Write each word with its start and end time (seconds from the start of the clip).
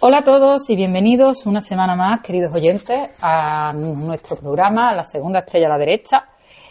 Hola 0.00 0.18
a 0.18 0.22
todos 0.22 0.70
y 0.70 0.76
bienvenidos 0.76 1.44
una 1.44 1.60
semana 1.60 1.96
más, 1.96 2.20
queridos 2.20 2.54
oyentes, 2.54 3.18
a 3.20 3.72
nuestro 3.72 4.36
programa, 4.36 4.94
La 4.94 5.02
Segunda 5.02 5.40
Estrella 5.40 5.66
a 5.66 5.70
la 5.70 5.78
Derecha. 5.78 6.24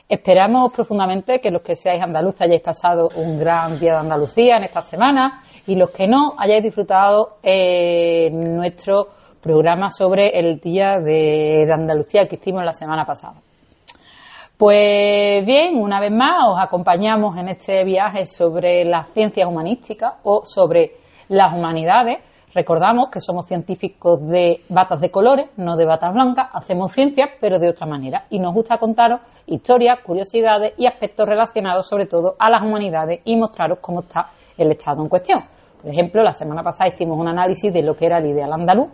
Esperamos 0.07 0.71
profundamente 0.71 1.42
que 1.42 1.52
los 1.52 1.62
que 1.62 1.76
seáis 1.76 2.02
andaluces 2.02 2.44
hayáis 2.44 2.62
pasado 2.62 3.10
un 3.18 3.38
gran 3.38 3.78
día 3.82 3.96
de 3.96 4.00
Andalucía 4.00 4.55
en 4.55 4.63
esta 4.63 4.82
semana 4.82 5.41
y 5.66 5.76
los 5.76 5.90
que 5.90 6.08
no 6.08 6.36
hayáis 6.38 6.63
disfrutado 6.63 7.40
eh, 7.44 8.32
nuestro 8.32 9.08
programa 9.41 9.89
sobre 9.89 10.39
el 10.39 10.62
Día 10.62 11.02
de, 11.02 11.66
de 11.66 11.73
Andalucía 11.73 12.30
que 12.30 12.38
hicimos 12.38 12.64
la 12.64 12.71
semana 12.71 13.05
pasada. 13.05 13.41
Pues 14.57 15.46
bien, 15.46 15.75
una 15.75 16.00
vez 16.00 16.14
más 16.14 16.48
os 16.48 16.57
acompañamos 16.62 17.36
en 17.38 17.50
este 17.50 17.84
viaje 17.84 18.25
sobre 18.25 18.86
las 18.86 19.09
ciencias 19.09 19.50
humanísticas 19.50 20.14
o 20.23 20.44
sobre 20.46 20.94
las 21.28 21.52
humanidades 21.53 22.20
Recordamos 22.54 23.10
que 23.10 23.20
somos 23.20 23.46
científicos 23.46 24.26
de 24.28 24.62
batas 24.70 25.02
de 25.02 25.12
colores, 25.12 25.50
no 25.58 25.76
de 25.76 25.86
batas 25.86 26.14
blancas, 26.14 26.48
hacemos 26.54 26.94
ciencia, 26.94 27.30
pero 27.40 27.60
de 27.60 27.70
otra 27.70 27.86
manera. 27.86 28.26
Y 28.30 28.40
nos 28.40 28.54
gusta 28.54 28.78
contaros 28.78 29.20
historias, 29.46 30.00
curiosidades 30.02 30.73
y 30.78 30.88
aspectos 30.88 31.28
relacionados 31.28 31.88
sobre 31.88 32.06
todo 32.06 32.36
a 32.40 32.50
las 32.50 32.64
humanidades 32.64 33.20
y 33.26 33.36
mostraros 33.36 33.80
cómo 33.80 34.00
está 34.00 34.32
el 34.58 34.72
estado 34.72 35.04
en 35.04 35.10
cuestión. 35.10 35.44
Por 35.82 35.92
ejemplo, 35.92 36.23
la 36.23 36.34
semana 36.34 36.64
pasada 36.64 36.90
hicimos 36.90 37.20
un 37.20 37.28
análisis 37.28 37.72
de 37.72 37.84
lo 37.84 37.96
que 37.96 38.08
era 38.08 38.18
el 38.18 38.26
ideal 38.26 38.52
andaluz, 38.52 38.90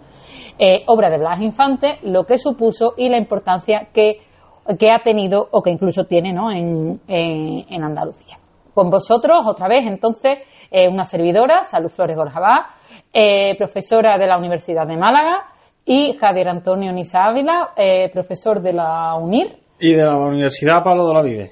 eh, 0.59 0.83
obra 0.87 1.09
de 1.09 1.17
Blas 1.17 1.41
Infante, 1.41 1.99
lo 2.03 2.25
que 2.25 2.37
supuso 2.37 2.93
y 2.97 3.09
la 3.09 3.17
importancia 3.17 3.89
que, 3.93 4.19
ha 4.65 5.03
tenido 5.03 5.47
o 5.51 5.61
que 5.61 5.71
incluso 5.71 6.05
tiene 6.05 6.33
¿no? 6.33 6.51
en, 6.51 6.99
en, 7.07 7.83
Andalucía. 7.83 8.37
Con 8.73 8.89
vosotros, 8.89 9.39
otra 9.45 9.67
vez, 9.67 9.85
entonces, 9.85 10.39
eh, 10.71 10.87
una 10.87 11.05
servidora, 11.05 11.63
Salud 11.63 11.89
Flores 11.89 12.15
Borjabá, 12.15 12.67
eh, 13.13 13.55
profesora 13.57 14.17
de 14.17 14.27
la 14.27 14.37
Universidad 14.37 14.87
de 14.87 14.97
Málaga, 14.97 15.45
y 15.85 16.17
Javier 16.17 16.49
Antonio 16.49 16.91
Nisa 16.91 17.25
Ávila, 17.25 17.73
eh, 17.77 18.09
profesor 18.11 18.61
de 18.61 18.73
la 18.73 19.15
UNIR. 19.15 19.55
Y 19.79 19.93
de 19.93 20.03
la 20.03 20.17
Universidad 20.17 20.83
Pablo 20.83 21.07
de 21.07 21.13
la 21.13 21.21
Vide. 21.21 21.51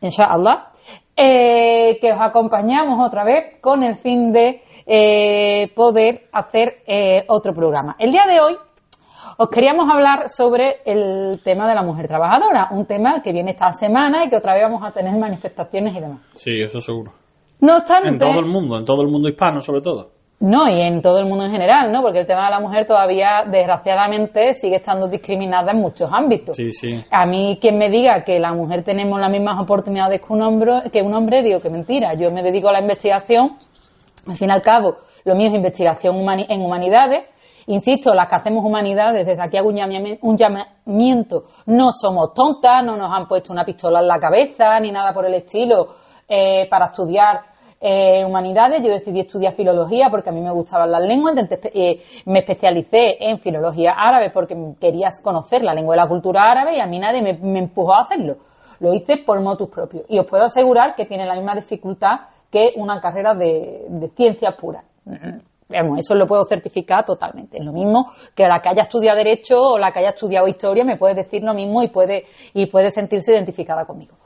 Inshallah. 0.00 0.72
Eh, 1.16 1.98
que 2.00 2.12
os 2.12 2.20
acompañamos 2.20 3.04
otra 3.06 3.24
vez 3.24 3.60
con 3.60 3.82
el 3.82 3.96
fin 3.96 4.32
de 4.32 4.62
poder 5.74 6.28
hacer 6.32 6.84
otro 7.26 7.52
programa. 7.52 7.96
El 7.98 8.12
día 8.12 8.22
de 8.28 8.40
hoy 8.40 8.56
os 9.38 9.50
queríamos 9.50 9.90
hablar 9.90 10.28
sobre 10.28 10.76
el 10.84 11.42
tema 11.42 11.68
de 11.68 11.74
la 11.74 11.82
mujer 11.82 12.06
trabajadora, 12.06 12.68
un 12.70 12.86
tema 12.86 13.20
que 13.22 13.32
viene 13.32 13.50
esta 13.50 13.72
semana 13.72 14.24
y 14.24 14.30
que 14.30 14.36
otra 14.36 14.54
vez 14.54 14.62
vamos 14.62 14.82
a 14.82 14.92
tener 14.92 15.12
manifestaciones 15.18 15.94
y 15.94 16.00
demás. 16.00 16.20
Sí, 16.36 16.62
eso 16.62 16.80
seguro. 16.80 17.12
No 17.60 17.76
obstante, 17.78 18.08
en 18.08 18.18
todo 18.18 18.38
el 18.40 18.46
mundo, 18.46 18.78
en 18.78 18.84
todo 18.84 19.02
el 19.02 19.08
mundo 19.08 19.28
hispano 19.28 19.60
sobre 19.60 19.80
todo. 19.80 20.15
No, 20.38 20.68
y 20.68 20.82
en 20.82 21.00
todo 21.00 21.18
el 21.18 21.24
mundo 21.24 21.46
en 21.46 21.50
general, 21.50 21.90
¿no? 21.90 22.02
Porque 22.02 22.20
el 22.20 22.26
tema 22.26 22.44
de 22.44 22.50
la 22.50 22.60
mujer 22.60 22.86
todavía, 22.86 23.44
desgraciadamente, 23.50 24.52
sigue 24.52 24.76
estando 24.76 25.08
discriminada 25.08 25.72
en 25.72 25.78
muchos 25.78 26.10
ámbitos. 26.12 26.56
Sí, 26.56 26.72
sí. 26.72 27.02
A 27.10 27.24
mí, 27.24 27.58
quien 27.58 27.78
me 27.78 27.88
diga 27.88 28.22
que 28.22 28.38
la 28.38 28.52
mujer 28.52 28.84
tenemos 28.84 29.18
las 29.18 29.30
mismas 29.30 29.58
oportunidades 29.58 30.20
que 30.20 30.32
un 30.32 30.42
hombre, 30.42 30.90
que 30.92 31.00
un 31.00 31.14
hombre 31.14 31.42
digo 31.42 31.58
que 31.60 31.70
mentira. 31.70 32.12
Yo 32.14 32.30
me 32.30 32.42
dedico 32.42 32.68
a 32.68 32.72
la 32.72 32.80
investigación, 32.80 33.56
al 34.26 34.36
fin 34.36 34.50
y 34.50 34.52
al 34.52 34.60
cabo, 34.60 34.96
lo 35.24 35.34
mío 35.34 35.48
es 35.48 35.54
investigación 35.54 36.16
en 36.48 36.60
humanidades. 36.60 37.24
Insisto, 37.68 38.14
las 38.14 38.28
que 38.28 38.36
hacemos 38.36 38.62
humanidades, 38.64 39.26
desde 39.26 39.42
aquí 39.42 39.56
hago 39.56 39.70
un 39.70 40.36
llamamiento, 40.36 41.44
no 41.66 41.90
somos 41.90 42.34
tontas, 42.34 42.84
no 42.84 42.96
nos 42.96 43.10
han 43.10 43.26
puesto 43.26 43.52
una 43.52 43.64
pistola 43.64 44.00
en 44.00 44.06
la 44.06 44.20
cabeza, 44.20 44.78
ni 44.80 44.92
nada 44.92 45.12
por 45.14 45.24
el 45.26 45.34
estilo, 45.34 45.88
eh, 46.28 46.68
para 46.68 46.86
estudiar 46.86 47.40
eh, 47.88 48.24
humanidades, 48.24 48.82
yo 48.82 48.90
decidí 48.90 49.20
estudiar 49.20 49.54
filología 49.54 50.08
porque 50.10 50.30
a 50.30 50.32
mí 50.32 50.40
me 50.40 50.50
gustaban 50.50 50.90
las 50.90 51.02
lenguas, 51.02 51.36
eh, 51.72 52.02
me 52.24 52.40
especialicé 52.40 53.16
en 53.20 53.38
filología 53.38 53.92
árabe 53.96 54.30
porque 54.30 54.56
quería 54.80 55.08
conocer 55.22 55.62
la 55.62 55.72
lengua 55.72 55.94
y 55.94 55.98
la 55.98 56.08
cultura 56.08 56.50
árabe 56.50 56.76
y 56.76 56.80
a 56.80 56.86
mí 56.86 56.98
nadie 56.98 57.22
me, 57.22 57.58
empujó 57.60 57.94
a 57.94 58.00
hacerlo. 58.00 58.38
Lo 58.80 58.92
hice 58.92 59.18
por 59.18 59.40
motus 59.40 59.68
propio 59.68 60.02
y 60.08 60.18
os 60.18 60.26
puedo 60.26 60.42
asegurar 60.42 60.96
que 60.96 61.06
tiene 61.06 61.26
la 61.26 61.36
misma 61.36 61.54
dificultad 61.54 62.22
que 62.50 62.72
una 62.74 63.00
carrera 63.00 63.34
de, 63.34 63.86
de 63.88 64.08
ciencia 64.08 64.56
pura. 64.56 64.82
eso 65.96 66.14
lo 66.16 66.26
puedo 66.26 66.44
certificar 66.44 67.04
totalmente. 67.04 67.58
Es 67.58 67.64
lo 67.64 67.72
mismo 67.72 68.10
que 68.34 68.48
la 68.48 68.60
que 68.60 68.68
haya 68.68 68.82
estudiado 68.82 69.16
Derecho 69.16 69.62
o 69.62 69.78
la 69.78 69.92
que 69.92 70.00
haya 70.00 70.10
estudiado 70.10 70.48
Historia 70.48 70.82
me 70.82 70.96
puede 70.96 71.14
decir 71.14 71.44
lo 71.44 71.54
mismo 71.54 71.84
y 71.84 71.88
puede, 71.88 72.24
y 72.52 72.66
puede 72.66 72.90
sentirse 72.90 73.32
identificada 73.32 73.84
conmigo. 73.84 74.16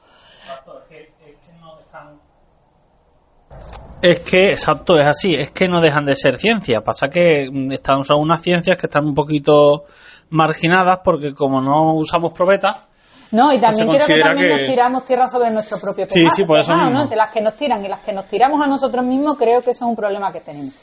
Es 4.02 4.20
que, 4.20 4.46
exacto, 4.46 4.98
es 4.98 5.06
así, 5.06 5.34
es 5.34 5.50
que 5.50 5.68
no 5.68 5.80
dejan 5.80 6.06
de 6.06 6.14
ser 6.14 6.36
ciencias. 6.36 6.82
Pasa 6.82 7.08
que 7.08 7.50
mm, 7.52 7.72
están, 7.72 8.02
son 8.04 8.20
unas 8.20 8.40
ciencias 8.40 8.78
que 8.78 8.86
están 8.86 9.04
un 9.04 9.14
poquito 9.14 9.84
marginadas 10.30 11.00
porque 11.04 11.34
como 11.34 11.60
no 11.60 11.94
usamos 11.94 12.32
probetas, 12.32 12.88
no, 13.32 13.52
y 13.52 13.60
también 13.60 13.88
creo 13.88 14.06
que 14.06 14.20
también 14.22 14.48
nos 14.48 14.66
tiramos 14.66 15.04
tierra 15.04 15.28
sobre 15.28 15.50
nuestro 15.50 15.78
propio 15.78 16.04
Sí, 16.08 16.26
sí, 16.30 16.44
por 16.44 16.58
eso 16.58 16.72
¿no? 16.74 17.06
De 17.06 17.14
las 17.14 17.30
que 17.30 17.40
nos 17.40 17.54
tiran 17.54 17.84
y 17.84 17.88
las 17.88 18.00
que 18.00 18.12
nos 18.12 18.26
tiramos 18.26 18.60
a 18.60 18.66
nosotros 18.66 19.04
mismos, 19.04 19.36
creo 19.38 19.62
que 19.62 19.70
eso 19.70 19.84
es 19.84 19.88
un 19.88 19.96
problema 19.96 20.32
que 20.32 20.40
tenemos. 20.40 20.74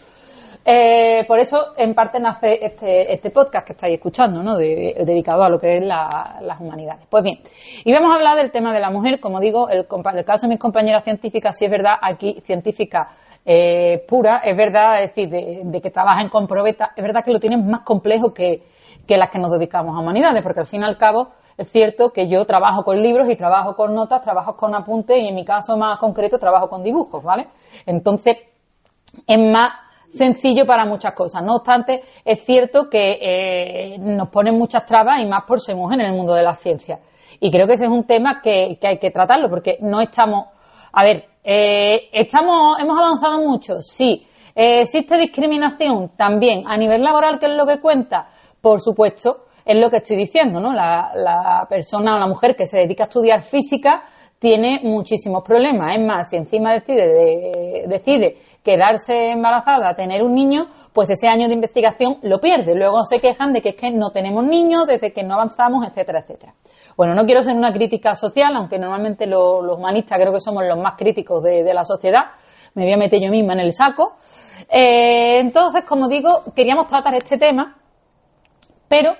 Eh, 0.70 1.24
por 1.26 1.40
eso, 1.40 1.68
en 1.78 1.94
parte, 1.94 2.20
nace 2.20 2.66
este, 2.66 3.14
este 3.14 3.32
podcast 3.32 3.66
que 3.66 3.72
estáis 3.72 3.94
escuchando, 3.94 4.44
¿no? 4.44 4.58
dedicado 4.58 5.44
a 5.44 5.50
lo 5.50 5.58
que 5.58 5.78
es 5.78 5.84
las 5.86 6.60
humanidades. 6.60 7.08
Pues 7.10 7.24
bien, 7.24 7.38
y 7.86 7.94
vamos 7.94 8.12
a 8.12 8.16
hablar 8.16 8.36
del 8.36 8.52
tema 8.52 8.74
de 8.74 8.82
la 8.82 8.90
mujer. 8.90 9.22
Como 9.22 9.40
digo, 9.40 9.70
el, 9.70 9.88
el 9.88 10.26
caso 10.26 10.46
de 10.46 10.50
mis 10.50 10.60
compañeras 10.60 11.06
científicas, 11.06 11.58
sí 11.58 11.64
es 11.64 11.72
verdad, 11.72 11.94
aquí 12.02 12.42
científica 12.44 13.08
eh, 13.46 14.04
pura, 14.10 14.40
es 14.44 14.58
verdad, 14.58 15.02
es 15.04 15.16
decir, 15.16 15.30
de, 15.30 15.82
que 15.82 15.90
trabajan 15.90 16.28
con 16.28 16.48
probeta, 16.48 16.92
es 16.98 17.02
verdad 17.02 17.24
que 17.24 17.32
lo 17.32 17.40
tienen 17.40 17.66
más 17.66 17.84
complejo 17.86 18.34
que, 18.34 18.64
que 19.08 19.18
las 19.18 19.30
que 19.30 19.40
nos 19.40 19.54
dedicamos 19.54 19.96
a 19.96 20.02
humanidades, 20.02 20.44
porque 20.44 20.60
al 20.60 20.68
fin 20.68 20.82
y 20.82 20.84
al 20.86 20.98
cabo 20.98 21.30
es 21.58 21.72
cierto 21.72 22.10
que 22.10 22.28
yo 22.28 22.44
trabajo 22.44 22.84
con 22.84 23.02
libros 23.02 23.30
y 23.30 23.38
trabajo 23.38 23.74
con 23.78 23.96
notas, 23.96 24.22
trabajo 24.22 24.58
con 24.58 24.76
apuntes 24.76 25.18
y 25.18 25.30
en 25.30 25.36
mi 25.36 25.46
caso 25.46 25.78
más 25.78 25.98
concreto 25.98 26.38
trabajo 26.38 26.68
con 26.68 26.84
dibujos, 26.84 27.24
¿vale? 27.24 27.48
Entonces, 27.86 28.36
es 29.26 29.40
más 29.40 29.87
sencillo 30.08 30.66
para 30.66 30.86
muchas 30.86 31.14
cosas. 31.14 31.44
No 31.44 31.56
obstante, 31.56 32.02
es 32.24 32.44
cierto 32.44 32.90
que 32.90 33.18
eh, 33.22 33.98
nos 34.00 34.30
ponen 34.30 34.58
muchas 34.58 34.86
trabas 34.86 35.20
y 35.22 35.26
más 35.26 35.44
por 35.44 35.60
ser 35.60 35.76
mujer 35.76 36.00
en 36.00 36.08
el 36.08 36.14
mundo 36.14 36.34
de 36.34 36.44
la 36.44 36.54
ciencia. 36.54 37.00
Y 37.40 37.52
creo 37.52 37.68
que 37.68 37.74
ese 37.74 37.86
es 37.86 37.92
un 37.92 38.06
tema 38.06 38.42
que, 38.42 38.80
hay 38.82 38.98
que 38.98 39.12
tratarlo, 39.12 39.50
porque 39.50 39.78
no 39.82 40.02
estamos. 40.02 40.48
A 40.94 41.04
ver, 41.04 41.26
eh, 41.44 42.10
estamos, 42.12 42.80
hemos 42.80 42.98
avanzado 42.98 43.40
mucho, 43.40 43.76
sí. 43.82 44.26
Eh, 44.56 44.82
¿Existe 44.82 45.18
discriminación? 45.18 46.14
También. 46.18 46.64
¿A 46.66 46.78
nivel 46.78 47.04
laboral, 47.04 47.38
qué 47.40 47.46
es 47.46 47.52
lo 47.52 47.68
que 47.68 47.80
cuenta? 47.80 48.30
Por 48.60 48.82
supuesto, 48.82 49.46
es 49.64 49.78
lo 49.78 49.90
que 49.92 49.98
estoy 49.98 50.16
diciendo, 50.16 50.60
¿no? 50.60 50.74
La, 50.74 51.12
la 51.14 51.68
persona 51.70 52.16
o 52.16 52.20
la 52.20 52.28
mujer 52.28 52.56
que 52.56 52.66
se 52.66 52.80
dedica 52.80 53.04
a 53.04 53.08
estudiar 53.08 53.44
física 53.44 54.04
tiene 54.40 54.82
muchísimos 54.84 55.44
problemas. 55.44 55.96
Es 55.96 56.04
más, 56.04 56.30
si 56.30 56.38
encima 56.38 56.74
decide, 56.74 57.86
decide 57.88 58.38
quedarse 58.68 59.32
embarazada, 59.32 59.96
tener 59.96 60.22
un 60.22 60.36
niño, 60.36 60.68
pues 60.92 61.10
ese 61.10 61.30
año 61.30 61.48
de 61.48 61.54
investigación 61.54 62.18
lo 62.24 62.42
pierde. 62.42 62.76
Luego 62.76 63.06
se 63.06 63.22
quejan 63.22 63.54
de 63.54 63.62
que 63.62 63.70
es 63.70 63.76
que 63.76 63.92
no 63.92 64.12
tenemos 64.12 64.44
niños, 64.44 64.86
desde 64.86 65.14
que 65.14 65.24
no 65.24 65.36
avanzamos, 65.36 65.88
etcétera, 65.88 66.20
etcétera. 66.20 66.54
Bueno, 66.98 67.16
no 67.16 67.26
quiero 67.26 67.42
ser 67.42 67.56
una 67.56 67.72
crítica 67.72 68.14
social, 68.16 68.54
aunque 68.58 68.78
normalmente 68.78 69.26
los, 69.26 69.62
humanistas 69.74 70.20
creo 70.20 70.34
que 70.34 70.42
somos 70.42 70.66
los 70.68 70.78
más 70.78 70.96
críticos 70.98 71.42
de, 71.44 71.74
la 71.74 71.86
sociedad. 71.86 72.24
Me 72.74 72.84
voy 72.84 72.92
a 72.92 72.98
meter 72.98 73.22
yo 73.24 73.32
misma 73.32 73.54
en 73.54 73.62
el 73.62 73.72
saco. 73.72 74.18
Eh, 74.70 75.40
entonces, 75.40 75.86
como 75.88 76.10
digo, 76.10 76.44
queríamos 76.54 76.88
tratar 76.88 77.16
este 77.16 77.38
tema, 77.38 77.78
pero 78.90 79.14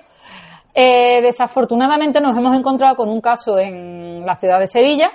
eh, 0.74 1.22
desafortunadamente 1.22 2.20
nos 2.20 2.36
hemos 2.36 2.54
encontrado 2.54 2.96
con 2.96 3.08
un 3.08 3.22
caso 3.22 3.58
en 3.58 4.26
la 4.26 4.36
ciudad 4.36 4.60
de 4.60 4.66
Sevilla, 4.66 5.10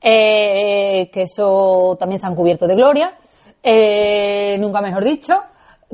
eh, 0.00 1.10
que 1.12 1.24
eso 1.24 1.98
también 2.00 2.18
se 2.18 2.26
han 2.26 2.34
cubierto 2.34 2.66
de 2.66 2.76
gloria, 2.76 3.18
eh, 3.66 4.58
nunca 4.58 4.82
mejor 4.82 5.04
dicho, 5.04 5.32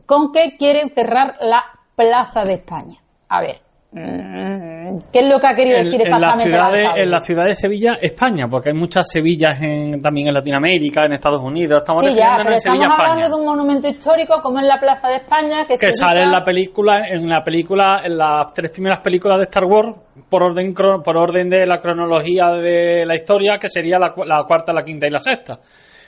con 0.04 0.32
que 0.32 0.56
quieren 0.58 0.90
cerrar 0.90 1.36
la 1.40 1.62
Plaza 1.94 2.42
de 2.44 2.54
España. 2.54 2.98
A 3.28 3.40
ver, 3.42 3.60
mm, 3.92 5.12
¿qué 5.12 5.20
es 5.20 5.28
lo 5.28 5.38
que 5.38 5.46
ha 5.46 5.54
querido 5.54 5.78
decir 5.78 6.00
exactamente? 6.00 6.50
En 6.50 6.56
la, 6.56 6.70
ciudad 6.70 6.94
de, 6.94 7.02
en 7.02 7.10
la 7.10 7.20
ciudad 7.20 7.44
de 7.44 7.54
Sevilla, 7.54 7.94
España, 8.00 8.48
porque 8.50 8.70
hay 8.70 8.74
muchas 8.74 9.08
Sevillas 9.08 9.60
en, 9.62 10.02
también 10.02 10.28
en 10.28 10.34
Latinoamérica, 10.34 11.04
en 11.04 11.12
Estados 11.12 11.42
Unidos. 11.44 11.82
Estamos 11.82 12.02
sí, 12.06 12.14
ya, 12.14 12.38
pero 12.38 12.52
estamos 12.52 12.86
hablando 12.90 13.28
de 13.28 13.40
un 13.40 13.46
monumento 13.46 13.86
histórico 13.86 14.40
como 14.42 14.58
es 14.58 14.66
la 14.66 14.80
Plaza 14.80 15.08
de 15.08 15.16
España, 15.16 15.58
que, 15.68 15.76
sale 15.92 16.22
en 16.24 16.32
la 16.32 16.42
película, 16.42 17.06
en 17.08 17.28
la 17.28 17.44
película, 17.44 18.00
en 18.02 18.18
las 18.18 18.52
tres 18.52 18.72
primeras 18.72 18.98
películas 19.00 19.38
de 19.38 19.44
Star 19.44 19.64
Wars, 19.64 19.96
por 20.28 20.42
orden, 20.42 20.74
por 20.74 21.16
orden 21.16 21.48
de 21.48 21.66
la 21.66 21.78
cronología 21.78 22.50
de 22.50 23.04
la 23.06 23.14
historia, 23.14 23.58
que 23.60 23.68
sería 23.68 23.98
la, 23.98 24.12
la 24.24 24.42
cuarta, 24.42 24.72
la 24.72 24.82
quinta 24.82 25.06
y 25.06 25.10
la 25.10 25.20
sexta 25.20 25.60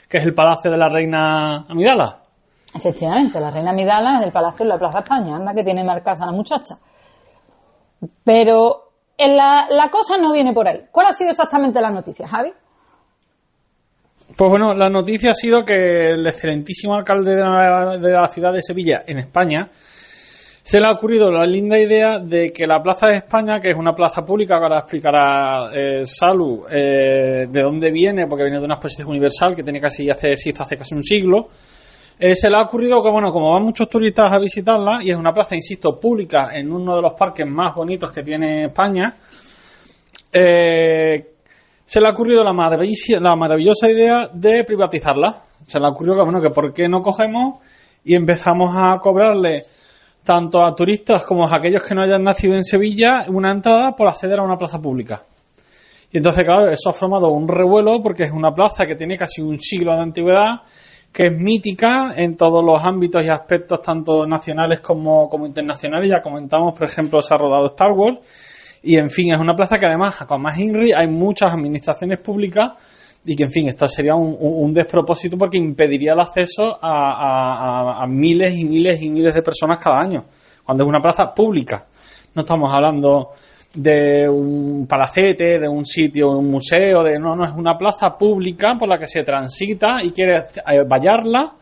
que 0.07 0.17
es 0.17 0.23
el 0.23 0.33
palacio 0.33 0.71
de 0.71 0.77
la 0.77 0.89
reina 0.89 1.65
Amidala. 1.67 2.19
Efectivamente, 2.75 3.39
la 3.39 3.51
reina 3.51 3.71
Amidala 3.71 4.19
es 4.19 4.25
el 4.25 4.31
palacio 4.31 4.65
de 4.65 4.69
la 4.69 4.79
Plaza 4.79 4.99
España, 4.99 5.35
anda 5.35 5.53
que 5.53 5.63
tiene 5.63 5.83
marcada 5.83 6.25
la 6.25 6.31
muchacha. 6.31 6.75
Pero 8.23 8.93
la, 9.17 9.67
la 9.69 9.89
cosa 9.89 10.17
no 10.17 10.33
viene 10.33 10.53
por 10.53 10.67
ahí. 10.67 10.85
¿Cuál 10.91 11.07
ha 11.07 11.13
sido 11.13 11.29
exactamente 11.29 11.79
la 11.79 11.89
noticia, 11.89 12.27
Javi? 12.27 12.51
Pues 14.35 14.49
bueno, 14.49 14.73
la 14.73 14.89
noticia 14.89 15.31
ha 15.31 15.35
sido 15.35 15.63
que 15.63 16.11
el 16.11 16.25
excelentísimo 16.25 16.95
alcalde 16.95 17.35
de 17.35 18.11
la, 18.11 18.27
ciudad 18.27 18.51
de 18.51 18.63
Sevilla, 18.63 19.03
en 19.05 19.19
España, 19.19 19.69
se 20.63 20.79
le 20.79 20.87
ha 20.87 20.93
ocurrido 20.93 21.29
la 21.29 21.45
linda 21.45 21.77
idea 21.77 22.19
de 22.19 22.53
que 22.53 22.65
la 22.65 22.81
Plaza 22.81 23.07
de 23.07 23.17
España, 23.17 23.59
que 23.59 23.71
es 23.71 23.75
una 23.75 23.91
plaza 23.91 24.21
pública, 24.21 24.55
ahora 24.55 24.79
explicará 24.79 25.65
eh, 25.75 26.03
Salu 26.05 26.63
eh, 26.71 27.47
de 27.49 27.61
dónde 27.61 27.91
viene, 27.91 28.27
porque 28.27 28.45
viene 28.45 28.59
de 28.59 28.65
una 28.65 28.75
exposición 28.75 29.09
universal 29.09 29.57
que 29.57 29.63
tiene 29.63 29.81
casi 29.81 30.09
hace, 30.09 30.37
se 30.37 30.51
hizo 30.51 30.63
hace 30.63 30.77
casi 30.77 30.95
un 30.95 31.03
siglo, 31.03 31.49
eh, 32.17 32.33
se 32.33 32.49
le 32.49 32.55
ha 32.55 32.61
ocurrido 32.61 33.03
que, 33.03 33.11
bueno, 33.11 33.33
como 33.33 33.51
van 33.51 33.63
muchos 33.63 33.89
turistas 33.89 34.31
a 34.31 34.39
visitarla, 34.39 35.03
y 35.03 35.11
es 35.11 35.17
una 35.17 35.33
plaza, 35.33 35.53
insisto, 35.53 35.99
pública 35.99 36.51
en 36.53 36.71
uno 36.71 36.95
de 36.95 37.01
los 37.01 37.13
parques 37.13 37.45
más 37.45 37.75
bonitos 37.75 38.09
que 38.13 38.23
tiene 38.23 38.67
España, 38.67 39.17
eh, 40.31 41.27
se 41.83 41.99
le 41.99 42.07
ha 42.07 42.11
ocurrido 42.11 42.41
la, 42.41 42.53
la 42.53 43.35
maravillosa 43.35 43.91
idea 43.91 44.29
de 44.33 44.63
privatizarla. 44.63 45.43
Se 45.67 45.77
le 45.77 45.85
ha 45.85 45.89
ocurrido 45.89 46.15
que, 46.15 46.23
bueno, 46.23 46.41
que 46.41 46.49
por 46.51 46.73
qué 46.73 46.87
no 46.87 47.01
cogemos 47.01 47.59
y 48.05 48.15
empezamos 48.15 48.69
a 48.73 48.97
cobrarle 49.01 49.63
tanto 50.23 50.65
a 50.65 50.73
turistas 50.73 51.23
como 51.25 51.45
a 51.45 51.51
aquellos 51.55 51.81
que 51.83 51.93
no 51.93 52.03
hayan 52.03 52.23
nacido 52.23 52.55
en 52.55 52.63
Sevilla 52.63 53.25
una 53.27 53.51
entrada 53.51 53.95
por 53.95 54.07
acceder 54.07 54.39
a 54.39 54.43
una 54.43 54.57
plaza 54.57 54.81
pública. 54.81 55.23
Y 56.11 56.17
entonces, 56.17 56.43
claro, 56.45 56.69
eso 56.69 56.89
ha 56.89 56.93
formado 56.93 57.29
un 57.29 57.47
revuelo 57.47 58.01
porque 58.01 58.23
es 58.23 58.31
una 58.31 58.53
plaza 58.53 58.85
que 58.85 58.95
tiene 58.95 59.17
casi 59.17 59.41
un 59.41 59.59
siglo 59.59 59.95
de 59.95 60.03
antigüedad, 60.03 60.61
que 61.11 61.27
es 61.27 61.33
mítica 61.35 62.11
en 62.15 62.37
todos 62.37 62.63
los 62.63 62.83
ámbitos 62.83 63.25
y 63.25 63.29
aspectos, 63.29 63.81
tanto 63.81 64.25
nacionales 64.27 64.79
como, 64.79 65.27
como 65.27 65.47
internacionales. 65.47 66.09
Ya 66.09 66.21
comentamos, 66.21 66.77
por 66.77 66.87
ejemplo, 66.87 67.21
se 67.21 67.33
ha 67.33 67.37
rodado 67.37 67.65
Star 67.65 67.91
Wars. 67.91 68.19
Y 68.83 68.97
en 68.97 69.09
fin, 69.09 69.33
es 69.33 69.39
una 69.39 69.55
plaza 69.55 69.75
que 69.77 69.87
además, 69.87 70.23
con 70.25 70.41
más 70.41 70.57
INRI, 70.57 70.93
hay 70.93 71.07
muchas 71.07 71.51
administraciones 71.51 72.19
públicas 72.19 72.73
y 73.25 73.35
que, 73.35 73.43
en 73.43 73.51
fin, 73.51 73.69
esto 73.69 73.87
sería 73.87 74.15
un, 74.15 74.73
despropósito 74.73 75.37
porque 75.37 75.57
impediría 75.57 76.13
el 76.13 76.19
acceso 76.19 76.77
a, 76.81 78.05
miles 78.07 78.55
y 78.55 78.65
miles 78.65 79.01
y 79.01 79.09
miles 79.09 79.33
de 79.33 79.41
personas 79.41 79.81
cada 79.81 79.99
año, 79.99 80.25
cuando 80.63 80.83
es 80.83 80.89
una 80.89 80.99
plaza 80.99 81.33
pública. 81.33 81.85
No 82.35 82.41
estamos 82.41 82.71
hablando 82.73 83.31
de 83.73 84.27
un 84.29 84.85
palacete, 84.87 85.59
de 85.59 85.67
un 85.67 85.85
sitio, 85.85 86.31
un 86.31 86.49
museo, 86.49 87.03
de 87.03 87.17
no, 87.17 87.35
no, 87.35 87.45
es 87.45 87.51
una 87.51 87.77
plaza 87.77 88.17
pública 88.17 88.75
por 88.77 88.87
la 88.87 88.97
que 88.97 89.07
se 89.07 89.23
transita 89.23 90.03
y 90.03 90.11
quiere 90.11 90.43
vallarla, 90.87 91.55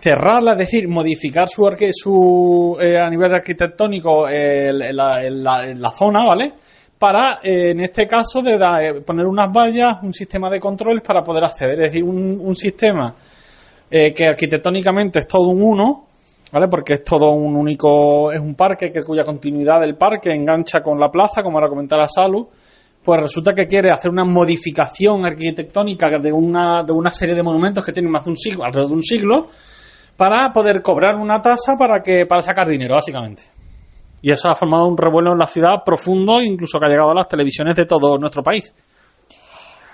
cerrarla, 0.00 0.52
es 0.52 0.58
decir, 0.58 0.88
modificar 0.88 1.48
su, 1.48 1.64
su 1.92 2.76
eh, 2.82 2.98
a 2.98 3.08
nivel 3.08 3.32
arquitectónico 3.32 4.28
eh, 4.28 4.72
la, 4.72 5.90
zona, 5.90 6.24
¿vale? 6.24 6.52
Para, 7.04 7.40
eh, 7.42 7.72
en 7.72 7.80
este 7.80 8.06
caso, 8.06 8.40
de 8.40 8.54
eh, 8.54 9.02
poner 9.02 9.26
unas 9.26 9.52
vallas, 9.52 9.98
un 10.02 10.14
sistema 10.14 10.48
de 10.48 10.58
controles 10.58 11.02
para 11.06 11.22
poder 11.22 11.44
acceder. 11.44 11.78
Es 11.78 11.92
decir, 11.92 12.02
un, 12.02 12.54
sistema 12.54 13.14
eh, 13.90 14.14
que 14.14 14.26
arquitectónicamente 14.26 15.18
es 15.18 15.26
todo 15.26 15.48
un 15.48 15.62
uno, 15.62 16.06
¿vale? 16.50 16.66
Porque 16.66 16.94
es 16.94 17.04
todo 17.04 17.32
un 17.32 17.56
único, 17.56 18.32
es 18.32 18.40
un 18.40 18.54
parque 18.54 18.90
que 18.90 19.00
cuya 19.06 19.22
continuidad 19.22 19.82
del 19.82 19.96
parque 19.96 20.30
engancha 20.32 20.80
con 20.80 20.98
la 20.98 21.10
plaza, 21.10 21.42
como 21.42 21.58
ahora 21.58 21.68
comentaba 21.68 22.08
Salu. 22.08 22.48
Pues 23.04 23.20
resulta 23.20 23.52
que 23.52 23.66
quiere 23.66 23.90
hacer 23.90 24.10
una 24.10 24.24
modificación 24.24 25.26
arquitectónica 25.26 26.06
de 26.18 26.32
una, 26.32 26.84
de 26.86 26.94
una 26.94 27.10
serie 27.10 27.34
de 27.34 27.42
monumentos 27.42 27.84
que 27.84 27.92
tienen 27.92 28.10
más 28.10 28.24
de 28.24 28.30
un 28.30 28.36
siglo, 28.38 28.64
alrededor 28.64 28.88
de 28.88 28.94
un 28.94 29.02
siglo, 29.02 29.48
para 30.16 30.50
poder 30.54 30.80
cobrar 30.80 31.16
una 31.16 31.42
tasa 31.42 31.74
para 31.78 32.00
que, 32.00 32.24
para 32.24 32.40
sacar 32.40 32.66
dinero, 32.66 32.94
básicamente. 32.94 33.42
Y 34.24 34.32
eso 34.32 34.48
ha 34.48 34.54
formado 34.54 34.88
un 34.88 34.96
revuelo 34.96 35.32
en 35.32 35.38
la 35.38 35.46
ciudad 35.46 35.84
profundo, 35.84 36.40
incluso 36.40 36.78
que 36.78 36.86
ha 36.86 36.88
llegado 36.88 37.10
a 37.10 37.14
las 37.14 37.28
televisiones 37.28 37.76
de 37.76 37.84
todo 37.84 38.16
nuestro 38.16 38.42
país. 38.42 38.74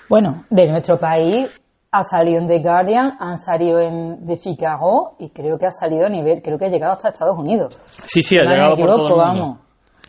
Bueno, 0.07 0.45
de 0.49 0.71
nuestro 0.71 0.97
país 0.97 1.61
ha 1.91 2.03
salido 2.03 2.39
en 2.39 2.47
The 2.47 2.59
Guardian, 2.59 3.17
han 3.19 3.37
salido 3.37 3.81
en 3.81 4.25
The 4.25 4.37
Figaro 4.37 5.15
y 5.19 5.31
creo 5.31 5.57
que 5.57 5.65
ha 5.65 5.71
salido 5.71 6.05
a 6.05 6.09
nivel, 6.09 6.41
creo 6.41 6.57
que 6.57 6.67
ha 6.67 6.69
llegado 6.69 6.93
hasta 6.93 7.09
Estados 7.09 7.37
Unidos. 7.37 7.77
Sí, 8.05 8.23
sí, 8.23 8.37
ha 8.37 8.43
llegado 8.43 8.77
por 8.77 8.85
todo 8.85 8.95
el 8.95 9.09
mundo. 9.09 9.17
vamos. 9.17 9.57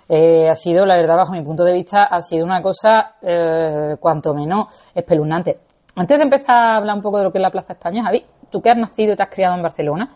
Eh, 0.08 0.48
ha 0.48 0.54
sido, 0.54 0.86
la 0.86 0.98
verdad, 0.98 1.16
bajo 1.16 1.32
mi 1.32 1.42
punto 1.42 1.64
de 1.64 1.72
vista, 1.72 2.04
ha 2.04 2.20
sido 2.20 2.44
una 2.44 2.62
cosa 2.62 3.16
eh, 3.22 3.96
cuanto 3.98 4.34
menos 4.34 4.68
espeluznante. 4.94 5.58
Antes 5.96 6.16
de 6.16 6.22
empezar 6.22 6.54
a 6.54 6.76
hablar 6.76 6.94
un 6.94 7.02
poco 7.02 7.18
de 7.18 7.24
lo 7.24 7.32
que 7.32 7.38
es 7.38 7.42
la 7.42 7.50
Plaza 7.50 7.72
España, 7.72 8.04
Javi, 8.04 8.24
tú 8.52 8.62
que 8.62 8.70
has 8.70 8.78
nacido 8.78 9.14
y 9.14 9.16
te 9.16 9.22
has 9.24 9.30
criado 9.30 9.56
en 9.56 9.62
Barcelona, 9.62 10.14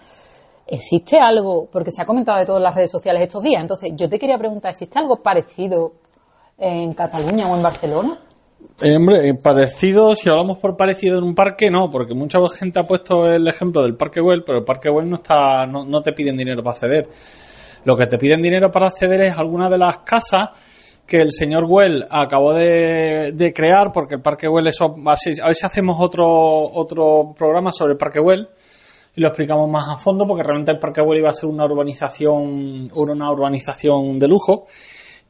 ¿Existe 0.66 1.18
algo, 1.18 1.68
porque 1.70 1.92
se 1.92 2.02
ha 2.02 2.06
comentado 2.06 2.38
de 2.40 2.46
todas 2.46 2.62
las 2.62 2.74
redes 2.74 2.90
sociales 2.90 3.22
estos 3.22 3.42
días, 3.42 3.62
entonces 3.62 3.92
yo 3.94 4.08
te 4.08 4.18
quería 4.18 4.36
preguntar, 4.36 4.72
¿existe 4.72 4.98
algo 4.98 5.22
parecido 5.22 5.92
en 6.58 6.92
Cataluña 6.92 7.48
o 7.48 7.56
en 7.56 7.62
Barcelona? 7.62 8.20
Eh, 8.82 8.94
hombre, 8.94 9.28
eh, 9.28 9.34
parecido, 9.42 10.14
si 10.14 10.28
hablamos 10.28 10.58
por 10.58 10.76
parecido 10.76 11.18
en 11.18 11.24
un 11.24 11.34
parque, 11.34 11.70
no, 11.70 11.88
porque 11.90 12.14
mucha 12.14 12.38
gente 12.58 12.78
ha 12.78 12.82
puesto 12.82 13.24
el 13.26 13.46
ejemplo 13.48 13.82
del 13.82 13.96
Parque 13.96 14.20
Güell, 14.20 14.42
pero 14.44 14.58
el 14.58 14.64
Parque 14.64 14.90
Güell 14.90 15.08
no, 15.08 15.16
está, 15.16 15.66
no, 15.66 16.02
te 16.02 16.12
piden 16.12 16.36
dinero 16.36 16.62
para 16.62 16.74
acceder. 16.74 17.08
Lo 17.84 17.96
que 17.96 18.06
te 18.06 18.18
piden 18.18 18.42
dinero 18.42 18.70
para 18.70 18.88
acceder 18.88 19.22
es 19.22 19.38
alguna 19.38 19.70
de 19.70 19.78
las 19.78 19.98
casas 19.98 20.50
que 21.06 21.18
el 21.18 21.30
señor 21.30 21.66
Güell 21.66 22.04
acabó 22.10 22.52
de, 22.52 23.52
crear, 23.54 23.92
porque 23.94 24.16
el 24.16 24.20
Parque 24.20 24.48
Güell, 24.48 24.66
eso, 24.66 24.86
a 24.86 25.46
ver 25.46 25.54
si 25.54 25.66
hacemos 25.66 25.96
otro, 26.00 26.26
otro 26.26 27.34
programa 27.38 27.70
sobre 27.70 27.92
el 27.92 27.98
Parque 27.98 28.20
Güell, 28.20 28.48
y 29.16 29.20
lo 29.22 29.28
explicamos 29.28 29.68
más 29.70 29.88
a 29.88 29.96
fondo 29.96 30.26
porque 30.26 30.42
realmente 30.42 30.72
el 30.72 30.78
Parque 30.78 31.00
Güell 31.00 31.20
iba 31.20 31.30
a 31.30 31.32
ser 31.32 31.48
una 31.48 31.64
urbanización, 31.64 32.90
una 32.94 33.32
urbanización 33.32 34.18
de 34.18 34.28
lujo. 34.28 34.66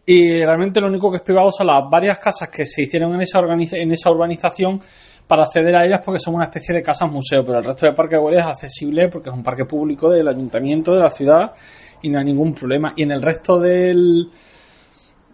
Y 0.05 0.45
realmente 0.45 0.81
lo 0.81 0.89
único 0.89 1.11
que 1.11 1.19
es 1.19 1.23
privado 1.23 1.51
son 1.53 1.69
las 1.69 1.85
varias 1.89 2.19
casas 2.19 2.49
que 2.51 2.67
se 2.67 2.83
hicieron 2.83 3.15
en 3.15 3.21
esa, 3.21 3.39
en 3.39 3.93
esa 3.93 4.11
urbanización 4.11 4.81
para 5.27 5.45
acceder 5.45 5.75
a 5.77 5.85
ellas 5.85 6.01
porque 6.05 6.19
son 6.19 6.35
una 6.35 6.47
especie 6.47 6.75
de 6.75 6.83
casas 6.83 7.11
museo, 7.11 7.45
pero 7.45 7.59
el 7.59 7.65
resto 7.65 7.87
del 7.87 7.95
Parque 7.95 8.17
Güell 8.17 8.39
es 8.39 8.45
accesible 8.47 9.09
porque 9.09 9.31
es 9.31 9.35
un 9.35 9.43
parque 9.45 9.65
público 9.65 10.11
del 10.11 10.29
ayuntamiento 10.29 10.93
de 10.93 11.01
la 11.01 11.11
ciudad 11.11 11.53
y 12.03 12.09
no 12.09 12.19
hay 12.19 12.25
ningún 12.25 12.55
problema. 12.55 12.93
Y 12.97 13.05
en 13.05 13.13
el 13.13 13.23
resto 13.23 13.59
del, 13.61 14.31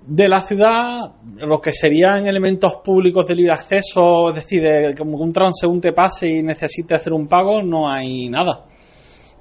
de 0.06 0.28
la 0.28 0.40
ciudad, 0.40 1.12
lo 1.36 1.60
que 1.60 1.72
serían 1.72 2.26
elementos 2.26 2.76
públicos 2.84 3.26
de 3.26 3.34
libre 3.34 3.52
acceso, 3.52 4.30
es 4.30 4.34
decir, 4.34 4.62
de, 4.62 4.94
como 4.96 5.16
un 5.18 5.32
transeúnte 5.32 5.92
pase 5.92 6.28
y 6.28 6.42
necesite 6.42 6.96
hacer 6.96 7.12
un 7.12 7.28
pago, 7.28 7.62
no 7.62 7.88
hay 7.88 8.28
nada. 8.28 8.64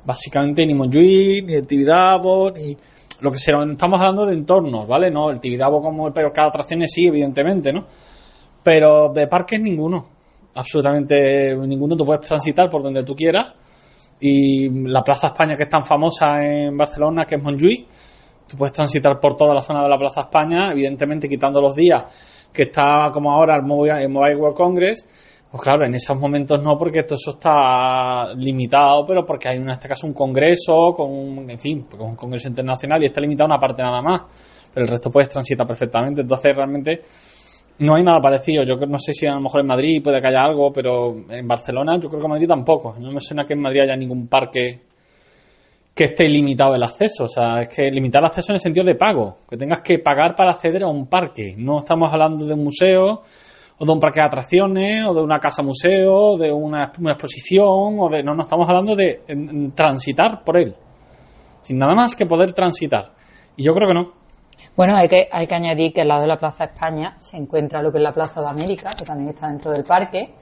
Básicamente 0.06 0.66
ni 0.66 0.74
Montjuic, 0.74 1.46
ni 1.46 1.56
el 1.56 1.68
Tibidabo, 1.68 2.52
ni 2.52 2.78
lo 3.22 3.32
que 3.32 3.38
sea. 3.38 3.64
Estamos 3.70 4.00
hablando 4.00 4.26
de 4.26 4.34
entornos, 4.34 4.88
¿vale? 4.88 5.10
No, 5.12 5.30
el 5.30 5.40
Tibidabo 5.40 5.82
como 5.82 6.12
pero 6.12 6.32
cada 6.32 6.50
atracción 6.50 6.88
sí, 6.88 7.08
evidentemente, 7.08 7.72
¿no? 7.72 7.86
Pero 8.64 9.12
de 9.14 9.28
parques 9.28 9.60
ninguno. 9.60 10.08
Absolutamente 10.56 11.56
ninguno. 11.56 11.96
Tú 11.96 12.06
puedes 12.06 12.28
transitar 12.28 12.70
por 12.70 12.84
donde 12.84 13.04
tú 13.04 13.16
quieras. 13.16 13.54
Y 14.20 14.70
la 14.88 15.02
Plaza 15.02 15.28
España, 15.28 15.56
que 15.56 15.64
es 15.64 15.70
tan 15.70 15.84
famosa 15.84 16.44
en 16.44 16.78
Barcelona, 16.78 17.26
que 17.26 17.36
es 17.36 17.44
Montjuic, 17.44 17.88
Tú 18.52 18.58
puedes 18.58 18.74
transitar 18.74 19.18
por 19.22 19.38
toda 19.38 19.54
la 19.56 19.62
zona 19.62 19.82
de 19.82 19.88
la 19.88 19.98
Plaza 19.98 20.22
España, 20.22 20.72
evidentemente 20.74 21.30
quitando 21.30 21.62
los 21.62 21.74
días 21.74 22.50
que 22.52 22.64
está 22.64 23.10
como 23.14 23.32
ahora 23.32 23.56
el 23.56 23.64
Mobile, 23.64 24.36
World 24.36 24.58
Congress. 24.58 25.08
Pues 25.50 25.64
claro, 25.64 25.86
en 25.86 25.96
esos 25.96 26.20
momentos 26.20 26.62
no, 26.62 26.78
porque 26.78 27.04
todo 27.04 27.16
eso 27.16 27.32
está 27.32 28.34
limitado, 28.36 29.06
pero 29.08 29.26
porque 29.26 29.48
hay 29.48 29.58
en 29.58 29.70
este 29.70 29.88
caso 29.88 30.06
un 30.06 30.14
congreso, 30.14 30.94
con 30.94 31.12
un, 31.12 31.50
en 31.50 31.60
fin, 31.60 31.84
con 31.84 32.10
un 32.10 32.16
congreso 32.18 32.50
internacional 32.50 33.02
y 33.02 33.06
está 33.06 33.22
limitado 33.22 33.48
una 33.48 33.58
parte 33.58 33.82
nada 33.82 34.02
más. 34.02 34.22
Pero 34.74 34.86
el 34.86 34.92
resto 34.92 35.10
puedes 35.10 35.30
transitar 35.30 35.66
perfectamente. 35.66 36.22
Entonces 36.22 36.54
realmente 36.54 37.02
no 37.80 37.96
hay 37.96 38.04
nada 38.04 38.20
parecido. 38.20 38.64
Yo 38.66 38.76
no 38.86 39.00
sé 39.00 39.14
si 39.14 39.28
a 39.28 39.34
lo 39.36 39.40
mejor 39.40 39.62
en 39.62 39.68
Madrid 39.68 40.04
puede 40.04 40.20
que 40.20 40.28
haya 40.28 40.42
algo, 40.42 40.74
pero 40.74 41.16
en 41.30 41.48
Barcelona 41.48 41.98
yo 42.02 42.10
creo 42.10 42.20
que 42.20 42.26
en 42.26 42.32
Madrid 42.32 42.48
tampoco. 42.50 42.96
No 43.00 43.14
me 43.14 43.22
suena 43.22 43.46
que 43.46 43.54
en 43.54 43.62
Madrid 43.62 43.82
haya 43.82 43.96
ningún 43.96 44.28
parque 44.28 44.91
que 45.94 46.06
esté 46.06 46.26
limitado 46.26 46.76
el 46.76 46.84
acceso. 46.84 47.26
O 47.26 47.28
sea, 47.28 47.62
es 47.62 47.74
que 47.74 47.90
limitar 47.92 48.22
el 48.22 48.28
acceso 48.28 48.52
en 48.52 48.56
el 48.56 48.62
sentido 48.62 48.86
de 48.86 48.96
pago, 48.96 49.38
que 49.50 49.58
tengas 49.58 49.82
que 49.82 50.00
pagar 50.00 50.36
para 50.36 50.52
acceder 50.52 50.84
a 50.84 50.88
un 50.88 51.08
parque. 51.08 51.56
No 51.58 51.80
estamos 51.80 52.12
hablando 52.12 52.46
de 52.46 52.54
un 52.54 52.64
museo 52.64 53.24
o 53.78 53.86
de 53.86 53.92
un 53.92 54.00
parque 54.00 54.22
de 54.22 54.28
atracciones 54.28 55.08
o 55.08 55.14
de 55.14 55.22
una 55.22 55.40
casa 55.40 55.64
museo, 55.64 56.14
o 56.14 56.38
de 56.38 56.52
una, 56.52 56.92
exposición 57.12 58.00
o 58.00 58.10
de 58.10 58.24
no, 58.24 58.36
no 58.36 58.44
estamos 58.44 58.68
hablando 58.70 58.96
de 58.96 59.22
transitar 59.76 60.44
por 60.44 60.58
él. 60.58 60.76
Sin 61.62 61.78
nada 61.78 61.94
más 61.96 62.16
que 62.16 62.26
poder 62.26 62.54
transitar. 62.54 63.12
Y 63.56 63.64
yo 63.64 63.74
creo 63.74 63.88
que 63.88 63.94
no. 63.94 64.22
Bueno, 64.76 64.96
hay 64.96 65.08
que, 65.08 65.28
hay 65.32 65.48
que 65.48 65.56
añadir 65.56 65.94
que 65.94 66.02
al 66.02 66.08
lado 66.08 66.22
de 66.22 66.28
la 66.28 66.38
Plaza 66.38 66.66
España 66.66 67.16
se 67.20 67.38
encuentra 67.38 67.82
lo 67.82 67.92
que 67.92 67.98
es 67.98 68.04
la 68.04 68.14
Plaza 68.14 68.42
de 68.42 68.50
América, 68.50 68.92
que 68.98 69.04
también 69.04 69.30
está 69.30 69.48
dentro 69.48 69.72
del 69.72 69.84
parque, 69.84 70.34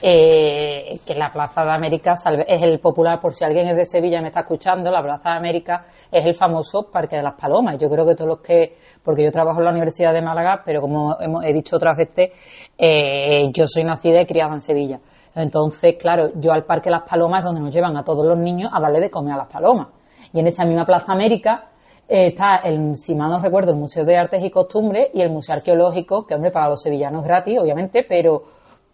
eh, 0.00 0.98
que 1.06 1.14
la 1.14 1.32
Plaza 1.32 1.64
de 1.64 1.72
América 1.72 2.14
es 2.46 2.62
el 2.62 2.80
popular, 2.80 3.20
por 3.20 3.34
si 3.34 3.44
alguien 3.44 3.68
es 3.68 3.76
de 3.76 3.84
Sevilla 3.84 4.20
me 4.20 4.28
está 4.28 4.40
escuchando, 4.40 4.90
la 4.90 5.02
Plaza 5.02 5.30
de 5.30 5.36
América 5.36 5.86
es 6.10 6.24
el 6.24 6.34
famoso 6.34 6.90
Parque 6.90 7.16
de 7.16 7.22
las 7.22 7.34
Palomas. 7.34 7.78
Yo 7.78 7.90
creo 7.90 8.06
que 8.06 8.14
todos 8.14 8.28
los 8.28 8.40
que, 8.40 8.76
porque 9.04 9.24
yo 9.24 9.30
trabajo 9.30 9.58
en 9.58 9.64
la 9.66 9.70
Universidad 9.70 10.12
de 10.12 10.22
Málaga, 10.22 10.62
pero 10.64 10.80
como 10.80 11.20
hemos, 11.20 11.44
he 11.44 11.52
dicho 11.52 11.76
otras 11.76 11.96
veces, 11.96 12.30
eh, 12.78 13.50
yo 13.52 13.66
soy 13.66 13.84
nacida 13.84 14.22
y 14.22 14.26
criada 14.26 14.54
en 14.54 14.60
Sevilla. 14.60 15.00
Entonces, 15.34 15.96
claro, 15.98 16.30
yo 16.34 16.52
al 16.52 16.64
Parque 16.64 16.90
de 16.90 16.96
las 16.96 17.08
Palomas 17.08 17.40
es 17.40 17.44
donde 17.44 17.60
nos 17.60 17.74
llevan 17.74 17.96
a 17.96 18.04
todos 18.04 18.26
los 18.26 18.38
niños 18.38 18.70
a 18.72 18.80
darle 18.80 19.00
de 19.00 19.10
comer 19.10 19.34
a 19.34 19.38
las 19.38 19.48
palomas. 19.48 19.88
Y 20.32 20.40
en 20.40 20.46
esa 20.46 20.64
misma 20.64 20.84
Plaza 20.84 21.12
América 21.12 21.68
eh, 22.08 22.28
está, 22.28 22.56
el, 22.56 22.96
si 22.96 23.14
mal 23.14 23.30
no 23.30 23.40
recuerdo, 23.40 23.72
el 23.72 23.78
Museo 23.78 24.04
de 24.04 24.16
Artes 24.16 24.44
y 24.44 24.50
Costumbres 24.50 25.08
y 25.14 25.22
el 25.22 25.30
Museo 25.30 25.56
Arqueológico, 25.56 26.26
que 26.26 26.34
hombre, 26.34 26.50
para 26.50 26.68
los 26.68 26.82
sevillanos 26.82 27.22
es 27.22 27.28
gratis, 27.28 27.58
obviamente, 27.58 28.04
pero 28.06 28.42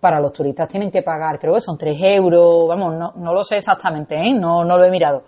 para 0.00 0.20
los 0.20 0.32
turistas 0.32 0.68
tienen 0.68 0.90
que 0.90 1.02
pagar, 1.02 1.38
creo 1.38 1.54
que 1.54 1.60
son 1.60 1.76
3 1.76 1.96
euros, 2.02 2.68
vamos, 2.68 2.94
no, 2.94 3.12
no 3.16 3.34
lo 3.34 3.42
sé 3.42 3.56
exactamente, 3.56 4.14
¿eh? 4.14 4.32
no, 4.32 4.64
no 4.64 4.78
lo 4.78 4.84
he 4.84 4.90
mirado, 4.90 5.24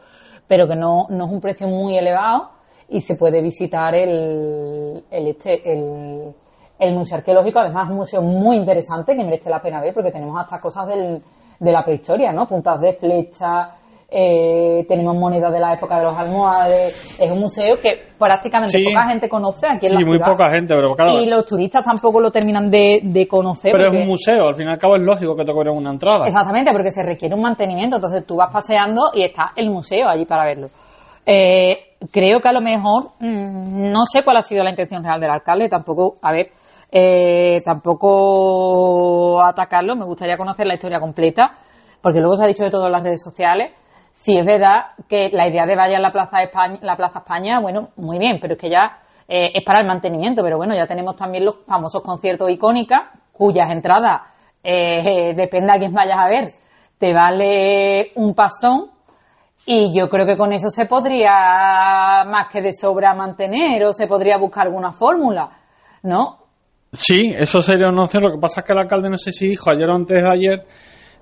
pero 0.46 0.68
que 0.68 0.76
no, 0.76 1.06
no 1.08 1.24
es 1.26 1.30
un 1.30 1.40
precio 1.40 1.66
muy 1.66 1.98
elevado 1.98 2.50
y 2.88 3.00
se 3.00 3.16
puede 3.16 3.40
visitar 3.40 3.94
el, 3.94 5.04
el, 5.10 5.26
este, 5.28 5.72
el, 5.72 6.34
el 6.78 6.94
museo 6.94 7.18
arqueológico. 7.18 7.60
Además, 7.60 7.84
es 7.84 7.90
un 7.90 7.96
museo 7.96 8.22
muy 8.22 8.56
interesante 8.56 9.16
que 9.16 9.24
merece 9.24 9.48
la 9.48 9.62
pena 9.62 9.80
ver 9.80 9.94
porque 9.94 10.10
tenemos 10.10 10.40
hasta 10.40 10.60
cosas 10.60 10.88
del, 10.88 11.22
de 11.60 11.72
la 11.72 11.84
prehistoria, 11.84 12.32
¿no? 12.32 12.48
Puntas 12.48 12.80
de 12.80 12.94
flecha, 12.94 13.76
eh, 14.10 14.84
tenemos 14.88 15.14
monedas 15.16 15.52
de 15.52 15.60
la 15.60 15.74
época 15.74 15.98
de 15.98 16.04
los 16.04 16.16
almohades. 16.18 17.20
Es 17.20 17.30
un 17.30 17.38
museo 17.40 17.76
que 17.80 18.10
prácticamente 18.18 18.76
Sí. 18.78 18.84
poca 18.84 19.06
gente 19.08 19.28
conoce 19.28 19.66
aquí 19.66 19.86
en 19.86 19.92
Sí, 19.92 19.98
la 19.98 20.06
muy 20.06 20.16
ciudad. 20.18 20.32
poca 20.32 20.50
gente, 20.52 20.74
pero 20.74 20.94
claro. 20.96 21.12
Y 21.20 21.26
los 21.28 21.46
turistas 21.46 21.84
tampoco 21.84 22.20
lo 22.20 22.30
terminan 22.30 22.70
de, 22.70 23.00
de 23.04 23.28
conocer. 23.28 23.70
Pero 23.72 23.86
es 23.90 23.94
un 23.96 24.06
museo, 24.08 24.48
al 24.48 24.54
fin 24.56 24.66
y 24.68 24.70
al 24.72 24.78
cabo 24.78 24.96
es 24.96 25.06
lógico 25.06 25.36
que 25.36 25.44
te 25.44 25.52
cobren 25.52 25.76
una 25.76 25.90
entrada. 25.90 26.26
Exactamente, 26.26 26.72
porque 26.72 26.90
se 26.90 27.02
requiere 27.04 27.34
un 27.34 27.42
mantenimiento. 27.42 27.96
Entonces 27.96 28.26
tú 28.26 28.36
vas 28.36 28.52
paseando 28.52 29.10
y 29.14 29.22
está 29.22 29.52
el 29.56 29.70
museo 29.70 30.08
allí 30.08 30.24
para 30.24 30.44
verlo. 30.44 30.66
Eh, 31.24 31.76
creo 32.10 32.40
que 32.40 32.48
a 32.48 32.52
lo 32.52 32.60
mejor, 32.60 33.10
mm, 33.20 33.90
no 33.92 34.04
sé 34.06 34.22
cuál 34.24 34.38
ha 34.38 34.42
sido 34.42 34.64
la 34.64 34.70
intención 34.70 35.04
real 35.04 35.20
del 35.20 35.30
alcalde, 35.30 35.68
tampoco, 35.68 36.16
a 36.22 36.32
ver, 36.32 36.48
eh, 36.90 37.60
tampoco 37.64 39.42
atacarlo, 39.42 39.94
me 39.96 40.04
gustaría 40.04 40.36
conocer 40.36 40.66
la 40.66 40.74
historia 40.74 40.98
completa, 40.98 41.52
porque 42.02 42.18
luego 42.20 42.36
se 42.36 42.44
ha 42.44 42.48
dicho 42.48 42.64
de 42.64 42.70
todo 42.70 42.86
en 42.86 42.92
las 42.92 43.02
redes 43.02 43.22
sociales. 43.22 43.72
Si 44.20 44.36
es 44.36 44.44
verdad 44.44 44.88
que 45.08 45.30
la 45.32 45.48
idea 45.48 45.64
de 45.64 45.74
vaya 45.74 45.96
a 45.96 46.00
la 46.00 46.12
Plaza 46.12 46.42
España, 46.42 46.78
la 46.82 46.94
Plaza 46.94 47.20
España, 47.20 47.58
bueno, 47.58 47.88
muy 47.96 48.18
bien, 48.18 48.36
pero 48.38 48.52
es 48.52 48.60
que 48.60 48.68
ya 48.68 48.98
eh, 49.26 49.50
es 49.54 49.64
para 49.64 49.80
el 49.80 49.86
mantenimiento, 49.86 50.42
pero 50.42 50.58
bueno, 50.58 50.74
ya 50.74 50.86
tenemos 50.86 51.16
también 51.16 51.46
los 51.46 51.60
famosos 51.66 52.02
conciertos 52.02 52.50
icónicas, 52.50 53.04
cuyas 53.32 53.70
entradas, 53.70 54.20
eh, 54.62 55.32
depende 55.34 55.72
a 55.72 55.78
quién 55.78 55.94
vayas 55.94 56.20
a 56.20 56.28
ver, 56.28 56.44
te 56.98 57.14
vale 57.14 58.10
un 58.16 58.34
pastón, 58.34 58.90
y 59.64 59.98
yo 59.98 60.10
creo 60.10 60.26
que 60.26 60.36
con 60.36 60.52
eso 60.52 60.68
se 60.68 60.84
podría 60.84 62.22
más 62.26 62.48
que 62.52 62.60
de 62.60 62.74
sobra 62.74 63.14
mantener 63.14 63.82
o 63.84 63.94
se 63.94 64.06
podría 64.06 64.36
buscar 64.36 64.66
alguna 64.66 64.92
fórmula, 64.92 65.48
¿no? 66.02 66.40
Sí, 66.92 67.32
eso 67.34 67.62
sería 67.62 67.88
una 67.88 68.04
opción. 68.04 68.24
Lo 68.24 68.32
que 68.32 68.38
pasa 68.38 68.60
es 68.60 68.66
que 68.66 68.72
el 68.74 68.80
alcalde 68.80 69.08
no 69.08 69.16
sé 69.16 69.32
si 69.32 69.46
dijo 69.46 69.70
ayer 69.70 69.88
o 69.88 69.94
antes 69.94 70.22
de 70.22 70.28
ayer 70.28 70.62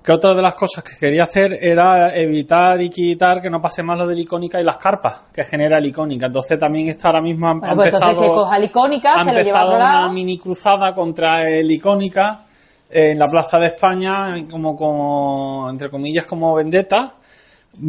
que 0.03 0.11
otra 0.11 0.33
de 0.33 0.41
las 0.41 0.55
cosas 0.55 0.83
que 0.83 0.91
quería 0.99 1.23
hacer 1.23 1.57
era 1.61 2.15
evitar 2.15 2.81
y 2.81 2.89
quitar 2.89 3.41
que 3.41 3.49
no 3.49 3.61
pase 3.61 3.83
más 3.83 3.97
lo 3.97 4.07
del 4.07 4.19
icónica 4.19 4.59
y 4.59 4.63
las 4.63 4.77
carpas 4.77 5.23
que 5.33 5.43
genera 5.43 5.77
el 5.77 5.85
icónica. 5.85 6.27
Entonces 6.27 6.57
también 6.57 6.87
está 6.87 7.09
ahora 7.09 7.21
mismo 7.21 7.47
Bueno, 7.47 7.73
ha 7.73 7.75
pues 7.75 7.93
entonces 7.93 8.09
empezado, 8.09 8.21
que 8.21 8.39
coja 8.39 8.57
el 8.57 8.63
icónica, 8.63 9.13
ha 9.13 9.23
se 9.23 9.33
lo 9.33 9.41
lleva 9.41 9.59
a 9.59 9.63
empezado 9.63 9.75
otro 9.75 9.77
una 9.77 10.13
mini 10.13 10.37
cruzada 10.37 10.93
contra 10.93 11.49
el 11.49 11.69
icónica 11.69 12.45
en 12.89 13.19
la 13.19 13.27
Plaza 13.27 13.59
de 13.59 13.67
España, 13.67 14.33
como, 14.49 14.75
como 14.75 15.69
entre 15.69 15.89
comillas 15.89 16.25
como 16.25 16.55
vendetta 16.55 17.18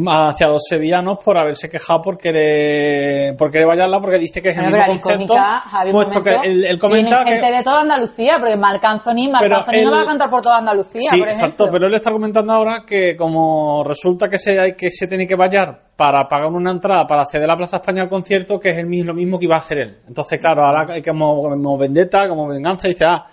hacia 0.07 0.47
los 0.47 0.63
sevillanos 0.67 1.19
por 1.23 1.37
haberse 1.37 1.69
quejado 1.69 2.01
por 2.01 2.17
querer, 2.17 3.35
por 3.35 3.51
querer 3.51 3.67
vallarla 3.67 3.99
porque 3.99 4.17
dice 4.17 4.41
que 4.41 4.49
es 4.49 4.57
el 4.57 4.63
Bueno, 4.63 4.77
mismo 4.77 4.93
el 4.93 5.01
concepto 5.01 5.33
icónica, 5.33 5.59
Javi, 5.59 5.91
puesto 5.91 6.21
que 6.21 6.29
momento, 6.31 6.49
él, 6.49 6.65
él 6.65 6.79
comenta 6.79 7.09
viene 7.09 7.25
que 7.25 7.33
gente 7.33 7.57
de 7.57 7.63
toda 7.63 7.79
Andalucía, 7.81 8.35
porque 8.39 8.57
Marc 8.57 8.83
Anthony, 8.83 9.31
Marc 9.31 9.49
no 9.83 9.91
va 9.91 10.01
a 10.01 10.05
cantar 10.05 10.29
por 10.29 10.41
toda 10.41 10.57
Andalucía, 10.57 11.01
Sí, 11.01 11.17
por 11.17 11.27
ejemplo. 11.27 11.47
exacto, 11.47 11.67
pero 11.71 11.87
él 11.87 11.93
está 11.95 12.11
comentando 12.11 12.53
ahora 12.53 12.83
que 12.87 13.15
como 13.15 13.83
resulta 13.83 14.27
que 14.27 14.37
se, 14.37 14.59
hay 14.59 14.73
que 14.75 14.91
se 14.91 15.07
tiene 15.07 15.27
que 15.27 15.35
vallar 15.35 15.91
para 15.95 16.27
pagar 16.27 16.47
una 16.47 16.71
entrada 16.71 17.05
para 17.05 17.23
acceder 17.23 17.45
a 17.45 17.53
la 17.53 17.57
Plaza 17.57 17.77
España 17.77 18.01
al 18.03 18.09
concierto, 18.09 18.59
que 18.59 18.69
es 18.69 18.77
el 18.77 18.87
mismo, 18.87 19.11
lo 19.11 19.13
mismo 19.13 19.37
que 19.37 19.45
iba 19.45 19.55
a 19.55 19.59
hacer 19.59 19.77
él. 19.77 19.97
Entonces, 20.07 20.39
claro, 20.39 20.65
ahora 20.65 20.93
hay 20.93 21.01
como, 21.01 21.41
como 21.41 21.77
vendetta, 21.77 22.27
como 22.27 22.47
venganza, 22.47 22.87
dice, 22.87 23.05
ah, 23.07 23.25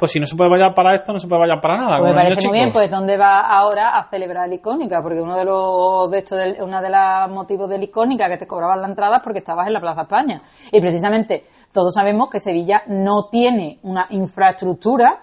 pues 0.00 0.10
si 0.10 0.18
no 0.18 0.26
se 0.26 0.34
puede 0.34 0.50
vallar 0.50 0.74
para 0.74 0.96
esto, 0.96 1.12
no 1.12 1.20
se 1.20 1.28
puede 1.28 1.42
vallar 1.42 1.60
para 1.60 1.76
nada. 1.76 1.98
Pues 1.98 2.10
me 2.10 2.16
parece 2.16 2.48
muy 2.48 2.58
bien, 2.58 2.72
pues 2.72 2.90
¿dónde 2.90 3.16
va 3.16 3.40
ahora 3.40 3.96
a 3.98 4.08
celebrar 4.10 4.48
la 4.48 4.54
icónica? 4.56 5.00
Porque 5.02 5.20
uno 5.20 5.36
de 5.36 5.44
los 5.44 6.10
de 6.10 6.18
estos 6.18 6.38
del- 6.38 6.56
uno 6.62 6.80
de 6.82 6.90
los 6.90 7.30
motivos 7.30 7.68
de 7.68 7.78
la 7.78 7.84
icónica 7.84 8.28
que 8.28 8.38
te 8.38 8.46
cobraban 8.46 8.80
la 8.80 8.88
entrada 8.88 9.18
es 9.18 9.22
porque 9.22 9.38
estabas 9.40 9.66
en 9.68 9.74
la 9.74 9.80
Plaza 9.80 10.02
España. 10.02 10.40
Y 10.72 10.80
precisamente 10.80 11.44
todos 11.72 11.94
sabemos 11.94 12.28
que 12.30 12.40
Sevilla 12.40 12.82
no 12.88 13.28
tiene 13.30 13.78
una 13.82 14.06
infraestructura 14.10 15.18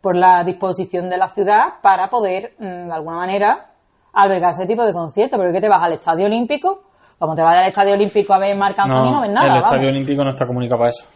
por 0.00 0.16
la 0.16 0.44
disposición 0.44 1.10
de 1.10 1.16
la 1.18 1.28
ciudad 1.28 1.74
para 1.82 2.08
poder, 2.08 2.54
mm, 2.58 2.86
de 2.88 2.92
alguna 2.92 3.16
manera, 3.16 3.66
albergar 4.12 4.52
ese 4.52 4.66
tipo 4.66 4.84
de 4.84 4.92
conciertos. 4.92 5.36
Porque 5.38 5.52
¿qué 5.52 5.60
te 5.60 5.68
vas 5.68 5.82
al 5.82 5.94
Estadio 5.94 6.26
Olímpico? 6.26 6.82
Como 7.18 7.34
te 7.34 7.42
vas 7.42 7.56
al 7.56 7.68
Estadio 7.68 7.94
Olímpico 7.94 8.34
a 8.34 8.38
ver 8.38 8.56
Marc 8.56 8.78
Anthony, 8.78 8.96
no, 8.96 9.12
No, 9.12 9.20
ves 9.22 9.30
nada. 9.30 9.46
el 9.46 9.52
vamos. 9.54 9.72
Estadio 9.72 9.88
Olímpico 9.88 10.24
no 10.24 10.30
está 10.30 10.46
comunicado 10.46 10.78
para 10.78 10.88
eso. 10.90 11.06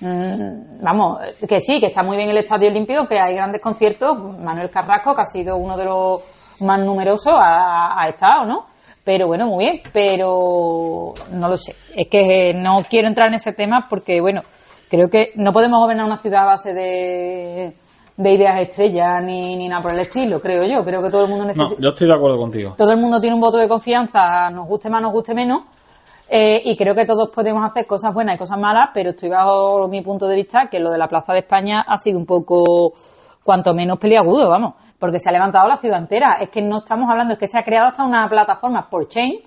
Mm, 0.00 0.82
vamos, 0.82 1.18
que 1.48 1.60
sí, 1.60 1.78
que 1.80 1.86
está 1.86 2.02
muy 2.02 2.16
bien 2.16 2.30
el 2.30 2.38
Estadio 2.38 2.68
Olímpico, 2.70 3.06
que 3.06 3.18
hay 3.18 3.34
grandes 3.34 3.60
conciertos. 3.60 4.16
Manuel 4.38 4.70
Carrasco, 4.70 5.14
que 5.14 5.22
ha 5.22 5.26
sido 5.26 5.56
uno 5.56 5.76
de 5.76 5.84
los 5.84 6.22
más 6.60 6.80
numerosos, 6.80 7.32
ha, 7.34 8.00
ha 8.02 8.08
estado, 8.08 8.44
¿no? 8.44 8.64
Pero 9.04 9.26
bueno, 9.26 9.46
muy 9.46 9.64
bien, 9.64 9.80
pero 9.92 11.12
no 11.32 11.48
lo 11.48 11.56
sé. 11.56 11.74
Es 11.94 12.08
que 12.08 12.50
eh, 12.50 12.54
no 12.54 12.80
quiero 12.88 13.08
entrar 13.08 13.28
en 13.28 13.34
ese 13.34 13.52
tema 13.52 13.86
porque, 13.88 14.20
bueno, 14.20 14.42
creo 14.90 15.08
que 15.08 15.32
no 15.36 15.52
podemos 15.52 15.80
gobernar 15.80 16.06
una 16.06 16.18
ciudad 16.20 16.42
a 16.42 16.46
base 16.46 16.74
de, 16.74 17.74
de 18.16 18.32
ideas 18.32 18.60
estrellas 18.60 19.22
ni, 19.24 19.56
ni 19.56 19.68
nada 19.68 19.82
por 19.82 19.94
el 19.94 20.00
estilo, 20.00 20.38
creo 20.40 20.64
yo. 20.64 20.84
Creo 20.84 21.02
que 21.02 21.10
todo 21.10 21.24
el 21.24 21.30
mundo 21.30 21.44
No, 21.46 21.52
necesita 21.52 21.82
yo 21.82 21.88
estoy 21.90 22.08
de 22.08 22.14
acuerdo 22.14 22.36
contigo. 22.38 22.74
todo 22.76 22.92
el 22.92 22.98
mundo 22.98 23.20
tiene 23.20 23.34
un 23.34 23.40
voto 23.40 23.56
de 23.56 23.68
confianza, 23.68 24.50
nos 24.50 24.66
guste 24.66 24.90
más, 24.90 25.00
nos 25.02 25.12
guste 25.12 25.34
menos, 25.34 25.62
eh, 26.32 26.62
y 26.64 26.76
creo 26.76 26.94
que 26.94 27.06
todos 27.06 27.30
podemos 27.30 27.68
hacer 27.68 27.88
cosas 27.88 28.14
buenas 28.14 28.36
y 28.36 28.38
cosas 28.38 28.56
malas, 28.56 28.90
pero 28.94 29.10
estoy 29.10 29.28
bajo 29.28 29.88
mi 29.88 30.00
punto 30.00 30.28
de 30.28 30.36
vista 30.36 30.68
que 30.70 30.78
lo 30.78 30.92
de 30.92 30.96
la 30.96 31.08
Plaza 31.08 31.32
de 31.32 31.40
España 31.40 31.84
ha 31.84 31.96
sido 31.96 32.20
un 32.20 32.24
poco, 32.24 32.92
cuanto 33.42 33.74
menos 33.74 33.98
peliagudo, 33.98 34.48
vamos, 34.48 34.74
porque 34.96 35.18
se 35.18 35.28
ha 35.28 35.32
levantado 35.32 35.66
la 35.66 35.78
ciudad 35.78 35.98
entera. 35.98 36.34
Es 36.40 36.50
que 36.50 36.62
no 36.62 36.78
estamos 36.78 37.10
hablando, 37.10 37.34
es 37.34 37.40
que 37.40 37.48
se 37.48 37.58
ha 37.58 37.64
creado 37.64 37.88
hasta 37.88 38.04
una 38.04 38.28
plataforma 38.28 38.88
por 38.88 39.08
Change, 39.08 39.42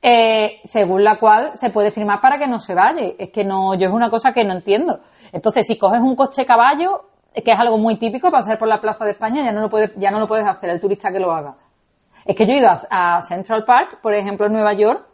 eh, 0.00 0.60
según 0.62 1.02
la 1.02 1.18
cual 1.18 1.50
se 1.56 1.70
puede 1.70 1.90
firmar 1.90 2.20
para 2.20 2.38
que 2.38 2.46
no 2.46 2.60
se 2.60 2.74
vaya. 2.74 3.14
Es 3.18 3.30
que 3.30 3.44
no, 3.44 3.74
yo 3.74 3.88
es 3.88 3.92
una 3.92 4.10
cosa 4.10 4.30
que 4.32 4.44
no 4.44 4.52
entiendo. 4.52 5.00
Entonces, 5.32 5.66
si 5.66 5.76
coges 5.76 6.00
un 6.00 6.14
coche 6.14 6.46
caballo, 6.46 7.06
que 7.34 7.50
es 7.50 7.58
algo 7.58 7.76
muy 7.76 7.98
típico, 7.98 8.30
pasar 8.30 8.56
por 8.56 8.68
la 8.68 8.80
Plaza 8.80 9.04
de 9.04 9.10
España, 9.10 9.44
ya 9.44 9.50
no 9.50 9.62
lo 9.62 9.68
puedes, 9.68 9.96
ya 9.96 10.12
no 10.12 10.20
lo 10.20 10.28
puedes 10.28 10.46
hacer 10.46 10.70
el 10.70 10.80
turista 10.80 11.10
que 11.10 11.18
lo 11.18 11.32
haga. 11.32 11.56
Es 12.24 12.36
que 12.36 12.46
yo 12.46 12.52
he 12.52 12.58
ido 12.58 12.70
a 12.88 13.22
Central 13.22 13.64
Park, 13.64 13.98
por 14.00 14.14
ejemplo, 14.14 14.46
en 14.46 14.52
Nueva 14.52 14.74
York, 14.74 15.07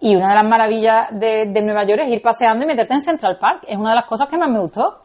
y 0.00 0.14
una 0.14 0.28
de 0.28 0.34
las 0.34 0.44
maravillas 0.44 1.08
de, 1.12 1.46
de 1.46 1.62
Nueva 1.62 1.84
York 1.84 2.02
es 2.04 2.10
ir 2.10 2.22
paseando 2.22 2.64
y 2.64 2.68
meterte 2.68 2.94
en 2.94 3.00
Central 3.00 3.38
Park. 3.38 3.64
Es 3.66 3.76
una 3.76 3.90
de 3.90 3.96
las 3.96 4.06
cosas 4.06 4.28
que 4.28 4.36
más 4.36 4.50
me 4.50 4.60
gustó. 4.60 5.02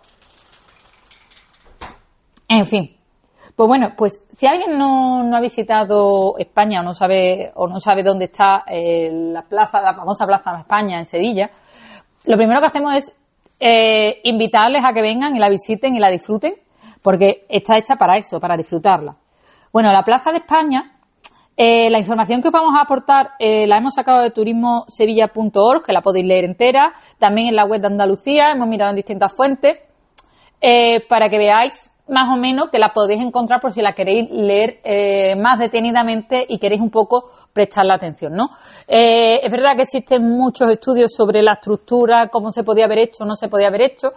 En 2.48 2.66
fin. 2.66 2.98
Pues 3.56 3.68
bueno, 3.68 3.94
pues 3.96 4.26
si 4.32 4.48
alguien 4.48 4.78
no, 4.78 5.24
no 5.24 5.38
ha 5.38 5.42
visitado 5.42 6.38
España 6.38 6.82
o 6.82 6.84
no 6.84 6.94
sabe 6.94 7.52
o 7.56 7.68
no 7.68 7.80
sabe 7.80 8.02
dónde 8.02 8.26
está 8.26 8.64
eh, 8.68 9.10
la 9.12 9.44
plaza, 9.44 9.82
la 9.82 9.94
famosa 9.94 10.26
Plaza 10.26 10.54
de 10.54 10.60
España 10.62 11.00
en 11.00 11.06
Sevilla, 11.06 11.50
lo 12.26 12.38
primero 12.38 12.60
que 12.60 12.68
hacemos 12.68 12.96
es 12.96 13.18
eh, 13.60 14.20
invitarles 14.24 14.84
a 14.84 14.94
que 14.94 15.02
vengan 15.02 15.36
y 15.36 15.40
la 15.40 15.50
visiten 15.50 15.96
y 15.96 16.00
la 16.00 16.10
disfruten, 16.10 16.56
porque 17.02 17.46
está 17.50 17.78
hecha 17.78 17.96
para 17.96 18.18
eso, 18.18 18.40
para 18.40 18.58
disfrutarla. 18.58 19.16
Bueno, 19.72 19.92
la 19.92 20.04
Plaza 20.04 20.32
de 20.32 20.40
España, 20.40 21.00
eh, 21.58 21.90
la 21.90 22.00
información 22.00 22.42
que 22.42 22.48
os 22.48 22.54
vamos 22.54 22.74
a 22.78 22.84
aportar 22.84 23.32
eh, 23.38 23.68
la 23.68 23.78
hemos 23.78 23.94
sacado 23.94 24.22
de 24.22 24.32
turismosevilla.org, 24.32 25.84
que 25.86 25.94
la 25.94 26.02
podéis 26.02 26.26
leer 26.26 26.46
entera, 26.46 26.94
también 27.20 27.50
en 27.50 27.56
la 27.56 27.66
web 27.66 27.82
de 27.82 27.88
Andalucía, 27.88 28.52
hemos 28.52 28.68
mirado 28.68 28.92
en 28.92 28.96
distintas 28.96 29.36
fuentes, 29.36 29.78
eh, 30.62 31.06
para 31.10 31.30
que 31.30 31.38
veáis 31.38 31.92
más 32.08 32.30
o 32.30 32.38
menos 32.38 32.70
que 32.72 32.80
la 32.80 32.94
podéis 32.94 33.22
encontrar 33.22 33.60
por 33.60 33.72
si 33.72 33.82
la 33.82 33.94
queréis 33.94 34.30
leer 34.32 35.38
más 35.38 35.60
detenidamente 35.60 36.46
y 36.50 36.58
queréis 36.58 36.82
un 36.82 36.90
poco 36.90 37.30
prestarle 37.54 37.94
atención, 37.94 38.34
¿no? 38.34 38.50
Es 38.86 39.50
verdad 39.50 39.78
que 39.78 39.84
existen 39.84 40.22
muchos 40.28 40.70
estudios 40.72 41.14
sobre 41.16 41.42
la 41.42 41.54
estructura, 41.54 42.28
cómo 42.28 42.52
se 42.52 42.64
podía 42.64 42.84
haber 42.84 42.98
hecho, 42.98 43.24
no 43.24 43.36
se 43.36 43.48
podía 43.48 43.70
haber 43.70 43.84
hecho. 43.84 44.10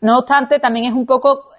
No 0.00 0.20
obstante, 0.20 0.58
también 0.58 0.86
es 0.86 0.94
un 0.94 1.04
poco, 1.04 1.50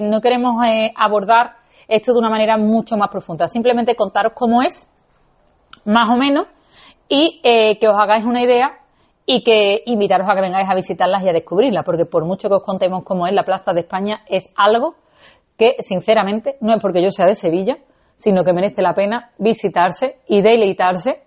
no 0.00 0.20
queremos 0.20 0.54
abordar 0.94 1.63
esto 1.88 2.12
de 2.12 2.18
una 2.18 2.30
manera 2.30 2.56
mucho 2.56 2.96
más 2.96 3.08
profunda. 3.08 3.48
Simplemente 3.48 3.94
contaros 3.94 4.32
cómo 4.34 4.62
es, 4.62 4.88
más 5.84 6.08
o 6.08 6.16
menos, 6.16 6.46
y 7.08 7.40
eh, 7.44 7.78
que 7.78 7.88
os 7.88 7.96
hagáis 7.96 8.24
una 8.24 8.42
idea 8.42 8.78
y 9.26 9.42
que 9.42 9.82
invitaros 9.86 10.28
a 10.28 10.34
que 10.34 10.40
vengáis 10.40 10.68
a 10.68 10.74
visitarlas 10.74 11.22
y 11.22 11.28
a 11.28 11.32
descubrirlas, 11.32 11.84
porque 11.84 12.04
por 12.06 12.24
mucho 12.24 12.48
que 12.48 12.54
os 12.54 12.62
contemos 12.62 13.04
cómo 13.04 13.26
es 13.26 13.32
la 13.32 13.44
Plaza 13.44 13.72
de 13.72 13.80
España, 13.80 14.22
es 14.26 14.52
algo 14.56 14.96
que, 15.56 15.76
sinceramente, 15.80 16.56
no 16.60 16.74
es 16.74 16.80
porque 16.80 17.02
yo 17.02 17.10
sea 17.10 17.26
de 17.26 17.34
Sevilla, 17.34 17.78
sino 18.16 18.44
que 18.44 18.52
merece 18.52 18.82
la 18.82 18.94
pena 18.94 19.32
visitarse 19.38 20.20
y 20.26 20.42
deleitarse 20.42 21.22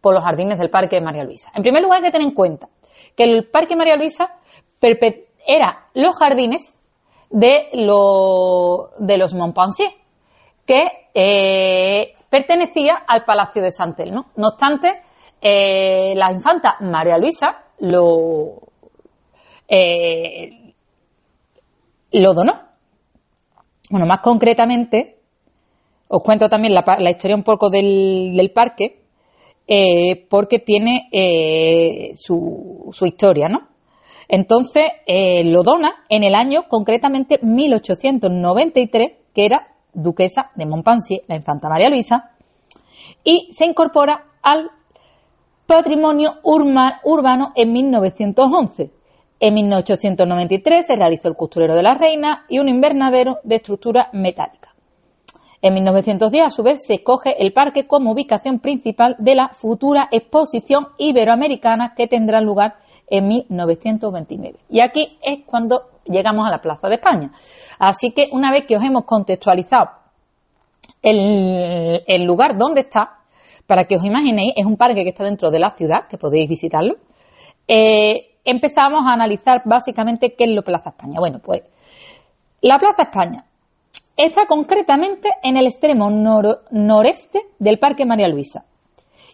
por 0.00 0.14
los 0.14 0.24
jardines 0.24 0.58
del 0.58 0.70
Parque 0.70 0.96
de 0.96 1.02
María 1.02 1.24
Luisa. 1.24 1.50
En 1.54 1.62
primer 1.62 1.82
lugar, 1.82 1.98
hay 1.98 2.04
que 2.04 2.12
tener 2.12 2.28
en 2.28 2.34
cuenta 2.34 2.68
que 3.16 3.24
el 3.24 3.48
Parque 3.48 3.76
María 3.76 3.96
Luisa 3.96 4.28
era 5.46 5.86
los 5.94 6.16
jardines 6.16 6.80
de, 7.34 7.66
de 7.72 9.18
los 9.18 9.34
Montpensier, 9.34 9.90
que 10.64 10.86
eh, 11.12 12.14
pertenecía 12.30 13.02
al 13.06 13.24
Palacio 13.24 13.60
de 13.60 13.72
Santel. 13.72 14.12
¿no? 14.12 14.26
obstante, 14.36 15.02
eh, 15.40 16.14
la 16.14 16.30
infanta 16.30 16.76
María 16.80 17.18
Luisa 17.18 17.64
lo, 17.80 18.60
eh, 19.66 20.74
lo 22.12 22.34
donó. 22.34 22.52
Bueno, 23.90 24.06
más 24.06 24.20
concretamente, 24.20 25.18
os 26.06 26.22
cuento 26.22 26.48
también 26.48 26.72
la, 26.72 27.10
historia 27.10 27.36
un 27.36 27.42
poco 27.42 27.68
del, 27.68 28.32
del 28.36 28.52
parque. 28.52 29.00
porque 30.30 30.60
tiene 30.60 31.08
su, 32.14 32.88
su, 32.92 33.06
historia, 33.06 33.48
¿no? 33.48 33.73
Entonces 34.28 34.84
eh, 35.06 35.44
lo 35.44 35.62
dona 35.62 36.04
en 36.08 36.24
el 36.24 36.34
año 36.34 36.64
concretamente 36.68 37.38
1893, 37.42 39.12
que 39.34 39.46
era 39.46 39.68
duquesa 39.92 40.50
de 40.54 40.66
Montpensier, 40.66 41.22
la 41.28 41.36
infanta 41.36 41.68
María 41.68 41.88
Luisa, 41.88 42.30
y 43.22 43.48
se 43.52 43.64
incorpora 43.66 44.24
al 44.42 44.70
patrimonio 45.66 46.34
urbano 46.42 47.52
en 47.54 47.72
1911. 47.72 48.90
En 49.40 49.54
1893 49.54 50.86
se 50.86 50.96
realizó 50.96 51.28
el 51.28 51.36
costurero 51.36 51.74
de 51.74 51.82
la 51.82 51.94
reina 51.94 52.44
y 52.48 52.58
un 52.58 52.68
invernadero 52.68 53.38
de 53.44 53.56
estructura 53.56 54.08
metálica. 54.12 54.74
En 55.60 55.72
1910, 55.72 56.44
a 56.44 56.50
su 56.50 56.62
vez, 56.62 56.84
se 56.86 56.94
escoge 56.94 57.42
el 57.42 57.54
parque 57.54 57.86
como 57.86 58.12
ubicación 58.12 58.58
principal 58.58 59.16
de 59.18 59.34
la 59.34 59.48
futura 59.48 60.08
exposición 60.10 60.88
iberoamericana 60.98 61.94
que 61.96 62.06
tendrá 62.06 62.42
lugar 62.42 62.74
en 63.08 63.28
1929. 63.28 64.58
Y 64.68 64.80
aquí 64.80 65.18
es 65.22 65.44
cuando 65.46 65.90
llegamos 66.04 66.46
a 66.46 66.50
la 66.50 66.60
Plaza 66.60 66.88
de 66.88 66.96
España. 66.96 67.30
Así 67.78 68.12
que 68.12 68.28
una 68.32 68.50
vez 68.50 68.66
que 68.66 68.76
os 68.76 68.82
hemos 68.82 69.04
contextualizado 69.04 69.90
el, 71.02 72.24
lugar 72.24 72.56
donde 72.56 72.82
está, 72.82 73.18
para 73.66 73.84
que 73.84 73.96
os 73.96 74.04
imaginéis, 74.04 74.54
es 74.56 74.66
un 74.66 74.76
parque 74.76 75.02
que 75.02 75.10
está 75.10 75.24
dentro 75.24 75.50
de 75.50 75.58
la 75.58 75.70
ciudad, 75.70 76.06
que 76.08 76.18
podéis 76.18 76.48
visitarlo. 76.48 76.96
Eh, 77.66 78.36
empezamos 78.44 79.06
a 79.06 79.12
analizar 79.12 79.62
básicamente 79.64 80.34
qué 80.36 80.44
es 80.44 80.50
la 80.50 80.62
Plaza 80.62 80.90
España. 80.90 81.18
Bueno, 81.18 81.40
pues 81.42 81.62
la 82.60 82.78
Plaza 82.78 83.04
España 83.04 83.44
está 84.16 84.46
concretamente 84.46 85.28
en 85.42 85.56
el 85.56 85.66
extremo 85.66 86.10
noreste 86.10 87.40
del 87.58 87.78
Parque 87.78 88.04
María 88.04 88.28
Luisa 88.28 88.64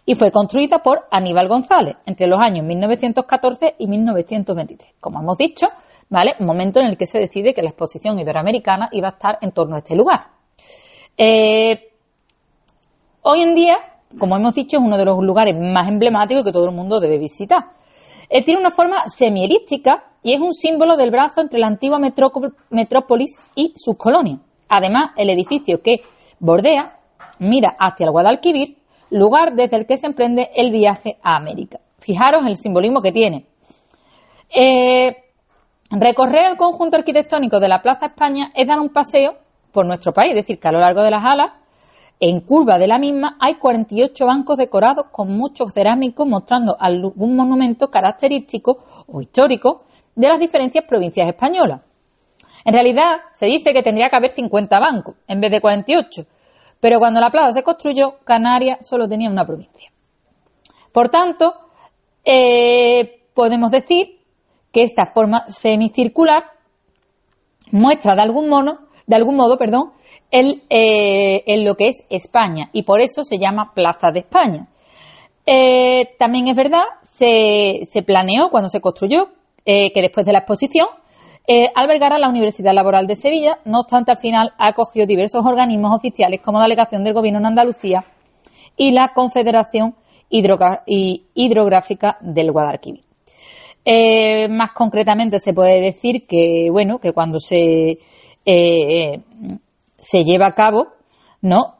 y 0.05 0.15
fue 0.15 0.31
construida 0.31 0.79
por 0.79 1.07
Aníbal 1.11 1.47
González 1.47 1.95
entre 2.05 2.27
los 2.27 2.39
años 2.39 2.65
1914 2.65 3.75
y 3.77 3.87
1923. 3.87 4.95
Como 4.99 5.19
hemos 5.19 5.37
dicho, 5.37 5.67
¿vale? 6.09 6.35
Momento 6.39 6.79
en 6.79 6.87
el 6.87 6.97
que 6.97 7.05
se 7.05 7.19
decide 7.19 7.53
que 7.53 7.61
la 7.61 7.69
exposición 7.69 8.19
iberoamericana 8.19 8.89
iba 8.91 9.09
a 9.09 9.11
estar 9.11 9.37
en 9.41 9.51
torno 9.51 9.75
a 9.75 9.79
este 9.79 9.95
lugar. 9.95 10.27
Eh, 11.17 11.91
hoy 13.21 13.41
en 13.41 13.53
día, 13.53 13.75
como 14.17 14.35
hemos 14.35 14.55
dicho, 14.55 14.77
es 14.77 14.83
uno 14.83 14.97
de 14.97 15.05
los 15.05 15.19
lugares 15.23 15.55
más 15.57 15.87
emblemáticos 15.87 16.43
que 16.43 16.51
todo 16.51 16.65
el 16.65 16.75
mundo 16.75 16.99
debe 16.99 17.17
visitar. 17.17 17.63
Él 18.29 18.43
tiene 18.43 18.59
una 18.59 18.71
forma 18.71 19.07
semielíptica 19.07 20.05
y 20.23 20.33
es 20.33 20.39
un 20.39 20.53
símbolo 20.53 20.95
del 20.95 21.11
brazo 21.11 21.41
entre 21.41 21.59
la 21.59 21.67
antigua 21.67 21.99
metrópolis 22.69 23.37
y 23.55 23.73
sus 23.75 23.97
colonias. 23.97 24.39
Además, 24.69 25.11
el 25.17 25.29
edificio 25.29 25.81
que 25.81 25.97
bordea 26.39 26.97
mira 27.39 27.75
hacia 27.77 28.05
el 28.05 28.11
Guadalquivir, 28.11 28.77
lugar 29.11 29.53
desde 29.55 29.77
el 29.77 29.85
que 29.85 29.97
se 29.97 30.07
emprende 30.07 30.49
el 30.55 30.71
viaje 30.71 31.17
a 31.21 31.35
América. 31.35 31.79
Fijaros 31.99 32.45
el 32.45 32.55
simbolismo 32.55 33.01
que 33.01 33.11
tiene. 33.11 33.45
Eh, 34.49 35.15
recorrer 35.91 36.51
el 36.51 36.57
conjunto 36.57 36.97
arquitectónico 36.97 37.59
de 37.59 37.67
la 37.67 37.81
Plaza 37.81 38.07
España 38.07 38.51
es 38.55 38.67
dar 38.67 38.79
un 38.79 38.89
paseo 38.89 39.35
por 39.71 39.85
nuestro 39.85 40.11
país, 40.11 40.31
es 40.31 40.37
decir, 40.37 40.59
que 40.59 40.67
a 40.67 40.71
lo 40.71 40.79
largo 40.79 41.03
de 41.03 41.11
las 41.11 41.23
alas, 41.23 41.51
en 42.19 42.41
curva 42.41 42.77
de 42.77 42.87
la 42.87 42.99
misma, 42.99 43.37
hay 43.39 43.55
48 43.55 44.25
bancos 44.25 44.57
decorados 44.57 45.07
con 45.11 45.35
muchos 45.35 45.73
cerámicos 45.73 46.27
mostrando 46.27 46.75
algún 46.79 47.35
monumento 47.35 47.89
característico 47.89 48.83
o 49.07 49.21
histórico 49.21 49.85
de 50.15 50.27
las 50.27 50.39
diferentes 50.39 50.83
provincias 50.85 51.27
españolas. 51.27 51.81
En 52.63 52.73
realidad, 52.73 53.21
se 53.33 53.47
dice 53.47 53.73
que 53.73 53.81
tendría 53.81 54.09
que 54.09 54.15
haber 54.15 54.29
50 54.29 54.79
bancos 54.79 55.15
en 55.27 55.41
vez 55.41 55.51
de 55.51 55.61
48, 55.61 56.25
pero 56.81 56.99
cuando 56.99 57.21
la 57.21 57.29
plaza 57.29 57.53
se 57.53 57.63
construyó, 57.63 58.15
Canarias 58.25 58.85
solo 58.85 59.07
tenía 59.07 59.29
una 59.29 59.45
provincia. 59.45 59.91
Por 60.91 61.09
tanto, 61.09 61.53
eh, 62.25 63.21
podemos 63.33 63.71
decir 63.71 64.19
que 64.73 64.81
esta 64.81 65.05
forma 65.05 65.47
semicircular 65.47 66.43
muestra 67.71 68.15
de 68.15 68.21
algún, 68.23 68.49
modo, 68.49 68.79
de 69.05 69.15
algún 69.15 69.35
modo 69.35 69.57
perdón, 69.57 69.91
el, 70.31 70.63
eh, 70.69 71.43
en 71.45 71.65
lo 71.65 71.75
que 71.75 71.89
es 71.89 72.03
España 72.09 72.69
y 72.73 72.83
por 72.83 72.99
eso 72.99 73.23
se 73.23 73.37
llama 73.37 73.73
Plaza 73.75 74.11
de 74.11 74.19
España. 74.21 74.67
Eh, 75.45 76.15
también 76.17 76.47
es 76.47 76.55
verdad, 76.55 76.83
se, 77.03 77.85
planeó 78.05 78.49
cuando 78.49 78.69
se 78.69 78.81
construyó 78.81 79.29
que 79.63 79.91
después 79.93 80.25
de 80.25 80.33
la 80.33 80.39
exposición 80.39 80.87
eh, 81.53 81.69
albergará 81.75 82.17
la 82.17 82.29
Universidad 82.29 82.73
Laboral 82.73 83.07
de 83.07 83.15
Sevilla, 83.17 83.59
no 83.65 83.81
obstante 83.81 84.13
al 84.13 84.17
final 84.17 84.53
ha 84.57 84.67
acogido 84.67 85.05
diversos 85.05 85.45
organismos 85.45 85.93
oficiales 85.93 86.39
como 86.39 86.59
la 86.59 86.63
Delegación 86.63 87.03
del 87.03 87.13
Gobierno 87.13 87.39
en 87.39 87.47
Andalucía 87.47 88.05
y 88.77 88.91
la 88.91 89.11
Confederación 89.13 89.95
Hidrográfica 90.29 92.17
del 92.21 92.53
Guadalquivir. 92.53 93.03
Eh, 93.83 94.47
más 94.47 94.71
concretamente 94.71 95.39
se 95.39 95.51
puede 95.51 95.81
decir 95.81 96.25
que 96.25 96.69
bueno 96.71 96.99
que 96.99 97.11
cuando 97.11 97.37
se 97.37 97.97
eh, 98.45 99.19
se 99.97 100.23
lleva 100.23 100.47
a 100.47 100.55
cabo 100.55 100.87
no 101.41 101.75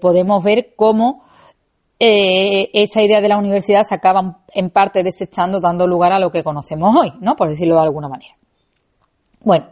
podemos 0.00 0.42
ver 0.42 0.72
cómo 0.76 1.24
esa 1.98 3.02
idea 3.02 3.20
de 3.20 3.28
la 3.28 3.36
universidad 3.36 3.82
se 3.82 3.94
acaba 3.94 4.38
en 4.54 4.70
parte 4.70 5.02
desechando 5.02 5.60
dando 5.60 5.86
lugar 5.86 6.12
a 6.12 6.18
lo 6.18 6.30
que 6.30 6.42
conocemos 6.42 6.96
hoy 6.96 7.12
no 7.20 7.34
por 7.36 7.50
decirlo 7.50 7.74
de 7.74 7.82
alguna 7.82 8.08
manera 8.08 8.36
bueno, 9.46 9.68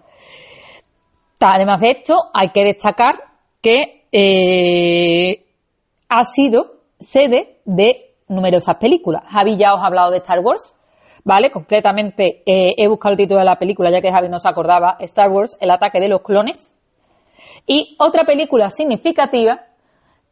además 1.41 1.81
de 1.81 1.91
esto, 1.91 2.31
hay 2.33 2.51
que 2.51 2.63
destacar 2.63 3.17
que 3.61 4.07
eh, 4.13 5.45
ha 6.09 6.23
sido 6.23 6.83
sede 6.97 7.59
de 7.65 8.15
numerosas 8.29 8.77
películas. 8.77 9.25
Javi 9.27 9.57
ya 9.57 9.75
os 9.75 9.83
ha 9.83 9.87
hablado 9.87 10.13
de 10.13 10.19
Star 10.19 10.39
Wars, 10.39 10.77
¿vale? 11.25 11.51
Concretamente 11.51 12.45
eh, 12.47 12.75
he 12.77 12.87
buscado 12.87 13.15
el 13.15 13.19
título 13.19 13.41
de 13.41 13.47
la 13.47 13.59
película, 13.59 13.91
ya 13.91 14.01
que 14.01 14.13
Javi 14.13 14.29
no 14.29 14.39
se 14.39 14.49
acordaba, 14.49 14.97
Star 15.01 15.29
Wars, 15.29 15.59
El 15.61 15.73
ataque 15.73 15.99
de 15.99 16.09
los 16.09 16.23
clones. 16.23 16.79
Y 17.67 17.97
otra 17.99 18.25
película 18.25 18.71
significativa, 18.71 19.61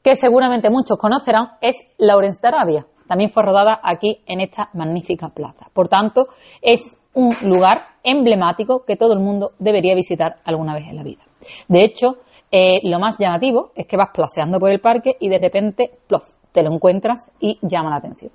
que 0.04 0.14
seguramente 0.14 0.70
muchos 0.70 0.98
conocerán, 0.98 1.54
es 1.60 1.76
Lawrence 1.98 2.40
de 2.40 2.48
Arabia. 2.48 2.86
También 3.08 3.30
fue 3.30 3.42
rodada 3.42 3.80
aquí 3.82 4.22
en 4.26 4.40
esta 4.40 4.70
magnífica 4.72 5.30
plaza. 5.30 5.66
Por 5.72 5.88
tanto, 5.88 6.28
es 6.60 6.96
un 7.14 7.34
lugar 7.42 7.92
emblemático 8.02 8.84
que 8.84 8.96
todo 8.96 9.12
el 9.12 9.20
mundo 9.20 9.52
debería 9.58 9.94
visitar 9.94 10.36
alguna 10.44 10.74
vez 10.74 10.88
en 10.88 10.96
la 10.96 11.02
vida. 11.02 11.22
De 11.68 11.84
hecho, 11.84 12.18
eh, 12.50 12.80
lo 12.84 12.98
más 12.98 13.16
llamativo 13.18 13.72
es 13.74 13.86
que 13.86 13.96
vas 13.96 14.10
placeando 14.12 14.58
por 14.58 14.70
el 14.70 14.80
parque 14.80 15.16
y 15.20 15.28
de 15.28 15.38
repente, 15.38 15.90
plof, 16.06 16.24
te 16.52 16.62
lo 16.62 16.72
encuentras 16.72 17.30
y 17.40 17.58
llama 17.62 17.90
la 17.90 17.96
atención. 17.96 18.30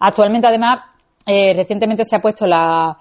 Actualmente, 0.00 0.46
además, 0.46 0.80
eh, 1.26 1.54
recientemente 1.54 2.04
se 2.04 2.16
ha 2.16 2.20
puesto 2.20 2.46
la, 2.46 2.96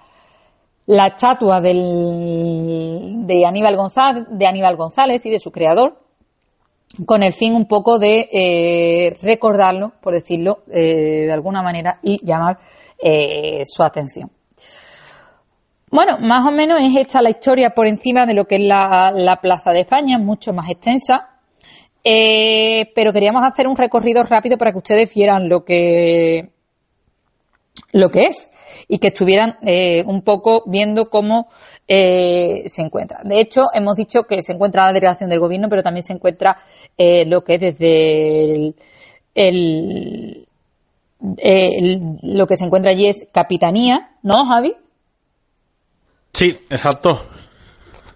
la 0.85 1.07
estatua 1.07 1.59
del, 1.59 3.25
de, 3.25 3.45
Aníbal 3.45 3.75
González, 3.75 4.25
de 4.29 4.47
Aníbal 4.47 4.77
González 4.77 5.25
y 5.25 5.29
de 5.29 5.39
su 5.39 5.51
creador, 5.51 5.97
con 7.05 7.23
el 7.23 7.33
fin 7.33 7.55
un 7.55 7.67
poco 7.67 7.99
de 7.99 8.27
eh, 8.31 9.15
recordarlo, 9.23 9.93
por 10.01 10.13
decirlo 10.13 10.59
de 10.67 11.31
alguna 11.31 11.61
manera, 11.61 11.99
y 12.01 12.23
llamar 12.25 12.59
su 13.65 13.81
atención. 13.81 14.29
Bueno, 15.91 16.17
más 16.19 16.47
o 16.47 16.51
menos 16.51 16.79
es 16.81 16.95
esta 16.95 17.21
la 17.21 17.31
historia 17.31 17.71
por 17.71 17.85
encima 17.85 18.25
de 18.25 18.33
lo 18.33 18.45
que 18.45 18.55
es 18.55 18.65
la, 18.65 19.39
Plaza 19.41 19.71
de 19.71 19.81
España, 19.81 20.17
mucho 20.17 20.53
más 20.53 20.69
extensa. 20.69 21.27
Eh, 22.03 22.89
pero 22.95 23.11
queríamos 23.11 23.43
hacer 23.43 23.67
un 23.67 23.75
recorrido 23.75 24.23
rápido 24.23 24.57
para 24.57 24.71
que 24.71 24.77
ustedes 24.77 25.13
vieran 25.13 25.49
lo 25.49 25.65
que, 25.65 26.49
lo 27.91 28.09
que 28.09 28.23
es 28.23 28.49
y 28.87 28.99
que 28.99 29.09
estuvieran 29.09 29.57
eh, 29.63 30.03
un 30.07 30.21
poco 30.21 30.63
viendo 30.65 31.09
cómo 31.09 31.49
eh, 31.89 32.63
se 32.67 32.81
encuentra. 32.81 33.19
De 33.25 33.41
hecho, 33.41 33.63
hemos 33.73 33.95
dicho 33.95 34.23
que 34.23 34.41
se 34.43 34.53
encuentra 34.53 34.85
la 34.85 34.93
delegación 34.93 35.29
del 35.29 35.41
gobierno, 35.41 35.67
pero 35.69 35.83
también 35.83 36.03
se 36.03 36.13
encuentra 36.13 36.57
lo 36.97 37.43
que 37.43 37.55
es 37.55 37.59
desde 37.59 38.73
el, 39.35 40.47
lo 42.21 42.47
que 42.47 42.55
se 42.55 42.63
encuentra 42.63 42.91
allí 42.91 43.07
es 43.07 43.27
capitanía, 43.33 44.11
¿no, 44.23 44.45
Javi? 44.45 44.73
Sí, 46.41 46.57
exacto. 46.71 47.27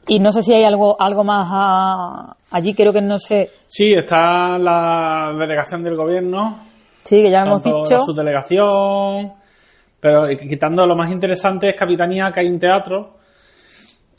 Y 0.08 0.18
no 0.18 0.32
sé 0.32 0.42
si 0.42 0.52
hay 0.52 0.64
algo, 0.64 1.00
algo 1.00 1.24
más 1.24 2.36
allí, 2.50 2.74
creo 2.74 2.92
que 2.92 3.00
no 3.00 3.20
sé. 3.20 3.52
Sí, 3.68 3.94
está 3.94 4.58
la 4.58 5.32
delegación 5.38 5.84
del 5.84 5.96
gobierno. 5.96 6.58
Sí, 7.04 7.22
que 7.22 7.30
ya 7.30 7.44
hemos 7.44 7.64
dicho. 7.64 8.00
Su 8.00 8.14
delegación. 8.14 9.34
Pero 10.00 10.24
quitando 10.40 10.88
lo 10.88 10.96
más 10.96 11.12
interesante 11.12 11.70
es 11.70 11.76
Capitanía, 11.76 12.32
que 12.34 12.40
hay 12.40 12.48
un 12.48 12.58
teatro 12.58 13.18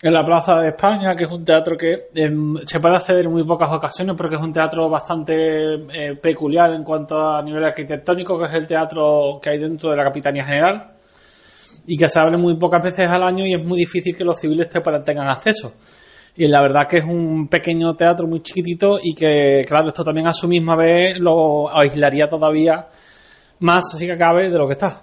en 0.00 0.12
la 0.12 0.24
Plaza 0.24 0.54
de 0.54 0.68
España, 0.68 1.16
que 1.16 1.24
es 1.24 1.32
un 1.32 1.44
teatro 1.44 1.76
que 1.76 2.06
em, 2.14 2.58
se 2.64 2.78
puede 2.78 2.94
acceder 2.94 3.24
en 3.24 3.32
muy 3.32 3.44
pocas 3.44 3.72
ocasiones 3.72 4.14
porque 4.16 4.36
es 4.36 4.40
un 4.40 4.52
teatro 4.52 4.88
bastante 4.88 5.34
eh, 5.34 6.14
peculiar 6.22 6.70
en 6.74 6.84
cuanto 6.84 7.18
a 7.18 7.42
nivel 7.42 7.64
arquitectónico, 7.64 8.38
que 8.38 8.44
es 8.44 8.54
el 8.54 8.68
teatro 8.68 9.40
que 9.42 9.50
hay 9.50 9.58
dentro 9.58 9.90
de 9.90 9.96
la 9.96 10.04
Capitanía 10.04 10.44
General 10.44 10.95
y 11.86 11.96
que 11.96 12.08
se 12.08 12.20
abre 12.20 12.36
muy 12.36 12.56
pocas 12.58 12.82
veces 12.82 13.06
al 13.08 13.22
año 13.22 13.46
y 13.46 13.54
es 13.54 13.64
muy 13.64 13.78
difícil 13.78 14.16
que 14.16 14.24
los 14.24 14.38
civiles 14.38 14.68
te 14.68 14.80
tengan 14.80 15.28
acceso. 15.28 15.72
Y 16.36 16.46
la 16.48 16.60
verdad 16.60 16.82
que 16.88 16.98
es 16.98 17.04
un 17.04 17.48
pequeño 17.48 17.94
teatro 17.94 18.26
muy 18.26 18.42
chiquitito 18.42 18.98
y 19.02 19.14
que, 19.14 19.62
claro, 19.66 19.88
esto 19.88 20.04
también 20.04 20.28
a 20.28 20.32
su 20.32 20.46
misma 20.46 20.76
vez 20.76 21.14
lo 21.18 21.74
aislaría 21.74 22.26
todavía 22.28 22.86
más, 23.60 23.94
así 23.94 24.06
que 24.06 24.18
cabe, 24.18 24.50
de 24.50 24.58
lo 24.58 24.66
que 24.66 24.74
está. 24.74 25.00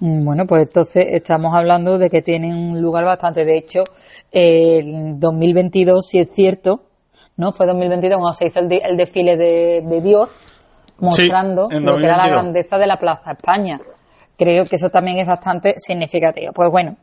Mm, 0.00 0.24
bueno, 0.24 0.46
pues 0.46 0.62
entonces 0.62 1.06
estamos 1.10 1.54
hablando 1.54 1.96
de 1.96 2.10
que 2.10 2.22
tienen 2.22 2.54
un 2.54 2.80
lugar 2.80 3.04
bastante. 3.04 3.44
De 3.44 3.56
hecho, 3.56 3.84
el 4.32 5.18
2022, 5.18 6.06
si 6.06 6.18
es 6.18 6.30
cierto, 6.32 6.80
¿no? 7.36 7.52
Fue 7.52 7.66
2022 7.66 8.18
cuando 8.18 8.34
se 8.34 8.46
hizo 8.46 8.60
el, 8.60 8.96
desfile 8.96 9.36
de, 9.36 10.00
Dios, 10.02 10.28
mostrando 10.98 11.68
lo 11.70 11.96
que 11.98 12.04
era 12.04 12.16
la 12.16 12.28
grandeza 12.28 12.78
de 12.78 12.86
la 12.86 12.98
Plaza 12.98 13.32
España. 13.32 13.80
Creo 14.36 14.64
que 14.64 14.76
eso 14.76 14.90
también 14.90 15.18
es 15.18 15.26
bastante 15.26 15.74
significativo. 15.78 16.52
Pues 16.52 16.70
bueno, 16.70 16.96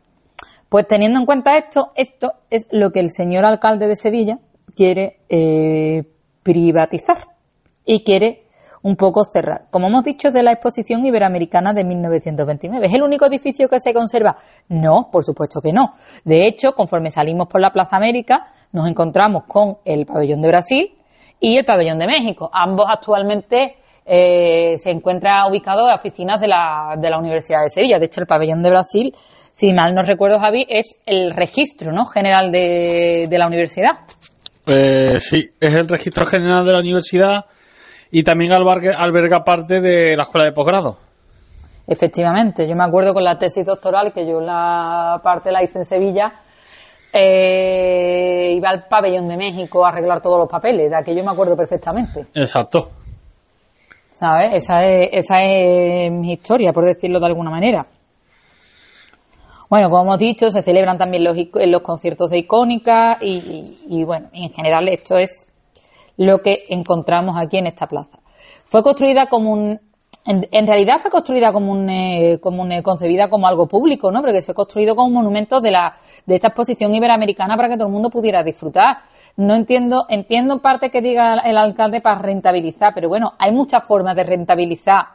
pues 0.70 0.88
teniendo 0.88 1.20
en 1.20 1.26
cuenta 1.26 1.58
esto, 1.58 1.92
esto 1.96 2.34
es 2.50 2.68
lo 2.72 2.92
que 2.92 3.00
el 3.00 3.10
señor 3.10 3.46
alcalde 3.46 3.88
de 3.88 3.96
Sevilla 3.96 4.40
quiere 4.76 5.20
eh, 5.30 6.04
privatizar 6.44 7.18
y 7.86 8.04
quiere 8.04 8.44
un 8.84 8.96
poco 8.96 9.24
cerrar. 9.24 9.68
Como 9.72 9.88
hemos 9.88 10.04
dicho, 10.04 10.30
de 10.30 10.44
la 10.44 10.52
exposición 10.52 11.06
iberoamericana 11.06 11.74
de 11.74 11.84
1929. 11.84 12.86
¿Es 12.86 12.94
el 12.94 13.02
único 13.02 13.26
edificio 13.26 13.70
que 13.70 13.80
se 13.80 13.94
conserva? 13.94 14.36
No, 14.68 15.10
por 15.12 15.24
supuesto 15.24 15.62
que 15.62 15.72
no. 15.72 15.94
De 16.26 16.48
hecho, 16.48 16.74
conforme 16.74 17.10
salimos 17.10 17.48
por 17.48 17.62
la 17.62 17.72
Plaza 17.72 17.96
América, 17.96 18.48
nos 18.74 18.88
encontramos 18.88 19.44
con 19.48 19.78
el 19.86 20.06
pabellón 20.06 20.42
de 20.42 20.48
Brasil 20.50 20.98
y 21.40 21.58
el 21.58 21.66
pabellón 21.66 21.98
de 21.98 22.08
México. 22.08 22.50
Ambos 22.52 22.86
actualmente 22.90 23.78
eh, 24.06 24.78
se 24.78 24.92
encuentran 24.92 25.50
ubicados 25.50 25.88
en 25.90 25.96
oficinas 25.96 26.42
de 26.42 26.48
la, 26.48 26.96
de 26.98 27.10
la 27.10 27.18
Universidad 27.18 27.62
de 27.62 27.70
Sevilla. 27.70 28.00
De 28.00 28.06
hecho, 28.06 28.22
el 28.22 28.28
pabellón 28.28 28.62
de 28.64 28.70
Brasil, 28.70 29.14
si 29.52 29.72
mal 29.74 29.94
no 29.96 30.04
recuerdo, 30.04 30.40
Javi, 30.40 30.66
es 30.70 31.00
el 31.06 31.32
registro 31.32 31.92
¿no? 31.92 32.06
general 32.06 32.52
de, 32.52 33.28
de 33.30 33.38
la 33.38 33.48
universidad. 33.48 34.00
Eh, 34.66 35.20
sí, 35.20 35.50
es 35.60 35.76
el 35.76 35.88
registro 35.88 36.26
general 36.26 36.66
de 36.66 36.72
la 36.72 36.80
universidad 36.80 37.46
y 38.12 38.24
también 38.24 38.54
alberga, 38.54 39.44
parte 39.44 39.82
de 39.82 40.16
la 40.16 40.24
escuela 40.24 40.46
de 40.46 40.54
posgrado. 40.54 40.98
Efectivamente, 41.86 42.68
yo 42.68 42.76
me 42.76 42.86
acuerdo 42.86 43.14
con 43.14 43.24
la 43.24 43.38
tesis 43.38 43.66
doctoral 43.66 44.14
que 44.14 44.26
yo 44.26 44.40
la 44.40 45.20
parte 45.22 45.52
la 45.52 45.64
hice 45.64 45.80
en 45.80 45.86
Sevilla, 45.86 46.32
eh, 47.12 48.54
iba 48.56 48.70
al 48.70 48.88
pabellón 48.88 49.28
de 49.28 49.36
México 49.36 49.86
a 49.86 49.90
arreglar 49.90 50.22
todos 50.22 50.40
los 50.40 50.50
papeles, 50.50 50.90
de 50.90 50.96
aquello 50.96 51.24
me 51.24 51.32
acuerdo 51.32 51.58
perfectamente. 51.58 52.28
Exacto. 52.34 53.03
¿Sabes? 54.14 54.54
Esa 54.54 54.86
es, 54.86 55.10
esa 55.12 55.42
es 55.42 56.12
mi 56.12 56.34
historia, 56.34 56.72
por 56.72 56.86
decirlo 56.86 57.20
de 57.20 57.26
alguna 57.26 57.50
manera. 57.50 57.86
Bueno, 59.70 59.90
como 59.90 60.04
hemos 60.04 60.20
dicho, 60.20 60.50
se 60.50 60.62
celebran 60.62 60.98
también 60.98 61.24
los, 61.24 61.36
los 61.36 61.82
conciertos 61.82 62.30
de 62.30 62.40
icónica 62.40 63.18
y, 63.20 63.78
y, 63.88 64.04
bueno, 64.04 64.30
en 64.32 64.52
general 64.52 64.88
esto 64.88 65.18
es 65.18 65.48
lo 66.16 66.44
que 66.44 66.66
encontramos 66.70 67.36
aquí 67.38 67.58
en 67.58 67.68
esta 67.68 67.88
plaza. 67.88 68.20
Fue 68.66 68.84
construida 68.84 69.28
como 69.28 69.52
un, 69.52 69.80
en, 70.26 70.68
realidad 70.68 71.00
fue 71.02 71.12
construida 71.12 71.52
como 71.52 71.72
un, 71.74 71.90
eh, 71.90 72.40
como 72.42 72.66
eh, 72.68 72.82
concebida 72.82 73.30
como 73.30 73.46
algo 73.46 73.68
público, 73.68 74.10
¿no? 74.10 74.22
Porque 74.22 74.42
fue 74.42 74.56
construido 74.56 74.96
como 74.96 75.10
un 75.10 75.14
monumento 75.14 75.60
de 75.60 75.72
la, 75.72 75.98
de 76.26 76.36
esta 76.36 76.48
exposición 76.48 76.96
iberoamericana 76.96 77.58
para 77.58 77.68
que 77.68 77.76
todo 77.76 77.88
el 77.88 77.94
mundo 77.94 78.10
pudiera 78.10 78.42
disfrutar. 78.42 79.00
No 79.36 79.54
entiendo, 79.54 80.06
entiendo 80.08 80.54
en 80.54 80.60
parte 80.62 80.90
que 80.90 81.02
diga 81.02 81.40
el 81.44 81.58
alcalde 81.58 82.00
para 82.00 82.22
rentabilizar, 82.22 82.94
pero 82.96 83.10
bueno, 83.10 83.34
hay 83.38 83.52
muchas 83.52 83.84
formas 83.84 84.16
de 84.16 84.24
rentabilizar, 84.24 85.08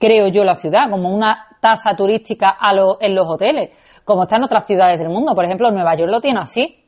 creo 0.00 0.28
yo, 0.28 0.42
la 0.42 0.56
ciudad, 0.56 0.90
como 0.90 1.08
una 1.08 1.46
tasa 1.60 1.94
turística 1.94 2.56
a 2.58 2.72
en 3.00 3.14
los 3.14 3.28
hoteles, 3.28 3.70
como 4.04 4.24
está 4.24 4.36
en 4.36 4.44
otras 4.44 4.66
ciudades 4.66 4.98
del 4.98 5.10
mundo. 5.10 5.32
Por 5.34 5.44
ejemplo, 5.44 5.70
Nueva 5.70 5.96
York 5.96 6.10
lo 6.10 6.20
tiene 6.20 6.40
así. 6.40 6.82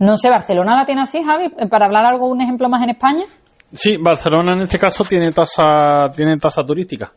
No 0.00 0.16
sé, 0.16 0.30
¿Barcelona 0.30 0.76
la 0.76 0.84
tiene 0.84 1.02
así, 1.02 1.22
Javi? 1.22 1.50
Para 1.68 1.86
hablar 1.86 2.04
algo, 2.06 2.28
un 2.28 2.40
ejemplo 2.40 2.68
más 2.68 2.82
en 2.82 2.90
España. 2.90 3.24
Sí, 3.72 3.96
Barcelona 3.98 4.54
en 4.54 4.62
este 4.62 4.78
caso 4.78 5.04
tiene 5.04 5.30
tasa, 5.32 6.10
tiene 6.14 6.36
tasa 6.38 6.64
turística. 6.64 7.12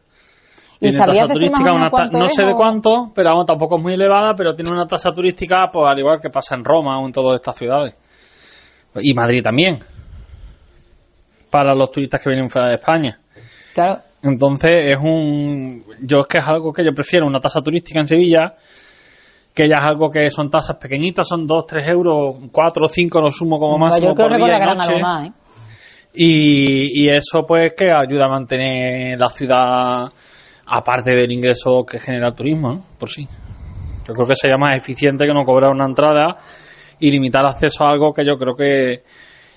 Tiene 0.79 0.97
tasa 0.97 1.27
turística, 1.27 1.71
no 2.11 2.27
sé 2.27 2.43
de 2.43 2.55
cuánto, 2.55 3.11
pero 3.13 3.45
tampoco 3.45 3.77
es 3.77 3.83
muy 3.83 3.93
elevada, 3.93 4.33
pero 4.35 4.55
tiene 4.55 4.71
una 4.71 4.87
tasa 4.87 5.11
turística, 5.11 5.69
pues 5.71 5.89
al 5.89 5.99
igual 5.99 6.19
que 6.19 6.29
pasa 6.29 6.55
en 6.55 6.65
Roma 6.65 6.99
o 6.99 7.05
en 7.05 7.11
todas 7.11 7.35
estas 7.35 7.55
ciudades. 7.55 7.95
Y 8.95 9.13
Madrid 9.13 9.43
también. 9.43 9.79
Para 11.49 11.75
los 11.75 11.91
turistas 11.91 12.21
que 12.21 12.29
vienen 12.29 12.49
fuera 12.49 12.69
de 12.69 12.75
España. 12.75 13.19
Claro. 13.73 14.01
Entonces 14.23 14.71
es 14.83 14.97
un, 14.97 15.83
yo 16.01 16.19
es 16.21 16.27
que 16.27 16.37
es 16.39 16.43
algo 16.45 16.73
que 16.73 16.83
yo 16.83 16.93
prefiero, 16.93 17.27
una 17.27 17.39
tasa 17.39 17.61
turística 17.61 17.99
en 17.99 18.07
Sevilla, 18.07 18.55
que 19.53 19.67
ya 19.67 19.75
es 19.75 19.83
algo 19.83 20.09
que 20.09 20.29
son 20.29 20.49
tasas 20.49 20.77
pequeñitas, 20.77 21.27
son 21.27 21.45
2, 21.45 21.65
3 21.65 21.87
euros, 21.89 22.35
4 22.51 22.85
o 22.85 22.87
5 22.87 23.21
lo 23.21 23.31
sumo 23.31 23.59
como 23.59 23.77
máximo 23.77 24.15
por 24.15 24.35
día 24.35 24.57
y 24.57 24.75
noche. 24.75 25.01
Más, 25.01 25.27
¿eh? 25.27 25.31
Y, 26.13 27.03
y 27.03 27.09
eso 27.09 27.45
pues 27.47 27.73
que 27.77 27.91
ayuda 27.91 28.25
a 28.25 28.29
mantener 28.29 29.17
la 29.19 29.27
ciudad 29.27 30.11
aparte 30.67 31.11
del 31.11 31.31
ingreso 31.31 31.83
que 31.85 31.99
genera 31.99 32.29
el 32.29 32.35
turismo, 32.35 32.73
¿no? 32.73 32.81
por 32.97 33.09
sí. 33.09 33.27
Yo 34.07 34.13
creo 34.13 34.27
que 34.27 34.35
sería 34.35 34.57
más 34.57 34.77
eficiente 34.77 35.25
que 35.25 35.33
no 35.33 35.43
cobrar 35.43 35.71
una 35.71 35.85
entrada 35.85 36.37
y 36.99 37.11
limitar 37.11 37.45
acceso 37.45 37.83
a 37.83 37.91
algo 37.91 38.13
que 38.13 38.25
yo 38.25 38.37
creo 38.37 38.55
que, 38.55 39.03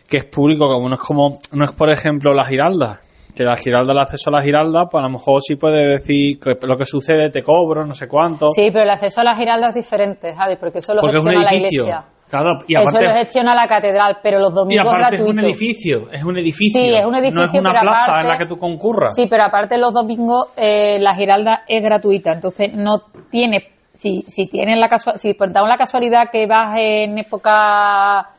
que 0.09 0.19
es 0.19 0.25
público, 0.27 0.69
como 0.69 0.88
no 0.88 0.95
es 0.95 1.01
como, 1.01 1.38
no 1.53 1.64
es 1.64 1.73
por 1.73 1.90
ejemplo 1.90 2.35
la 2.35 2.45
Giralda, 2.45 3.01
que 3.35 3.45
la 3.45 3.57
Giralda, 3.57 3.93
el 3.93 3.99
acceso 4.01 4.31
a 4.31 4.38
la 4.38 4.43
Giralda, 4.43 4.87
pues 4.90 5.01
a 5.03 5.07
lo 5.07 5.12
mejor 5.12 5.40
sí 5.40 5.57
puede 5.57 5.87
decir 5.87 6.38
que 6.38 6.55
lo 6.67 6.77
que 6.77 6.85
sucede 6.85 7.31
te 7.31 7.43
cobro, 7.43 7.85
no 7.85 7.95
sé 7.95 8.07
cuánto. 8.07 8.49
Sí, 8.49 8.69
pero 8.73 8.85
el 8.85 8.90
acceso 8.90 9.21
a 9.21 9.25
la 9.25 9.35
Giralda 9.35 9.69
es 9.69 9.75
diferente, 9.75 10.35
Javi, 10.35 10.57
porque 10.57 10.79
eso 10.79 10.95
lo 10.95 11.03
gestiona 11.03 11.43
la 11.43 11.55
iglesia. 11.55 12.05
Claro, 12.35 12.59
y 12.66 12.75
aparte, 12.75 12.99
eso 12.99 13.07
lo 13.07 13.16
gestiona 13.16 13.55
la 13.55 13.68
catedral, 13.68 14.16
pero 14.20 14.40
los 14.40 14.53
domingos 14.53 14.85
y 14.85 14.88
aparte 14.88 15.16
es 15.16 15.23
un 15.23 15.38
edificio, 15.38 16.11
es 16.11 16.25
un 16.25 16.37
edificio. 16.37 16.81
Sí, 16.81 16.88
es 16.92 17.07
un 17.07 17.14
edificio, 17.14 17.40
no 17.40 17.44
es 17.44 17.55
una 17.55 17.81
plaza 17.81 18.20
en 18.23 18.29
la 18.29 18.38
que 18.38 18.47
tú 18.47 18.57
concurras. 18.59 19.14
Sí, 19.14 19.27
pero 19.31 19.44
aparte 19.44 19.79
los 19.79 19.94
domingos 19.94 20.49
eh, 20.57 20.99
la 20.99 21.14
Giralda 21.14 21.62
es 21.68 21.81
gratuita, 21.81 22.33
entonces 22.33 22.73
no 22.75 23.03
tiene, 23.31 23.68
si, 23.92 24.25
si 24.27 24.49
tienes 24.49 24.79
la 24.79 24.88
casualidad, 24.88 25.20
si 25.20 25.35
por 25.35 25.49
la 25.49 25.77
casualidad 25.77 26.31
que 26.33 26.49
vas 26.49 26.77
en 26.77 27.18
época, 27.18 28.31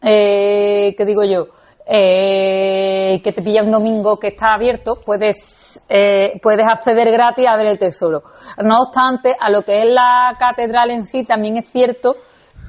eh, 0.00 0.94
¿qué 0.96 1.04
digo 1.04 1.24
yo? 1.24 1.46
eh, 1.86 3.20
que 3.22 3.32
te 3.32 3.42
pilla 3.42 3.62
un 3.62 3.70
domingo 3.70 4.16
que 4.18 4.28
está 4.28 4.54
abierto, 4.54 5.00
puedes, 5.04 5.82
eh, 5.88 6.32
puedes 6.42 6.66
acceder 6.66 7.10
gratis 7.10 7.46
a 7.46 7.56
ver 7.56 7.66
el 7.66 7.78
tesoro. 7.78 8.22
No 8.62 8.76
obstante, 8.86 9.34
a 9.38 9.50
lo 9.50 9.62
que 9.62 9.80
es 9.80 9.86
la 9.86 10.34
catedral 10.38 10.90
en 10.90 11.04
sí, 11.04 11.24
también 11.24 11.58
es 11.58 11.68
cierto 11.68 12.14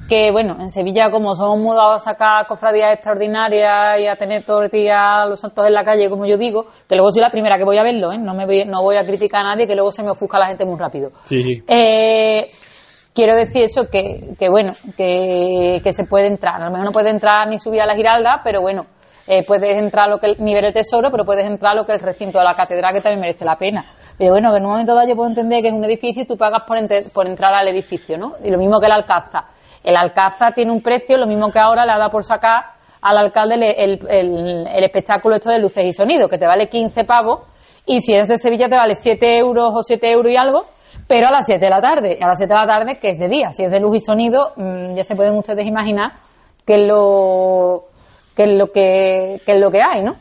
que, 0.08 0.30
bueno, 0.30 0.56
en 0.60 0.70
Sevilla, 0.70 1.10
como 1.10 1.34
somos 1.34 1.58
mudados 1.58 2.02
a 2.02 2.12
sacar 2.12 2.46
cofradías 2.46 2.94
extraordinarias 2.94 4.00
y 4.00 4.06
a 4.06 4.16
tener 4.16 4.44
el 4.46 4.70
día 4.70 5.26
los 5.26 5.40
santos 5.40 5.66
en 5.66 5.74
la 5.74 5.84
calle, 5.84 6.08
como 6.08 6.26
yo 6.26 6.36
digo, 6.36 6.66
que 6.88 6.94
luego 6.94 7.10
soy 7.10 7.22
la 7.22 7.30
primera 7.30 7.58
que 7.58 7.64
voy 7.64 7.78
a 7.78 7.82
verlo, 7.82 8.12
¿eh? 8.12 8.18
no, 8.18 8.34
me 8.34 8.46
voy, 8.46 8.64
no 8.64 8.82
voy 8.82 8.96
a 8.96 9.02
criticar 9.02 9.44
a 9.44 9.50
nadie, 9.50 9.66
que 9.66 9.74
luego 9.74 9.90
se 9.90 10.02
me 10.02 10.10
ofusca 10.10 10.38
la 10.38 10.46
gente 10.46 10.64
muy 10.64 10.78
rápido. 10.78 11.10
Sí. 11.24 11.62
Eh, 11.66 12.46
quiero 13.14 13.34
decir 13.34 13.62
eso, 13.62 13.88
que, 13.90 14.34
que 14.38 14.48
bueno, 14.48 14.72
que, 14.96 15.80
que 15.82 15.92
se 15.92 16.04
puede 16.04 16.26
entrar. 16.26 16.62
A 16.62 16.66
lo 16.66 16.70
mejor 16.70 16.86
no 16.86 16.92
puede 16.92 17.10
entrar 17.10 17.48
ni 17.48 17.58
subir 17.58 17.80
a 17.80 17.86
la 17.86 17.96
Giralda, 17.96 18.42
pero 18.44 18.60
bueno, 18.60 18.86
eh, 19.26 19.44
puedes 19.44 19.76
entrar 19.76 20.06
a 20.06 20.10
lo 20.10 20.18
que 20.18 20.26
el 20.26 20.36
nivel 20.38 20.62
del 20.62 20.74
tesoro, 20.74 21.10
pero 21.10 21.24
puedes 21.24 21.46
entrar 21.46 21.72
a 21.72 21.74
lo 21.74 21.84
que 21.84 21.94
es 21.94 22.00
el 22.00 22.06
recinto 22.06 22.38
de 22.38 22.44
la 22.44 22.54
catedral, 22.54 22.92
que 22.94 23.00
también 23.00 23.20
merece 23.20 23.44
la 23.44 23.56
pena. 23.56 23.84
Pero 24.16 24.32
bueno, 24.32 24.50
que 24.50 24.58
en 24.58 24.64
un 24.64 24.70
momento 24.70 24.94
dado 24.94 25.08
yo 25.08 25.16
puedo 25.16 25.28
entender 25.28 25.62
que 25.62 25.68
es 25.68 25.74
un 25.74 25.84
edificio 25.84 26.22
y 26.22 26.26
tú 26.26 26.36
pagas 26.36 26.60
por, 26.60 26.78
por 27.12 27.26
entrar 27.26 27.52
al 27.52 27.68
edificio, 27.68 28.16
¿no? 28.16 28.32
Y 28.42 28.50
lo 28.50 28.58
mismo 28.58 28.80
que 28.80 28.86
el 28.86 28.92
Alcázar. 28.92 29.44
El 29.86 29.96
Alcázar 29.96 30.52
tiene 30.52 30.72
un 30.72 30.82
precio, 30.82 31.16
lo 31.16 31.28
mismo 31.28 31.52
que 31.52 31.60
ahora 31.60 31.86
le 31.86 31.96
da 31.96 32.10
por 32.10 32.24
sacar 32.24 32.74
al 33.00 33.18
alcalde 33.18 33.54
el, 33.54 34.00
el, 34.08 34.84
espectáculo 34.84 35.36
esto 35.36 35.48
de 35.48 35.60
luces 35.60 35.86
y 35.86 35.92
sonido, 35.92 36.28
que 36.28 36.38
te 36.38 36.46
vale 36.46 36.68
15 36.68 37.04
pavos, 37.04 37.42
y 37.86 38.00
si 38.00 38.12
eres 38.12 38.26
de 38.26 38.36
Sevilla 38.36 38.68
te 38.68 38.74
vale 38.74 38.94
7 38.94 39.38
euros 39.38 39.70
o 39.72 39.82
7 39.82 40.10
euros 40.10 40.32
y 40.32 40.36
algo, 40.36 40.66
pero 41.06 41.28
a 41.28 41.30
las 41.30 41.46
7 41.46 41.64
de 41.64 41.70
la 41.70 41.80
tarde, 41.80 42.18
a 42.20 42.26
las 42.26 42.36
7 42.36 42.52
de 42.52 42.58
la 42.58 42.66
tarde 42.66 42.98
que 43.00 43.10
es 43.10 43.18
de 43.18 43.28
día, 43.28 43.52
si 43.52 43.62
es 43.62 43.70
de 43.70 43.78
luz 43.78 43.98
y 43.98 44.00
sonido, 44.00 44.54
mm, 44.56 44.96
ya 44.96 45.04
se 45.04 45.14
pueden 45.14 45.36
ustedes 45.36 45.66
imaginar 45.66 46.14
que 46.66 46.78
lo 46.78 47.84
que 48.34 48.42
es 48.42 48.58
lo 48.58 48.72
que, 48.72 49.34
es 49.34 49.60
lo 49.60 49.70
que 49.70 49.80
hay, 49.80 50.02
¿no? 50.02 50.16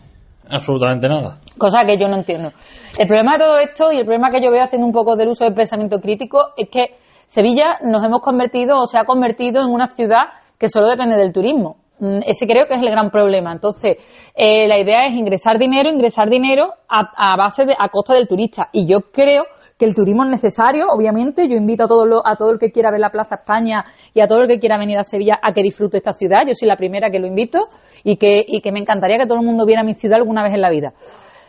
Absolutamente 0.47 1.09
nada. 1.09 1.39
Cosa 1.57 1.85
que 1.85 1.97
yo 1.97 2.07
no 2.07 2.17
entiendo. 2.17 2.51
El 2.99 3.07
problema 3.07 3.31
de 3.31 3.39
todo 3.39 3.57
esto 3.57 3.91
y 3.91 3.97
el 3.97 4.05
problema 4.05 4.29
que 4.29 4.41
yo 4.41 4.51
veo 4.51 4.63
haciendo 4.63 4.85
un 4.85 4.93
poco 4.93 5.15
del 5.15 5.29
uso 5.29 5.43
del 5.43 5.55
pensamiento 5.55 5.99
crítico 5.99 6.53
es 6.55 6.69
que 6.69 6.97
Sevilla 7.27 7.79
nos 7.83 8.03
hemos 8.03 8.21
convertido 8.21 8.79
o 8.79 8.87
se 8.87 8.97
ha 8.99 9.05
convertido 9.05 9.63
en 9.63 9.71
una 9.71 9.87
ciudad 9.87 10.25
que 10.57 10.69
solo 10.69 10.87
depende 10.87 11.17
del 11.17 11.33
turismo. 11.33 11.77
Mm, 11.99 12.19
ese 12.27 12.45
creo 12.45 12.67
que 12.67 12.75
es 12.75 12.81
el 12.81 12.89
gran 12.89 13.09
problema. 13.09 13.53
Entonces, 13.53 13.97
eh, 14.35 14.67
la 14.67 14.79
idea 14.79 15.07
es 15.07 15.13
ingresar 15.13 15.57
dinero, 15.57 15.89
ingresar 15.89 16.29
dinero 16.29 16.73
a, 16.87 17.35
base 17.37 17.65
de, 17.65 17.75
a 17.77 17.89
costa 17.89 18.13
del 18.13 18.27
turista. 18.27 18.69
Y 18.71 18.85
yo 18.85 19.11
creo 19.11 19.45
que 19.77 19.85
el 19.85 19.95
turismo 19.95 20.23
es 20.23 20.29
necesario, 20.29 20.87
obviamente. 20.89 21.47
Yo 21.47 21.55
invito 21.55 21.85
a 21.85 21.87
todo, 21.87 22.21
a 22.25 22.35
todo 22.35 22.51
el 22.51 22.59
que 22.59 22.71
quiera 22.71 22.91
ver 22.91 22.99
la 22.99 23.09
Plaza 23.09 23.35
España 23.35 23.83
y 24.13 24.21
a 24.21 24.27
todo 24.27 24.41
el 24.41 24.47
que 24.47 24.59
quiera 24.59 24.77
venir 24.77 24.97
a 24.97 25.03
Sevilla 25.03 25.39
a 25.41 25.53
que 25.53 25.61
disfrute 25.61 25.97
esta 25.97 26.13
ciudad. 26.13 26.41
Yo 26.45 26.53
soy 26.53 26.67
la 26.67 26.77
primera 26.77 27.09
que 27.09 27.19
lo 27.19 27.27
invito 27.27 27.67
y 28.03 28.17
que, 28.17 28.43
y 28.45 28.61
que 28.61 28.71
me 28.71 28.79
encantaría 28.79 29.17
que 29.17 29.25
todo 29.25 29.39
el 29.39 29.45
mundo 29.45 29.65
viera 29.65 29.83
mi 29.83 29.93
ciudad 29.93 30.17
alguna 30.17 30.43
vez 30.43 30.53
en 30.53 30.61
la 30.61 30.69
vida. 30.69 30.93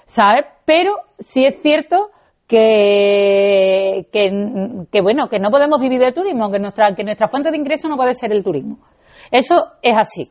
¿Sabes? 0.07 0.47
Pero 0.65 0.95
sí 1.19 1.45
es 1.45 1.61
cierto 1.61 2.11
que, 2.47 4.09
que, 4.13 5.01
bueno, 5.01 5.29
que 5.29 5.39
no 5.39 5.51
podemos 5.51 5.81
vivir 5.81 5.99
del 5.99 6.15
turismo, 6.15 6.51
que 6.51 6.59
nuestra, 6.59 6.95
que 6.95 7.05
nuestra 7.05 7.29
fuente 7.29 7.51
de 7.51 7.57
ingreso 7.57 7.89
no 7.89 7.97
puede 7.97 8.15
ser 8.15 8.33
el 8.33 8.45
turismo. 8.45 8.79
Eso 9.31 9.57
es 9.83 9.97
así. 9.97 10.31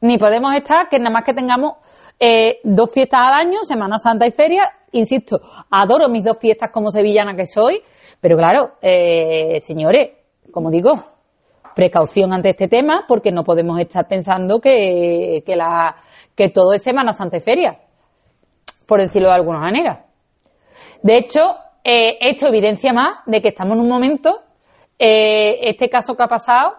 Ni 0.00 0.18
podemos 0.18 0.54
estar 0.54 0.88
que 0.88 0.98
nada 0.98 1.10
más 1.10 1.24
que 1.24 1.32
tengamos 1.32 1.74
eh, 2.18 2.58
dos 2.64 2.92
fiestas 2.92 3.28
al 3.28 3.34
año, 3.34 3.60
Semana 3.62 3.98
Santa 3.98 4.26
y 4.26 4.32
Feria. 4.32 4.64
Insisto, 4.92 5.40
adoro 5.70 6.08
mis 6.08 6.24
dos 6.24 6.38
fiestas 6.38 6.70
como 6.72 6.90
sevillana 6.90 7.36
que 7.36 7.46
soy, 7.46 7.82
pero 8.20 8.36
claro, 8.36 8.72
eh, 8.82 9.60
señores, 9.60 10.10
como 10.50 10.70
digo, 10.70 10.90
precaución 11.74 12.32
ante 12.32 12.50
este 12.50 12.68
tema 12.68 13.04
porque 13.06 13.30
no 13.30 13.44
podemos 13.44 13.78
estar 13.78 14.08
pensando 14.08 14.60
que, 14.60 15.42
que, 15.46 15.56
la, 15.56 15.94
que 16.34 16.48
todo 16.48 16.72
es 16.72 16.82
Semana 16.82 17.12
Santa 17.12 17.36
y 17.36 17.40
Feria, 17.40 17.78
por 18.86 19.00
decirlo 19.00 19.28
de 19.28 19.34
alguna 19.34 19.60
manera. 19.60 20.06
De 21.06 21.18
hecho, 21.18 21.54
eh, 21.84 22.18
esto 22.20 22.48
evidencia 22.48 22.92
más 22.92 23.18
de 23.26 23.40
que 23.40 23.50
estamos 23.50 23.76
en 23.76 23.82
un 23.82 23.88
momento, 23.88 24.40
eh, 24.98 25.60
este 25.62 25.88
caso 25.88 26.16
que 26.16 26.24
ha 26.24 26.26
pasado, 26.26 26.72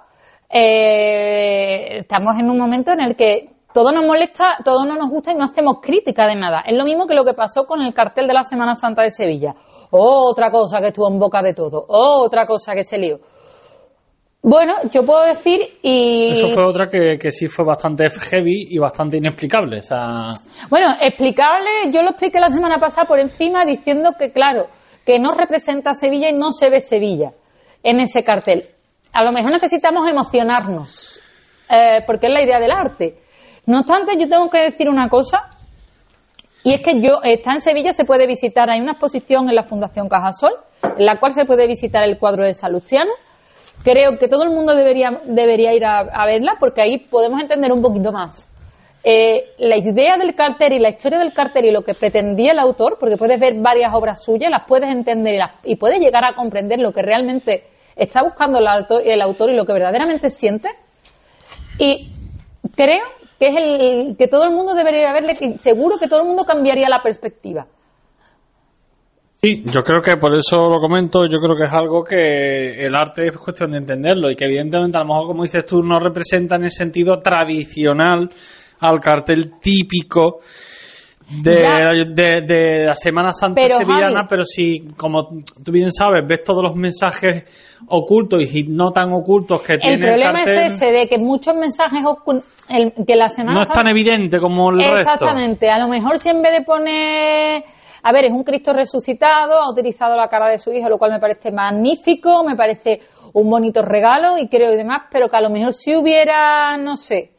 eh, 0.49 1.99
estamos 1.99 2.37
en 2.37 2.49
un 2.49 2.57
momento 2.57 2.91
en 2.91 2.99
el 2.99 3.15
que 3.15 3.51
todo 3.73 3.93
nos 3.93 4.05
molesta, 4.05 4.57
todo 4.65 4.83
no 4.83 4.95
nos 4.95 5.09
gusta 5.09 5.31
y 5.31 5.35
no 5.35 5.45
hacemos 5.45 5.77
crítica 5.81 6.27
de 6.27 6.35
nada. 6.35 6.59
Es 6.67 6.75
lo 6.75 6.83
mismo 6.83 7.07
que 7.07 7.13
lo 7.13 7.23
que 7.23 7.35
pasó 7.35 7.65
con 7.65 7.81
el 7.81 7.93
cartel 7.93 8.27
de 8.27 8.33
la 8.33 8.43
Semana 8.43 8.75
Santa 8.75 9.01
de 9.03 9.11
Sevilla. 9.11 9.55
otra 9.91 10.51
cosa 10.51 10.81
que 10.81 10.87
estuvo 10.87 11.07
en 11.07 11.19
boca 11.19 11.41
de 11.41 11.53
todo. 11.53 11.85
otra 11.87 12.45
cosa 12.45 12.73
que 12.75 12.83
se 12.83 12.97
lió. 12.97 13.19
Bueno, 14.43 14.73
yo 14.91 15.03
puedo 15.03 15.23
decir 15.25 15.59
y... 15.81 16.29
Eso 16.31 16.49
fue 16.49 16.65
otra 16.65 16.87
que, 16.87 17.17
que 17.17 17.31
sí 17.31 17.47
fue 17.47 17.65
bastante 17.65 18.05
heavy 18.09 18.67
y 18.69 18.77
bastante 18.77 19.17
inexplicable. 19.17 19.81
Bueno, 20.69 20.93
explicable, 21.01 21.67
yo 21.91 22.03
lo 22.03 22.11
expliqué 22.11 22.39
la 22.39 22.49
semana 22.49 22.77
pasada 22.77 23.05
por 23.07 23.19
encima 23.19 23.65
diciendo 23.65 24.11
que, 24.17 24.31
claro, 24.31 24.67
que 25.05 25.19
no 25.19 25.33
representa 25.33 25.93
Sevilla 25.93 26.29
y 26.29 26.33
no 26.33 26.51
se 26.51 26.69
ve 26.69 26.81
Sevilla 26.81 27.31
en 27.83 27.99
ese 27.99 28.23
cartel. 28.23 28.69
A 29.11 29.23
lo 29.23 29.31
mejor 29.31 29.51
necesitamos 29.51 30.07
emocionarnos, 30.09 31.19
eh, 31.69 32.01
porque 32.05 32.27
es 32.27 32.33
la 32.33 32.43
idea 32.43 32.59
del 32.59 32.71
arte. 32.71 33.15
No 33.65 33.79
obstante, 33.79 34.13
yo 34.19 34.29
tengo 34.29 34.49
que 34.49 34.59
decir 34.59 34.87
una 34.87 35.09
cosa, 35.09 35.49
y 36.63 36.73
es 36.73 36.81
que 36.81 37.01
yo, 37.01 37.21
está 37.23 37.53
en 37.53 37.61
Sevilla, 37.61 37.93
se 37.93 38.05
puede 38.05 38.27
visitar, 38.27 38.69
hay 38.69 38.79
una 38.79 38.91
exposición 38.91 39.49
en 39.49 39.55
la 39.55 39.63
Fundación 39.63 40.07
Cajasol, 40.07 40.51
en 40.97 41.05
la 41.05 41.19
cual 41.19 41.33
se 41.33 41.45
puede 41.45 41.67
visitar 41.67 42.03
el 42.03 42.17
cuadro 42.17 42.43
de 42.43 42.53
Salustiano, 42.53 43.11
creo 43.83 44.17
que 44.17 44.27
todo 44.27 44.43
el 44.43 44.49
mundo 44.49 44.75
debería, 44.75 45.21
debería 45.25 45.73
ir 45.73 45.85
a, 45.85 46.25
verla 46.25 46.55
porque 46.59 46.81
ahí 46.81 46.99
podemos 46.99 47.41
entender 47.41 47.71
un 47.71 47.81
poquito 47.81 48.11
más. 48.11 48.51
Eh, 49.03 49.53
la 49.59 49.77
idea 49.77 50.17
del 50.17 50.35
cartel 50.35 50.73
y 50.73 50.79
la 50.79 50.89
historia 50.89 51.19
del 51.19 51.33
cartel 51.33 51.65
y 51.65 51.71
lo 51.71 51.83
que 51.83 51.93
pretendía 51.93 52.51
el 52.51 52.59
autor, 52.59 52.97
porque 52.99 53.15
puedes 53.15 53.39
ver 53.39 53.55
varias 53.59 53.93
obras 53.93 54.21
suyas, 54.23 54.51
las 54.51 54.65
puedes 54.67 54.89
entender 54.89 55.39
y, 55.63 55.75
puedes 55.77 55.99
llegar 55.99 56.25
a 56.25 56.35
comprender 56.35 56.79
lo 56.79 56.91
que 56.91 57.01
realmente 57.01 57.63
está 57.95 58.23
buscando 58.23 58.59
el 58.59 58.67
autor, 58.67 59.01
el 59.05 59.21
autor 59.21 59.51
y 59.51 59.55
lo 59.55 59.65
que 59.65 59.73
verdaderamente 59.73 60.29
siente. 60.29 60.69
Y 61.79 62.11
creo 62.75 63.05
que 63.39 63.47
es 63.47 63.55
el 63.55 64.17
que 64.17 64.27
todo 64.27 64.43
el 64.43 64.51
mundo 64.51 64.73
debería 64.73 65.13
verle, 65.13 65.57
seguro 65.59 65.97
que 65.97 66.07
todo 66.07 66.21
el 66.21 66.27
mundo 66.27 66.43
cambiaría 66.43 66.89
la 66.89 67.01
perspectiva. 67.01 67.67
Sí, 69.39 69.63
yo 69.65 69.81
creo 69.81 70.01
que 70.01 70.17
por 70.17 70.33
eso 70.33 70.67
lo 70.67 70.79
comento, 70.79 71.27
yo 71.27 71.37
creo 71.39 71.55
que 71.55 71.65
es 71.65 71.71
algo 71.71 72.03
que 72.03 72.83
el 72.83 72.95
arte 72.95 73.27
es 73.27 73.37
cuestión 73.37 73.69
de 73.69 73.77
entenderlo 73.77 74.31
y 74.31 74.35
que 74.35 74.45
evidentemente 74.45 74.97
a 74.97 75.01
lo 75.01 75.07
mejor 75.09 75.27
como 75.27 75.43
dices 75.43 75.63
tú 75.63 75.83
no 75.83 75.99
representa 75.99 76.55
en 76.55 76.63
el 76.63 76.71
sentido 76.71 77.19
tradicional 77.21 78.31
al 78.79 78.99
cartel 78.99 79.59
típico 79.61 80.39
de, 81.29 82.45
de, 82.47 82.85
la 82.85 82.95
Semana 82.95 83.31
Santa 83.31 83.61
sevillana, 83.69 84.25
pero 84.27 84.43
si, 84.43 84.87
como 84.97 85.27
tú 85.63 85.71
bien 85.71 85.91
sabes, 85.91 86.25
ves 86.27 86.39
todos 86.43 86.63
los 86.63 86.75
mensajes 86.75 87.43
ocultos 87.89 88.39
y 88.51 88.63
no 88.63 88.91
tan 88.91 89.11
ocultos 89.11 89.61
que 89.61 89.77
tiene 89.77 89.95
el 89.95 89.99
problema 89.99 90.41
es 90.41 90.71
ese, 90.71 90.87
de 90.87 91.07
que 91.07 91.19
muchos 91.19 91.53
mensajes 91.55 92.01
que 93.05 93.15
la 93.15 93.29
Semana 93.29 93.59
No 93.59 93.61
es 93.61 93.69
tan 93.69 93.87
evidente 93.87 94.39
como 94.39 94.71
el 94.71 94.79
resto. 94.79 95.11
Exactamente, 95.11 95.69
a 95.69 95.77
lo 95.77 95.89
mejor 95.89 96.17
si 96.17 96.29
en 96.29 96.41
vez 96.41 96.53
de 96.53 96.63
poner 96.63 97.63
a 98.07 98.11
ver, 98.13 98.23
es 98.23 98.31
un 98.31 98.45
Cristo 98.45 98.71
resucitado, 98.71 99.61
ha 99.61 99.69
utilizado 99.69 100.15
la 100.15 100.29
cara 100.29 100.47
de 100.47 100.59
su 100.59 100.71
hijo, 100.71 100.87
lo 100.87 100.97
cual 100.97 101.11
me 101.11 101.19
parece 101.19 101.51
magnífico, 101.51 102.41
me 102.45 102.55
parece 102.55 103.01
un 103.33 103.49
bonito 103.49 103.81
regalo 103.81 104.37
y 104.37 104.47
creo 104.47 104.71
y 104.71 104.77
demás, 104.77 105.07
pero 105.11 105.27
que 105.27 105.35
a 105.35 105.41
lo 105.41 105.49
mejor 105.49 105.73
si 105.73 105.93
hubiera, 105.93 106.77
no 106.77 106.95
sé, 106.95 107.31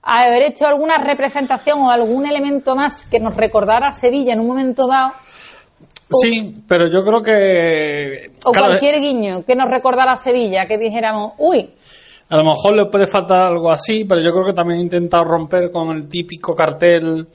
haber 0.00 0.42
hecho 0.44 0.64
alguna 0.64 0.98
representación 0.98 1.80
o 1.80 1.90
algún 1.90 2.24
elemento 2.24 2.76
más 2.76 3.10
que 3.10 3.18
nos 3.18 3.36
recordara 3.36 3.88
a 3.88 3.92
Sevilla 3.92 4.34
en 4.34 4.40
un 4.40 4.46
momento 4.46 4.86
dado. 4.86 5.10
Sí, 6.22 6.54
pero 6.68 6.86
yo 6.86 7.04
creo 7.04 7.20
que... 7.20 8.30
O 8.46 8.52
cualquier 8.52 9.00
guiño 9.00 9.44
que 9.44 9.56
nos 9.56 9.68
recordara 9.68 10.12
a 10.12 10.16
Sevilla, 10.16 10.68
que 10.68 10.78
dijéramos, 10.78 11.32
uy, 11.38 11.68
a 12.28 12.36
lo 12.36 12.44
mejor 12.44 12.76
le 12.76 12.86
puede 12.86 13.08
faltar 13.08 13.42
algo 13.42 13.72
así, 13.72 14.04
pero 14.04 14.22
yo 14.22 14.30
creo 14.30 14.46
que 14.46 14.52
también 14.52 14.78
he 14.78 14.82
intentado 14.84 15.24
romper 15.24 15.72
con 15.72 15.90
el 15.96 16.08
típico 16.08 16.54
cartel 16.54 17.26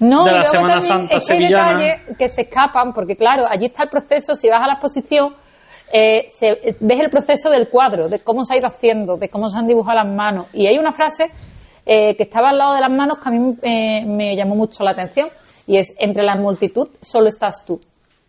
no, 0.00 0.24
de 0.24 0.32
la 0.32 0.42
Semana 0.44 0.80
Santa 0.80 1.16
es 1.16 1.26
que 1.28 1.34
hay 1.34 1.48
detalles 1.48 2.16
que 2.18 2.28
se 2.28 2.42
escapan, 2.42 2.92
porque 2.92 3.16
claro, 3.16 3.44
allí 3.48 3.66
está 3.66 3.84
el 3.84 3.90
proceso, 3.90 4.34
si 4.34 4.48
vas 4.48 4.62
a 4.62 4.66
la 4.66 4.72
exposición, 4.74 5.34
eh, 5.92 6.28
ves 6.80 7.00
el 7.00 7.10
proceso 7.10 7.50
del 7.50 7.68
cuadro, 7.68 8.08
de 8.08 8.18
cómo 8.20 8.44
se 8.44 8.54
ha 8.54 8.58
ido 8.58 8.66
haciendo, 8.66 9.16
de 9.16 9.28
cómo 9.28 9.48
se 9.48 9.58
han 9.58 9.66
dibujado 9.66 10.02
las 10.02 10.12
manos. 10.12 10.46
Y 10.52 10.66
hay 10.66 10.78
una 10.78 10.92
frase 10.92 11.30
eh, 11.86 12.16
que 12.16 12.24
estaba 12.24 12.50
al 12.50 12.58
lado 12.58 12.74
de 12.74 12.80
las 12.80 12.90
manos 12.90 13.18
que 13.18 13.28
a 13.28 13.32
mí 13.32 13.56
eh, 13.62 14.04
me 14.06 14.36
llamó 14.36 14.56
mucho 14.56 14.82
la 14.82 14.92
atención, 14.92 15.28
y 15.66 15.76
es, 15.76 15.94
entre 15.98 16.24
la 16.24 16.36
multitud 16.36 16.88
solo 17.00 17.28
estás 17.28 17.64
tú. 17.64 17.80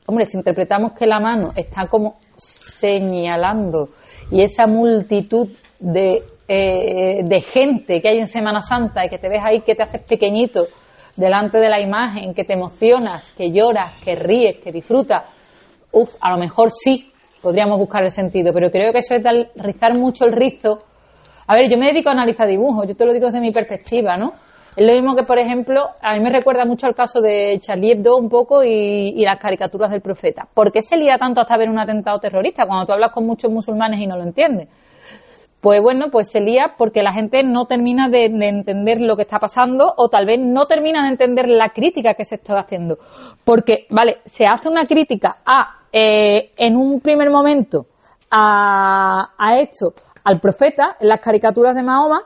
Hombre, 0.05 0.25
si 0.25 0.37
interpretamos 0.37 0.93
que 0.93 1.07
la 1.07 1.19
mano 1.19 1.51
está 1.55 1.87
como 1.87 2.17
señalando, 2.37 3.89
y 4.31 4.41
esa 4.41 4.67
multitud 4.67 5.49
de, 5.79 6.23
de 6.47 7.41
gente 7.41 8.01
que 8.01 8.07
hay 8.07 8.19
en 8.19 8.27
Semana 8.27 8.61
Santa 8.61 9.05
y 9.05 9.09
que 9.09 9.17
te 9.17 9.27
ves 9.27 9.41
ahí 9.43 9.61
que 9.61 9.75
te 9.75 9.83
haces 9.83 10.03
pequeñito, 10.03 10.67
delante 11.15 11.57
de 11.57 11.69
la 11.69 11.79
imagen, 11.79 12.33
que 12.33 12.43
te 12.43 12.53
emocionas, 12.53 13.31
que 13.33 13.51
lloras, 13.51 14.01
que 14.03 14.15
ríes, 14.15 14.57
que 14.57 14.71
disfrutas, 14.71 15.23
uff, 15.91 16.15
a 16.19 16.31
lo 16.31 16.37
mejor 16.37 16.69
sí 16.71 17.11
podríamos 17.41 17.77
buscar 17.79 18.03
el 18.03 18.11
sentido, 18.11 18.53
pero 18.53 18.71
creo 18.71 18.91
que 18.91 18.99
eso 18.99 19.15
es 19.15 19.23
dar, 19.23 19.49
rizar 19.55 19.93
mucho 19.93 20.25
el 20.25 20.33
rizo. 20.33 20.83
A 21.47 21.53
ver, 21.53 21.69
yo 21.69 21.77
me 21.77 21.87
dedico 21.87 22.09
a 22.09 22.13
analizar 22.13 22.47
dibujos, 22.47 22.87
yo 22.87 22.95
te 22.95 23.05
lo 23.05 23.13
digo 23.13 23.27
desde 23.27 23.39
mi 23.39 23.51
perspectiva, 23.51 24.17
¿no? 24.17 24.33
Es 24.75 24.85
lo 24.85 24.91
mismo 24.91 25.15
que, 25.15 25.23
por 25.23 25.37
ejemplo, 25.37 25.85
a 26.01 26.15
mí 26.15 26.19
me 26.21 26.29
recuerda 26.29 26.65
mucho 26.65 26.85
al 26.85 26.95
caso 26.95 27.21
de 27.21 27.57
Charlie 27.61 27.93
Hebdo 27.93 28.17
un 28.17 28.27
poco 28.27 28.61
y, 28.61 29.13
y, 29.15 29.23
las 29.23 29.39
caricaturas 29.39 29.89
del 29.89 30.01
profeta. 30.01 30.49
¿Por 30.53 30.69
qué 30.69 30.81
se 30.81 30.97
lía 30.97 31.17
tanto 31.17 31.39
hasta 31.39 31.55
ver 31.55 31.69
un 31.69 31.79
atentado 31.79 32.19
terrorista 32.19 32.65
cuando 32.65 32.85
tú 32.85 32.91
hablas 32.91 33.13
con 33.13 33.25
muchos 33.25 33.49
musulmanes 33.49 34.01
y 34.01 34.07
no 34.07 34.17
lo 34.17 34.23
entiendes? 34.23 34.67
Pues 35.65 35.81
bueno, 35.81 36.11
pues 36.11 36.29
se 36.29 36.41
lía 36.41 36.75
porque 36.77 37.01
la 37.01 37.11
gente 37.11 37.41
no 37.41 37.65
termina 37.65 38.07
de, 38.07 38.25
entender 38.25 39.01
lo 39.01 39.15
que 39.15 39.23
está 39.23 39.39
pasando 39.39 39.95
o 39.97 40.09
tal 40.09 40.27
vez 40.27 40.39
no 40.39 40.67
termina 40.67 41.01
de 41.01 41.09
entender 41.09 41.47
la 41.47 41.69
crítica 41.69 42.13
que 42.13 42.23
se 42.23 42.35
está 42.35 42.59
haciendo. 42.59 42.99
Porque, 43.43 43.87
vale, 43.89 44.17
se 44.25 44.45
hace 44.45 44.69
una 44.69 44.85
crítica 44.85 45.37
a, 45.43 45.79
eh, 45.91 46.51
en 46.55 46.77
un 46.77 47.01
primer 47.01 47.31
momento, 47.31 47.87
a, 48.29 49.31
a 49.35 49.59
esto, 49.59 49.95
al 50.23 50.39
profeta, 50.39 50.97
en 50.99 51.07
las 51.07 51.19
caricaturas 51.19 51.73
de 51.73 51.81
Mahoma, 51.81 52.21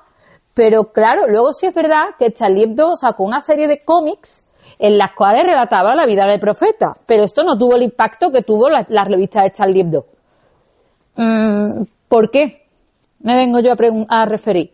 pero 0.54 0.92
claro, 0.92 1.26
luego 1.30 1.54
sí 1.54 1.66
es 1.66 1.74
verdad 1.74 2.16
que 2.20 2.34
Charlie 2.34 2.64
Hebdo 2.64 2.98
sacó 2.98 3.24
una 3.24 3.40
serie 3.40 3.70
de 3.70 3.86
cómics 3.86 4.46
en 4.80 4.98
las 4.98 5.12
cuales 5.16 5.46
relataba 5.46 5.96
la 5.96 6.06
vida 6.06 6.26
del 6.26 6.42
profeta, 6.42 6.98
pero 7.06 7.24
esto 7.24 7.46
no 7.46 7.58
tuvo 7.58 7.78
el 7.78 7.84
impacto 7.84 8.32
que 8.34 8.44
tuvo 8.44 8.68
la, 8.70 9.04
revista 9.06 9.44
de 9.44 9.52
Charlie 9.52 9.80
Hebdo. 9.80 10.08
Mm, 11.16 11.84
¿Por 12.10 12.32
qué? 12.32 12.59
Me 13.22 13.36
vengo 13.36 13.60
yo 13.60 13.72
a, 13.72 14.22
a 14.22 14.26
referir? 14.26 14.72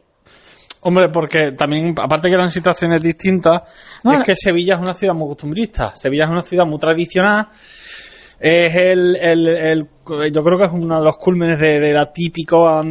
Hombre, 0.87 1.09
porque 1.11 1.51
también, 1.57 1.95
aparte 1.97 2.29
que 2.29 2.35
eran 2.35 2.51
situaciones 2.51 3.01
distintas, 3.01 3.63
es 4.03 4.23
que 4.23 4.35
Sevilla 4.35 4.75
es 4.75 4.81
una 4.81 4.93
ciudad 4.93 5.15
muy 5.15 5.29
costumbrista. 5.29 5.95
Sevilla 5.95 6.25
es 6.25 6.29
una 6.29 6.43
ciudad 6.43 6.63
muy 6.67 6.77
tradicional. 6.77 7.47
Es 8.39 8.75
el, 8.75 9.15
el, 9.15 9.87
yo 10.31 10.43
creo 10.43 10.59
que 10.59 10.65
es 10.65 10.71
uno 10.71 10.99
de 10.99 11.03
los 11.03 11.17
cúlmenes 11.17 11.59
de, 11.59 11.91
la 11.91 12.11
típico. 12.11 12.81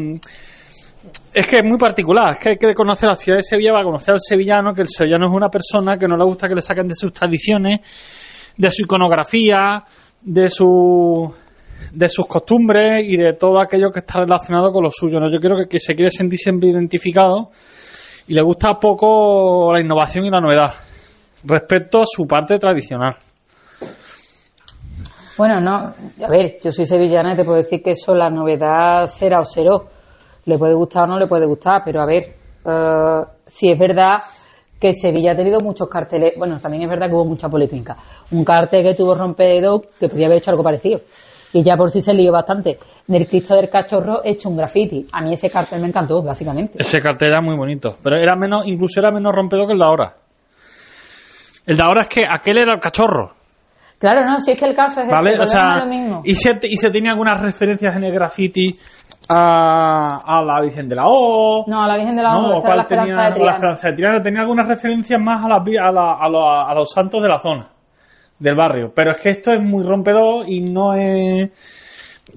es 1.32 1.46
que 1.46 1.58
es 1.58 1.64
muy 1.64 1.78
particular. 1.78 2.32
Es 2.32 2.38
que 2.38 2.48
hay 2.48 2.56
que 2.56 2.74
conocer 2.74 3.08
la 3.10 3.14
ciudad 3.14 3.38
de 3.38 3.44
Sevilla 3.44 3.70
para 3.70 3.84
conocer 3.84 4.14
al 4.14 4.20
sevillano, 4.20 4.74
que 4.74 4.80
el 4.80 4.88
sevillano 4.88 5.26
es 5.28 5.32
una 5.32 5.48
persona 5.48 5.96
que 5.96 6.08
no 6.08 6.16
le 6.16 6.24
gusta 6.24 6.48
que 6.48 6.56
le 6.56 6.62
saquen 6.62 6.88
de 6.88 6.96
sus 6.96 7.12
tradiciones, 7.12 7.78
de 8.56 8.70
su 8.72 8.82
iconografía, 8.82 9.84
de 10.20 10.48
su 10.48 11.32
de 11.92 12.08
sus 12.08 12.26
costumbres 12.26 13.04
y 13.04 13.16
de 13.16 13.34
todo 13.34 13.60
aquello 13.60 13.90
que 13.90 14.00
está 14.00 14.20
relacionado 14.20 14.72
con 14.72 14.82
lo 14.82 14.90
suyo. 14.90 15.20
¿no? 15.20 15.30
Yo 15.30 15.38
creo 15.38 15.66
que, 15.68 15.78
se 15.78 15.94
quiere 15.94 16.10
sentir 16.10 16.38
siempre 16.38 16.70
identificado 16.70 17.50
y 18.26 18.34
le 18.34 18.42
gusta 18.42 18.78
poco 18.80 19.72
la 19.72 19.80
innovación 19.80 20.24
y 20.24 20.30
la 20.30 20.40
novedad 20.40 20.72
respecto 21.44 22.00
a 22.00 22.04
su 22.06 22.26
parte 22.26 22.58
tradicional. 22.58 23.16
Bueno, 25.36 25.60
no, 25.60 25.72
a 25.72 26.30
ver, 26.30 26.58
yo 26.62 26.70
soy 26.70 26.84
sevillana 26.84 27.32
y 27.32 27.36
te 27.36 27.44
puedo 27.44 27.56
decir 27.56 27.82
que 27.82 27.90
eso, 27.90 28.14
la 28.14 28.30
novedad 28.30 29.06
será 29.06 29.40
o 29.40 29.44
será. 29.44 29.78
Le 30.44 30.58
puede 30.58 30.74
gustar 30.74 31.04
o 31.04 31.06
no 31.08 31.18
le 31.18 31.26
puede 31.26 31.46
gustar, 31.46 31.82
pero 31.84 32.00
a 32.00 32.06
ver, 32.06 32.36
uh, 32.64 33.26
si 33.44 33.70
es 33.70 33.78
verdad 33.78 34.18
que 34.84 34.92
Sevilla 34.92 35.32
ha 35.32 35.36
tenido 35.36 35.60
muchos 35.60 35.88
carteles. 35.88 36.34
Bueno, 36.36 36.60
también 36.60 36.82
es 36.82 36.90
verdad 36.90 37.08
que 37.08 37.14
hubo 37.14 37.24
mucha 37.24 37.48
polémica. 37.48 37.96
Un 38.32 38.44
cartel 38.44 38.82
que 38.82 38.94
tuvo 38.94 39.14
Rompedo 39.14 39.80
que 39.98 40.08
podría 40.08 40.26
haber 40.26 40.38
hecho 40.38 40.50
algo 40.50 40.62
parecido. 40.62 41.00
Y 41.54 41.62
ya 41.62 41.76
por 41.76 41.90
sí 41.90 42.00
se 42.02 42.12
lió 42.12 42.32
bastante. 42.32 42.78
Del 43.06 43.26
Cristo 43.28 43.54
del 43.54 43.70
Cachorro 43.70 44.20
hecho 44.24 44.48
un 44.48 44.56
graffiti. 44.56 45.06
A 45.12 45.22
mí 45.22 45.32
ese 45.32 45.48
cartel 45.50 45.80
me 45.80 45.86
encantó, 45.88 46.20
básicamente. 46.22 46.74
Ese 46.78 46.98
cartel 46.98 47.30
era 47.30 47.40
muy 47.40 47.56
bonito, 47.56 47.96
pero 48.02 48.16
era 48.16 48.34
menos, 48.36 48.66
incluso 48.66 49.00
era 49.00 49.10
menos 49.12 49.32
rompedor 49.32 49.66
que 49.68 49.72
el 49.74 49.78
de 49.78 49.84
ahora. 49.86 50.14
El 51.66 51.76
de 51.76 51.82
ahora 51.82 52.02
es 52.02 52.08
que 52.08 52.22
aquel 52.28 52.58
era 52.58 52.72
el 52.74 52.80
cachorro. 52.80 53.32
Claro, 53.98 54.24
no, 54.26 54.38
si 54.40 54.52
es 54.52 54.60
que 54.60 54.66
el 54.68 54.74
caso 54.76 55.00
es 55.00 55.08
¿Vale? 55.08 55.30
este, 55.30 55.42
O 55.42 55.46
sea, 55.46 55.76
lo 55.78 55.86
mismo. 55.86 56.20
y 56.24 56.34
se, 56.34 56.50
y 56.62 56.76
se 56.76 56.90
tenía 56.90 57.12
algunas 57.12 57.40
referencias 57.40 57.94
en 57.96 58.04
el 58.04 58.12
graffiti 58.12 58.76
a, 59.28 60.18
a 60.26 60.42
la 60.42 60.60
Virgen 60.60 60.88
de 60.88 60.96
la 60.96 61.04
O. 61.06 61.64
No, 61.66 61.82
a 61.82 61.86
la 61.88 61.96
Virgen 61.96 62.16
de 62.16 62.22
la 62.22 62.32
¿no? 62.34 62.48
O 62.48 62.56
esta 62.58 62.68
era 62.68 62.76
la 62.76 62.84
cuál 62.84 62.86
tenía 62.88 63.04
esperanza 63.04 63.34
de 63.38 63.44
la. 63.46 63.52
Esperanza 63.52 63.88
de 63.88 63.94
Triana. 63.94 64.22
Tenía 64.22 64.40
algunas 64.40 64.68
referencias 64.68 65.20
más 65.22 65.44
a, 65.44 65.48
la- 65.48 65.56
a 66.20 66.28
los- 66.28 66.68
a 66.70 66.74
los 66.74 66.90
santos 66.92 67.22
de 67.22 67.28
la 67.28 67.38
zona, 67.38 67.68
del 68.38 68.54
barrio. 68.56 68.92
Pero 68.94 69.12
es 69.12 69.22
que 69.22 69.30
esto 69.30 69.52
es 69.52 69.60
muy 69.62 69.84
rompedor 69.84 70.48
y 70.48 70.60
no 70.60 70.94
es. 70.94 71.50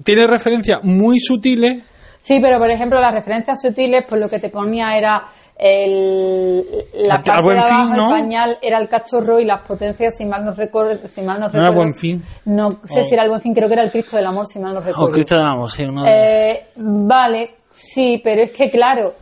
Tiene 0.04 0.26
referencias 0.26 0.80
muy 0.84 1.18
sutiles. 1.18 1.84
Sí, 2.20 2.38
pero 2.42 2.58
por 2.58 2.70
ejemplo, 2.70 3.00
las 3.00 3.12
referencias 3.12 3.60
sutiles, 3.62 4.04
pues 4.08 4.20
lo 4.20 4.28
que 4.28 4.38
te 4.38 4.48
ponía 4.50 4.96
era 4.96 5.22
el, 5.56 6.64
la 7.06 7.16
parte 7.22 7.42
buen 7.42 7.60
de 7.60 7.66
abajo, 7.66 7.86
fin, 7.88 7.96
¿no? 7.96 8.04
el 8.16 8.22
pañal, 8.22 8.58
era 8.60 8.78
el 8.78 8.88
cachorro 8.88 9.38
y 9.40 9.44
las 9.44 9.60
potencias, 9.66 10.16
si 10.16 10.24
mal 10.26 10.44
no 10.44 10.52
recuerdo, 10.52 10.96
si 11.08 11.22
mal 11.22 11.38
no 11.40 11.46
No 11.46 11.46
recuerdo. 11.46 11.66
era 11.68 11.76
buen 11.76 11.94
fin. 11.94 12.22
No 12.46 12.70
sé 12.84 13.00
Oh. 13.00 13.04
si 13.04 13.14
era 13.14 13.22
el 13.24 13.28
buen 13.30 13.40
fin, 13.40 13.54
creo 13.54 13.68
que 13.68 13.74
era 13.74 13.82
el 13.84 13.90
Cristo 13.90 14.16
del 14.16 14.26
Amor, 14.26 14.46
si 14.46 14.58
mal 14.58 14.74
no 14.74 14.80
recuerdo. 14.80 15.12
Cristiano, 15.12 15.66
sí, 15.68 15.84
uno 15.84 16.02
de- 16.04 16.50
Eh, 16.50 16.66
vale, 16.76 17.50
sí, 17.70 18.20
pero 18.22 18.42
es 18.42 18.50
que 18.52 18.70
claro, 18.70 19.14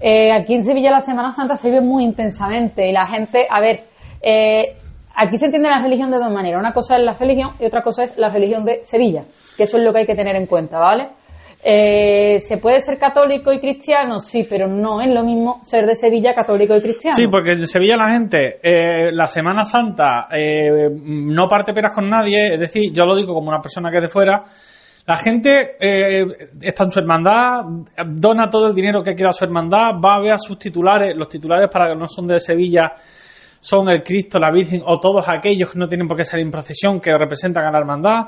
eh, 0.00 0.32
aquí 0.32 0.54
en 0.54 0.64
Sevilla 0.64 0.90
la 0.90 1.00
Semana 1.00 1.32
Santa 1.32 1.56
se 1.56 1.70
vive 1.70 1.80
muy 1.82 2.04
intensamente 2.04 2.88
y 2.88 2.92
la 2.92 3.06
gente, 3.06 3.46
a 3.48 3.60
ver, 3.60 3.80
eh, 4.22 4.76
aquí 5.14 5.36
se 5.38 5.46
entiende 5.46 5.68
la 5.68 5.82
religión 5.82 6.10
de 6.10 6.18
dos 6.18 6.30
maneras. 6.30 6.60
Una 6.60 6.72
cosa 6.72 6.96
es 6.96 7.04
la 7.04 7.12
religión 7.12 7.50
y 7.58 7.64
otra 7.64 7.82
cosa 7.82 8.04
es 8.04 8.18
la 8.18 8.28
religión 8.28 8.64
de 8.64 8.84
Sevilla, 8.84 9.24
que 9.56 9.64
eso 9.64 9.78
es 9.78 9.84
lo 9.84 9.92
que 9.92 10.00
hay 10.00 10.06
que 10.06 10.14
tener 10.14 10.36
en 10.36 10.46
cuenta, 10.46 10.78
¿vale? 10.78 11.08
Eh, 11.62 12.40
¿Se 12.40 12.56
puede 12.56 12.80
ser 12.80 12.96
católico 12.98 13.52
y 13.52 13.60
cristiano? 13.60 14.18
Sí, 14.18 14.46
pero 14.48 14.66
no 14.66 15.02
es 15.02 15.08
lo 15.12 15.22
mismo 15.22 15.60
ser 15.62 15.84
de 15.84 15.94
Sevilla 15.94 16.32
católico 16.34 16.74
y 16.74 16.80
cristiano. 16.80 17.14
Sí, 17.14 17.26
porque 17.30 17.52
en 17.52 17.66
Sevilla 17.66 17.96
la 17.96 18.12
gente, 18.12 18.60
eh, 18.62 19.12
la 19.12 19.26
Semana 19.26 19.64
Santa, 19.64 20.28
eh, 20.34 20.88
no 20.90 21.46
parte 21.46 21.74
peras 21.74 21.92
con 21.94 22.08
nadie, 22.08 22.54
es 22.54 22.60
decir, 22.60 22.90
yo 22.92 23.04
lo 23.04 23.14
digo 23.14 23.34
como 23.34 23.48
una 23.48 23.60
persona 23.60 23.90
que 23.90 23.98
es 23.98 24.02
de 24.04 24.08
fuera, 24.08 24.42
la 25.06 25.16
gente 25.16 25.76
eh, 25.80 26.24
está 26.62 26.84
en 26.84 26.90
su 26.90 27.00
hermandad, 27.00 27.64
dona 28.06 28.48
todo 28.48 28.68
el 28.68 28.74
dinero 28.74 29.02
que 29.02 29.14
quiera 29.14 29.30
a 29.30 29.32
su 29.32 29.44
hermandad, 29.44 30.00
va 30.02 30.14
a 30.14 30.20
ver 30.20 30.34
a 30.34 30.38
sus 30.38 30.58
titulares, 30.58 31.16
los 31.16 31.28
titulares 31.28 31.68
para 31.70 31.92
que 31.92 31.98
no 31.98 32.06
son 32.06 32.26
de 32.26 32.38
Sevilla 32.38 32.92
son 33.60 33.88
el 33.90 34.02
Cristo, 34.02 34.38
la 34.38 34.50
Virgen 34.50 34.82
o 34.86 34.98
todos 34.98 35.24
aquellos 35.28 35.72
que 35.72 35.78
no 35.78 35.86
tienen 35.86 36.08
por 36.08 36.16
qué 36.16 36.24
salir 36.24 36.44
en 36.46 36.50
procesión 36.50 37.00
que 37.00 37.16
representan 37.16 37.64
a 37.66 37.70
la 37.70 37.78
hermandad. 37.78 38.18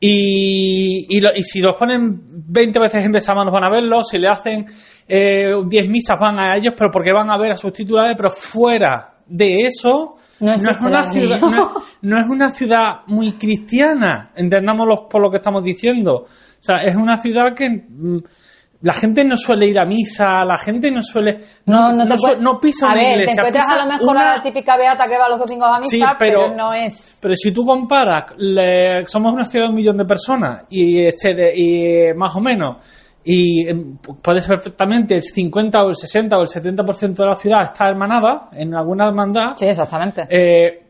Y, 0.00 1.06
y, 1.16 1.20
lo- 1.20 1.32
y 1.34 1.42
si 1.42 1.60
los 1.60 1.76
ponen 1.78 2.20
20 2.48 2.80
veces 2.80 3.04
en 3.04 3.12
besamanos 3.12 3.52
van 3.52 3.64
a 3.64 3.70
verlos, 3.70 4.08
si 4.08 4.18
le 4.18 4.28
hacen 4.28 4.64
eh, 5.06 5.52
10 5.66 5.90
misas 5.90 6.18
van 6.20 6.38
a 6.40 6.56
ellos, 6.56 6.74
pero 6.76 6.90
porque 6.90 7.12
van 7.12 7.30
a 7.30 7.38
ver 7.38 7.52
a 7.52 7.56
sus 7.56 7.72
titulares, 7.72 8.14
pero 8.16 8.28
fuera 8.30 9.14
de 9.26 9.58
eso, 9.64 10.16
No 10.40 10.52
es 10.54 10.60
una 10.66 11.02
ciudad, 11.02 11.36
religión. 11.40 11.50
no, 11.52 11.62
es- 11.78 11.98
no 12.02 12.18
es 12.20 12.26
una 12.28 12.48
ciudad 12.48 12.84
muy 13.06 13.32
cristiana, 13.38 14.32
entendámoslo 14.34 15.08
por 15.08 15.22
lo 15.22 15.30
que 15.30 15.36
estamos 15.36 15.62
diciendo. 15.62 16.12
O 16.24 16.64
sea, 16.64 16.82
es 16.84 16.96
una 16.96 17.16
ciudad 17.16 17.54
que 17.54 17.68
mm, 17.68 18.18
la 18.82 18.92
gente 18.92 19.24
no 19.24 19.36
suele 19.36 19.68
ir 19.68 19.78
a 19.78 19.84
misa, 19.86 20.44
la 20.44 20.56
gente 20.58 20.90
no 20.90 21.00
suele... 21.02 21.40
No, 21.66 21.92
no, 21.92 22.06
te 22.06 22.16
su- 22.16 22.42
no 22.42 22.58
pisa 22.60 22.86
A 22.88 22.92
una 22.92 23.02
ver, 23.02 23.12
iglesia. 23.12 23.34
te 23.34 23.40
encuentras 23.48 23.70
a 23.70 23.84
lo 23.84 23.92
mejor 23.92 24.10
una- 24.16 24.32
a 24.32 24.36
la 24.38 24.42
típica 24.42 24.76
beata 24.76 25.04
que 25.08 25.18
va 25.18 25.28
los 25.28 25.38
domingos 25.38 25.68
a 25.68 25.78
misa, 25.78 25.88
Sí, 25.90 26.00
pero, 26.18 26.38
pero- 26.48 26.56
no 26.56 26.72
es... 26.72 27.18
pero 27.22 27.34
si 27.34 27.52
tú 27.52 27.64
comparas, 27.64 28.24
le- 28.38 29.06
somos 29.06 29.32
una 29.32 29.44
ciudad 29.44 29.66
de 29.66 29.70
un 29.70 29.76
millón 29.76 29.96
de 29.96 30.04
personas 30.04 30.64
y, 30.68 31.04
este 31.04 31.34
de- 31.34 31.52
y 31.56 32.14
más 32.16 32.34
o 32.36 32.40
menos, 32.40 32.78
y 33.24 33.68
eh, 33.70 33.74
puede 34.20 34.40
ser 34.40 34.56
perfectamente 34.56 35.14
el 35.14 35.22
50 35.22 35.80
o 35.84 35.88
el 35.90 35.94
60 35.94 36.36
o 36.36 36.40
el 36.40 36.48
70% 36.48 37.14
de 37.22 37.26
la 37.26 37.34
ciudad 37.36 37.60
está 37.62 37.88
hermanada 37.88 38.48
en 38.52 38.74
alguna 38.74 39.06
hermandad, 39.06 39.54
Sí, 39.54 39.66
exactamente. 39.66 40.22
eh, 40.28 40.88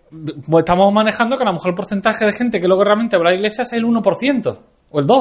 pues 0.51 0.63
estamos 0.65 0.91
manejando 0.93 1.37
que 1.37 1.43
a 1.43 1.47
lo 1.47 1.53
mejor 1.53 1.71
el 1.73 1.75
porcentaje 1.77 2.25
de 2.25 2.33
gente 2.33 2.59
que 2.61 2.67
luego 2.67 2.85
realmente 2.85 3.17
va 3.19 3.25
a 3.27 3.31
la 3.33 3.35
iglesia 3.37 3.63
es 3.63 3.73
el 3.75 3.85
1% 3.85 4.59
o 4.91 4.99
el 4.99 5.07
2%. 5.07 5.21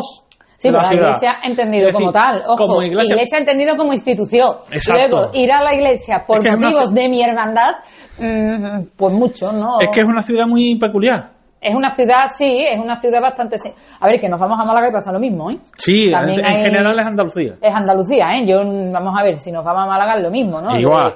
Sí, 0.61 0.67
de 0.69 0.75
pero 0.77 0.87
la 0.87 0.93
iglesia 0.93 1.33
entendido 1.43 1.87
decir, 1.87 1.93
como 1.99 2.11
tal. 2.11 2.43
Ojo, 2.45 2.55
como 2.67 2.83
iglesia. 2.83 3.15
iglesia- 3.15 3.39
entendido 3.39 3.75
como 3.75 3.93
institución. 3.93 4.47
Exacto. 4.71 5.17
Luego, 5.17 5.31
ir 5.33 5.51
a 5.51 5.63
la 5.63 5.73
iglesia 5.73 6.23
por 6.25 6.37
Es 6.37 6.43
que 6.43 6.49
es 6.51 6.55
una 6.55 6.67
motivos 6.67 6.93
de 6.93 7.09
mi 7.09 7.23
hermandad, 7.23 7.75
mm, 8.19 8.81
pues 8.95 9.13
mucho, 9.13 9.51
¿no? 9.51 9.79
Es 9.79 9.87
que 9.91 10.01
es 10.01 10.05
una 10.07 10.21
ciudad 10.21 10.45
muy 10.45 10.77
peculiar. 10.77 11.29
Es 11.59 11.75
una 11.75 11.93
ciudad, 11.93 12.25
sí, 12.33 12.65
es 12.67 12.79
una 12.79 12.99
ciudad 12.99 13.21
bastante... 13.21 13.55
A 13.99 14.07
ver, 14.07 14.19
que 14.19 14.27
nos 14.27 14.39
vamos 14.39 14.59
a 14.59 14.65
Málaga 14.65 14.89
y 14.89 14.91
pasa 14.91 15.11
lo 15.11 15.19
mismo, 15.19 15.51
¿eh? 15.51 15.57
Sí, 15.77 16.05
en, 16.05 16.11
También 16.11 16.39
en 16.39 16.45
hay- 16.45 16.61
general 16.63 16.99
es 16.99 17.05
Andalucía. 17.05 17.53
Es 17.61 17.75
Andalucía, 17.75 18.31
¿eh? 18.35 18.47
Yo, 18.47 18.61
vamos 18.91 19.13
a 19.15 19.23
ver, 19.23 19.37
si 19.37 19.51
nos 19.51 19.63
vamos 19.63 19.83
a 19.83 19.85
Málaga 19.87 20.17
es 20.17 20.23
lo 20.23 20.31
mismo, 20.31 20.59
¿no? 20.59 20.75
Igual. 20.75 21.15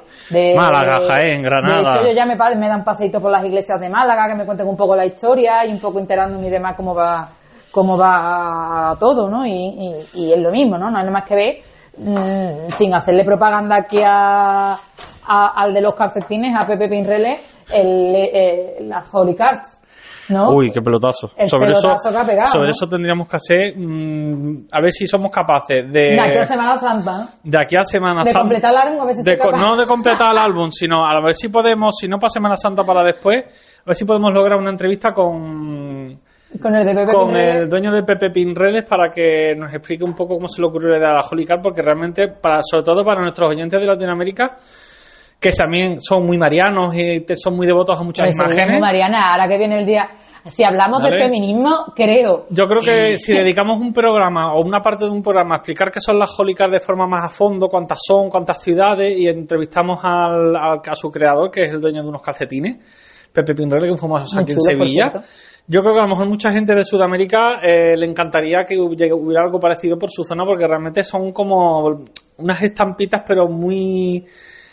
Málaga, 0.55 0.99
Jaén, 1.08 1.41
Granada. 1.41 1.81
De 1.81 1.89
hecho, 1.99 2.08
yo 2.10 2.15
ya 2.15 2.25
me, 2.27 2.36
me 2.36 2.67
dan 2.67 2.84
paseíto 2.84 3.19
por 3.19 3.31
las 3.31 3.43
iglesias 3.43 3.79
de 3.79 3.89
Málaga, 3.89 4.27
que 4.27 4.36
me 4.36 4.45
cuenten 4.45 4.67
un 4.67 4.77
poco 4.77 4.95
la 4.95 5.05
historia 5.05 5.65
y 5.65 5.71
un 5.71 5.79
poco 5.79 5.99
enterándome 5.99 6.47
y 6.47 6.51
demás 6.51 6.75
cómo 6.75 6.93
va 6.93 7.27
cómo 7.75 7.97
va 7.97 8.95
todo, 8.97 9.29
¿no? 9.29 9.45
Y, 9.45 9.51
y- 9.51 10.05
y 10.23 10.31
es 10.33 10.39
lo 10.39 10.49
mismo, 10.49 10.77
¿no? 10.77 10.89
No 10.89 10.97
hay 10.97 11.03
nada 11.03 11.11
más 11.11 11.25
que 11.27 11.35
ver, 11.35 11.55
mm, 11.97 12.69
sin 12.69 12.93
hacerle 12.93 13.25
propaganda 13.25 13.75
aquí 13.75 13.99
a, 14.01 14.71
a- 15.27 15.53
al 15.61 15.73
de 15.73 15.81
los 15.81 15.93
calcetines, 15.93 16.53
a 16.57 16.65
Pepe 16.65 16.88
Pinrele, 16.88 17.38
el, 17.73 18.15
eh, 18.15 18.75
las 18.81 19.13
Holy 19.13 19.35
Cards, 19.35 19.81
¿no? 20.29 20.51
Uy, 20.51 20.71
qué 20.71 20.81
pelotazo. 20.81 21.31
El 21.35 21.47
sobre 21.49 21.67
pelotazo 21.71 22.09
eso, 22.09 22.17
que 22.17 22.23
ha 22.23 22.25
pegado, 22.25 22.49
sobre 22.49 22.65
¿no? 22.67 22.71
eso 22.71 22.85
tendríamos 22.88 23.27
que 23.27 23.35
hacer, 23.35 23.73
mm, 23.77 24.67
a 24.71 24.81
ver 24.81 24.91
si 24.91 25.05
somos 25.05 25.29
capaces 25.31 25.91
de, 25.91 25.99
De 26.15 26.19
aquí 26.21 26.38
a 26.39 26.43
Semana 26.43 26.77
Santa, 26.77 27.17
¿no? 27.17 27.27
de 27.43 27.57
aquí 27.59 27.75
a 27.75 27.83
Semana 27.83 28.19
De 28.21 28.25
Santa. 28.25 28.39
completar 28.39 28.71
el 28.71 28.77
álbum, 28.77 29.01
a 29.01 29.05
ver 29.05 29.15
si 29.15 29.23
de 29.23 29.38
no 29.38 29.75
de 29.75 29.85
completar 29.85 30.31
el 30.33 30.41
álbum, 30.41 30.69
sino 30.71 31.05
a 31.05 31.21
ver 31.21 31.35
si 31.35 31.49
podemos, 31.49 31.95
si 31.99 32.07
no 32.07 32.17
para 32.19 32.29
Semana 32.29 32.55
Santa 32.55 32.83
para 32.83 33.03
después, 33.03 33.43
a 33.43 33.85
ver 33.85 33.95
si 33.95 34.05
podemos 34.05 34.31
lograr 34.33 34.57
una 34.57 34.71
entrevista 34.71 35.11
con, 35.13 35.94
Con 36.65 36.75
el 36.75 36.84
de 36.86 36.95
Pepe 36.95 37.12
con 37.13 37.28
Pinrele. 37.28 37.60
el 37.60 37.69
dueño 37.69 37.91
de 37.91 38.01
Pepe 38.04 38.30
Pinreles 38.32 38.86
para 38.89 39.12
que 39.12 39.54
nos 39.56 39.71
explique 39.71 40.04
un 40.04 40.15
poco 40.15 40.36
cómo 40.36 40.47
se 40.47 40.60
le 40.62 40.67
ocurrió 40.67 40.89
la 40.89 40.97
idea 40.97 41.10
de 41.10 41.13
la 41.15 41.28
Holy 41.32 41.45
Card, 41.45 41.62
porque 41.62 41.84
realmente, 41.84 42.28
para, 42.41 42.58
sobre 42.62 42.84
todo 42.84 43.04
para 43.06 43.21
nuestros 43.21 43.51
oyentes 43.51 43.80
de 43.80 43.86
Latinoamérica, 43.86 44.58
que 45.39 45.51
también 45.51 46.01
son 46.01 46.25
muy 46.25 46.38
marianos 46.39 46.95
y 46.95 47.23
son 47.36 47.56
muy 47.56 47.67
devotos 47.67 47.99
a 47.99 48.04
muchas 48.04 48.25
Pues 48.28 48.36
imágenes. 48.36 48.56
seguimos, 48.63 48.82
Mariana, 48.82 49.32
ahora 49.34 49.47
que 49.47 49.58
viene 49.60 49.78
el 49.80 49.86
día. 49.86 50.10
Si 50.45 50.63
hablamos 50.63 51.01
Vale. 51.01 51.17
de 51.17 51.23
feminismo, 51.23 51.86
creo. 51.95 52.45
Yo 52.49 52.65
creo 52.65 52.82
que 52.82 53.17
si 53.19 53.34
dedicamos 53.36 53.80
un 53.80 53.91
programa 53.93 54.54
o 54.56 54.62
una 54.62 54.80
parte 54.80 55.06
de 55.06 55.12
un 55.12 55.21
programa 55.21 55.56
a 55.56 55.58
explicar 55.58 55.91
qué 55.91 55.99
son 55.99 56.17
las 56.17 56.34
Holy 56.39 56.56
Card 56.56 56.71
de 56.71 56.80
forma 56.80 57.06
más 57.08 57.25
a 57.25 57.30
fondo, 57.30 57.67
cuántas 57.67 57.99
son, 58.04 58.30
cuántas 58.30 58.62
ciudades, 58.63 59.12
y 59.17 59.28
entrevistamos 59.28 59.99
al, 60.04 60.56
al- 60.56 60.80
a 60.88 60.95
su 60.95 61.10
creador, 61.12 61.51
que 61.51 61.62
es 61.63 61.69
el 61.71 61.80
dueño 61.82 62.01
de 62.01 62.10
unos 62.10 62.21
calcetines, 62.21 62.78
Pepe 63.34 63.54
Pinrele, 63.54 63.88
que 63.88 63.93
es 63.93 64.01
un 64.01 64.10
famoso 64.10 64.36
Muy 64.36 64.43
aquí 64.43 64.54
en 64.54 64.62
Sevilla. 64.62 65.06
Yo 65.67 65.82
creo 65.82 65.93
que 65.93 65.99
a 65.99 66.04
lo 66.04 66.10
mejor 66.10 66.28
mucha 66.28 66.51
gente 66.51 66.75
de 66.75 66.84
Sudamérica 66.84 67.60
eh, 67.63 67.97
le 67.97 68.06
encantaría 68.06 68.63
que 68.65 68.78
hubiera 68.80 69.43
algo 69.43 69.60
parecido 69.60 69.97
por 69.97 70.12
su 70.12 70.23
zona, 70.23 70.43
porque 70.45 70.67
realmente 70.67 71.04
son 71.04 71.32
como 71.32 72.04
unas 72.38 72.62
estampitas, 72.62 73.23
pero 73.28 73.47
muy, 73.47 74.23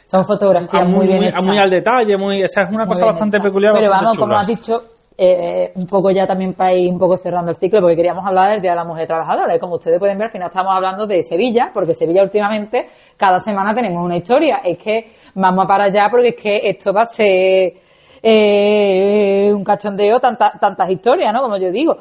Son 0.04 0.24
fotografías 0.24 0.86
muy, 0.86 0.96
muy, 0.98 1.06
bien 1.06 1.18
muy- 1.18 1.26
hechas. 1.28 1.46
muy 1.46 1.58
al 1.58 1.70
detalle, 1.70 2.16
muy, 2.18 2.42
esa 2.42 2.62
es 2.62 2.68
una 2.70 2.84
Muy 2.84 2.94
cosa 2.94 3.06
bastante 3.06 3.40
peculiar. 3.40 3.72
Pero 3.72 3.88
bastante 3.88 4.04
vamos, 4.04 4.18
como 4.18 4.36
has 4.36 4.46
dicho, 4.46 4.82
eh, 5.16 5.72
un 5.76 5.86
poco 5.86 6.10
ya 6.10 6.26
también 6.26 6.52
para 6.52 6.74
ir 6.74 6.92
un 6.92 6.98
poco 6.98 7.16
cerrando 7.16 7.50
el 7.52 7.56
ciclo, 7.56 7.80
porque 7.80 7.96
queríamos 7.96 8.26
hablar 8.26 8.50
del 8.52 8.60
Día 8.60 8.72
de 8.72 8.76
la 8.76 8.84
Mujer 8.84 9.06
Trabajadora. 9.06 9.56
Y 9.56 9.58
como 9.58 9.76
ustedes 9.76 9.98
pueden 9.98 10.18
ver, 10.18 10.26
al 10.26 10.32
final 10.32 10.48
estamos 10.48 10.74
hablando 10.74 11.06
de 11.06 11.22
Sevilla, 11.22 11.70
porque 11.72 11.94
Sevilla 11.94 12.22
últimamente, 12.22 12.88
cada 13.16 13.38
semana 13.40 13.74
tenemos 13.74 14.04
una 14.04 14.16
historia. 14.18 14.60
Es 14.64 14.76
que 14.76 15.12
vamos 15.36 15.64
a 15.64 15.68
parar 15.68 15.90
ya, 15.90 16.08
porque 16.10 16.28
es 16.30 16.36
que 16.36 16.68
esto 16.68 16.92
va 16.92 17.02
a 17.02 17.06
ser 17.06 17.74
eh, 18.22 19.52
un 19.54 19.64
cachondeo, 19.64 20.20
tanta- 20.20 20.52
tantas 20.60 20.90
historias, 20.90 21.32
¿no? 21.32 21.42
Como 21.42 21.56
yo 21.56 21.70
digo. 21.70 21.96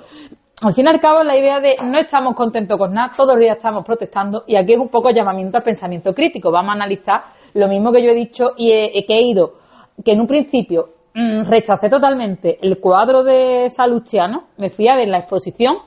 Al 0.63 0.73
fin 0.73 0.85
y 0.85 0.89
al 0.89 0.99
cabo, 1.01 1.23
la 1.23 1.35
idea 1.35 1.59
de 1.59 1.75
no 1.83 1.97
estamos 1.97 2.35
contentos 2.35 2.77
con 2.77 2.93
nada, 2.93 3.09
todos 3.17 3.33
los 3.33 3.39
días 3.39 3.57
estamos 3.57 3.83
protestando, 3.83 4.43
y 4.45 4.55
aquí 4.55 4.73
es 4.73 4.79
un 4.79 4.89
poco 4.89 5.09
llamamiento 5.09 5.57
al 5.57 5.63
pensamiento 5.63 6.13
crítico. 6.13 6.51
Vamos 6.51 6.69
a 6.69 6.73
analizar 6.73 7.21
lo 7.55 7.67
mismo 7.67 7.91
que 7.91 8.03
yo 8.03 8.11
he 8.11 8.15
dicho 8.15 8.51
y 8.57 8.71
he- 8.71 9.05
que 9.07 9.15
he 9.15 9.21
ido, 9.23 9.53
que 10.05 10.11
en 10.11 10.21
un 10.21 10.27
principio 10.27 10.89
mm, 11.15 11.45
rechacé 11.49 11.89
totalmente 11.89 12.59
el 12.61 12.79
cuadro 12.79 13.23
de 13.23 13.69
Salustiano, 13.69 14.43
me 14.57 14.69
fui 14.69 14.87
a 14.87 14.95
ver 14.95 15.07
la 15.09 15.17
exposición 15.17 15.77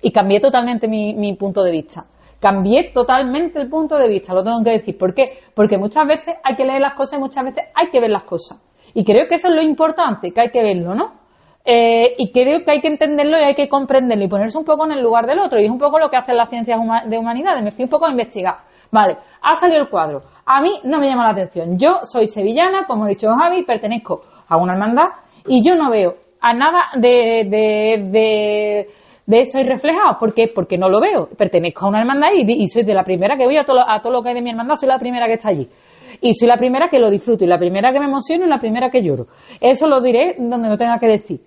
y 0.00 0.12
cambié 0.12 0.40
totalmente 0.40 0.86
mi, 0.88 1.12
mi 1.14 1.34
punto 1.34 1.62
de 1.64 1.72
vista. 1.72 2.06
Cambié 2.38 2.84
totalmente 2.94 3.60
el 3.60 3.68
punto 3.68 3.98
de 3.98 4.08
vista, 4.08 4.32
lo 4.32 4.42
tengo 4.44 4.62
que 4.64 4.70
decir. 4.70 4.96
¿Por 4.96 5.12
qué? 5.12 5.40
Porque 5.54 5.76
muchas 5.76 6.06
veces 6.06 6.36
hay 6.42 6.54
que 6.56 6.64
leer 6.64 6.80
las 6.80 6.94
cosas 6.94 7.18
y 7.18 7.20
muchas 7.20 7.44
veces 7.44 7.64
hay 7.74 7.90
que 7.90 8.00
ver 8.00 8.10
las 8.10 8.22
cosas. 8.22 8.58
Y 8.94 9.04
creo 9.04 9.28
que 9.28 9.36
eso 9.36 9.48
es 9.48 9.54
lo 9.54 9.62
importante, 9.62 10.32
que 10.32 10.40
hay 10.40 10.50
que 10.50 10.62
verlo, 10.62 10.94
¿no? 10.94 11.20
Eh, 11.64 12.14
y 12.16 12.32
creo 12.32 12.64
que 12.64 12.70
hay 12.70 12.80
que 12.80 12.88
entenderlo 12.88 13.38
y 13.38 13.42
hay 13.42 13.54
que 13.54 13.68
comprenderlo 13.68 14.24
y 14.24 14.28
ponerse 14.28 14.56
un 14.58 14.64
poco 14.64 14.86
en 14.86 14.92
el 14.92 15.02
lugar 15.02 15.26
del 15.26 15.38
otro. 15.38 15.60
Y 15.60 15.64
es 15.64 15.70
un 15.70 15.78
poco 15.78 15.98
lo 15.98 16.08
que 16.08 16.16
hacen 16.16 16.36
las 16.36 16.48
ciencias 16.48 16.80
de 17.06 17.18
humanidades. 17.18 17.62
Me 17.62 17.70
fui 17.70 17.84
un 17.84 17.90
poco 17.90 18.06
a 18.06 18.10
investigar. 18.10 18.54
Vale, 18.90 19.18
ha 19.42 19.56
salido 19.56 19.82
el 19.82 19.88
cuadro. 19.88 20.22
A 20.44 20.60
mí 20.62 20.80
no 20.84 20.98
me 20.98 21.06
llama 21.06 21.24
la 21.24 21.30
atención. 21.30 21.78
Yo 21.78 22.00
soy 22.04 22.26
sevillana, 22.26 22.86
como 22.86 23.04
ha 23.04 23.08
dicho 23.08 23.28
Javi, 23.30 23.62
pertenezco 23.62 24.22
a 24.48 24.56
una 24.56 24.72
hermandad 24.72 25.06
y 25.46 25.62
yo 25.64 25.76
no 25.76 25.90
veo 25.90 26.14
a 26.40 26.52
nada 26.54 26.86
de, 26.96 27.46
de, 27.48 28.04
de, 28.10 28.88
de 29.26 29.40
eso 29.40 29.58
reflejado. 29.62 30.18
¿Por 30.18 30.34
qué? 30.34 30.50
Porque 30.52 30.76
no 30.76 30.88
lo 30.88 31.00
veo. 31.00 31.28
Pertenezco 31.38 31.84
a 31.84 31.88
una 31.88 32.00
hermandad 32.00 32.30
y, 32.34 32.50
y 32.50 32.66
soy 32.66 32.82
de 32.82 32.94
la 32.94 33.04
primera 33.04 33.36
que 33.36 33.44
voy 33.44 33.58
a 33.58 33.64
todo 33.64 34.10
lo 34.10 34.22
que 34.22 34.30
hay 34.30 34.34
de 34.34 34.42
mi 34.42 34.50
hermandad, 34.50 34.74
soy 34.74 34.88
la 34.88 34.98
primera 34.98 35.26
que 35.26 35.34
está 35.34 35.50
allí. 35.50 35.68
Y 36.20 36.34
soy 36.34 36.48
la 36.48 36.56
primera 36.56 36.88
que 36.90 36.98
lo 36.98 37.10
disfruto, 37.10 37.44
y 37.44 37.46
la 37.46 37.58
primera 37.58 37.92
que 37.92 37.98
me 37.98 38.06
emociono, 38.06 38.44
y 38.44 38.48
la 38.48 38.58
primera 38.58 38.90
que 38.90 39.02
lloro. 39.02 39.26
Eso 39.60 39.86
lo 39.86 40.00
diré 40.00 40.36
donde 40.38 40.68
no 40.68 40.76
tenga 40.76 40.98
que 40.98 41.06
decir. 41.06 41.40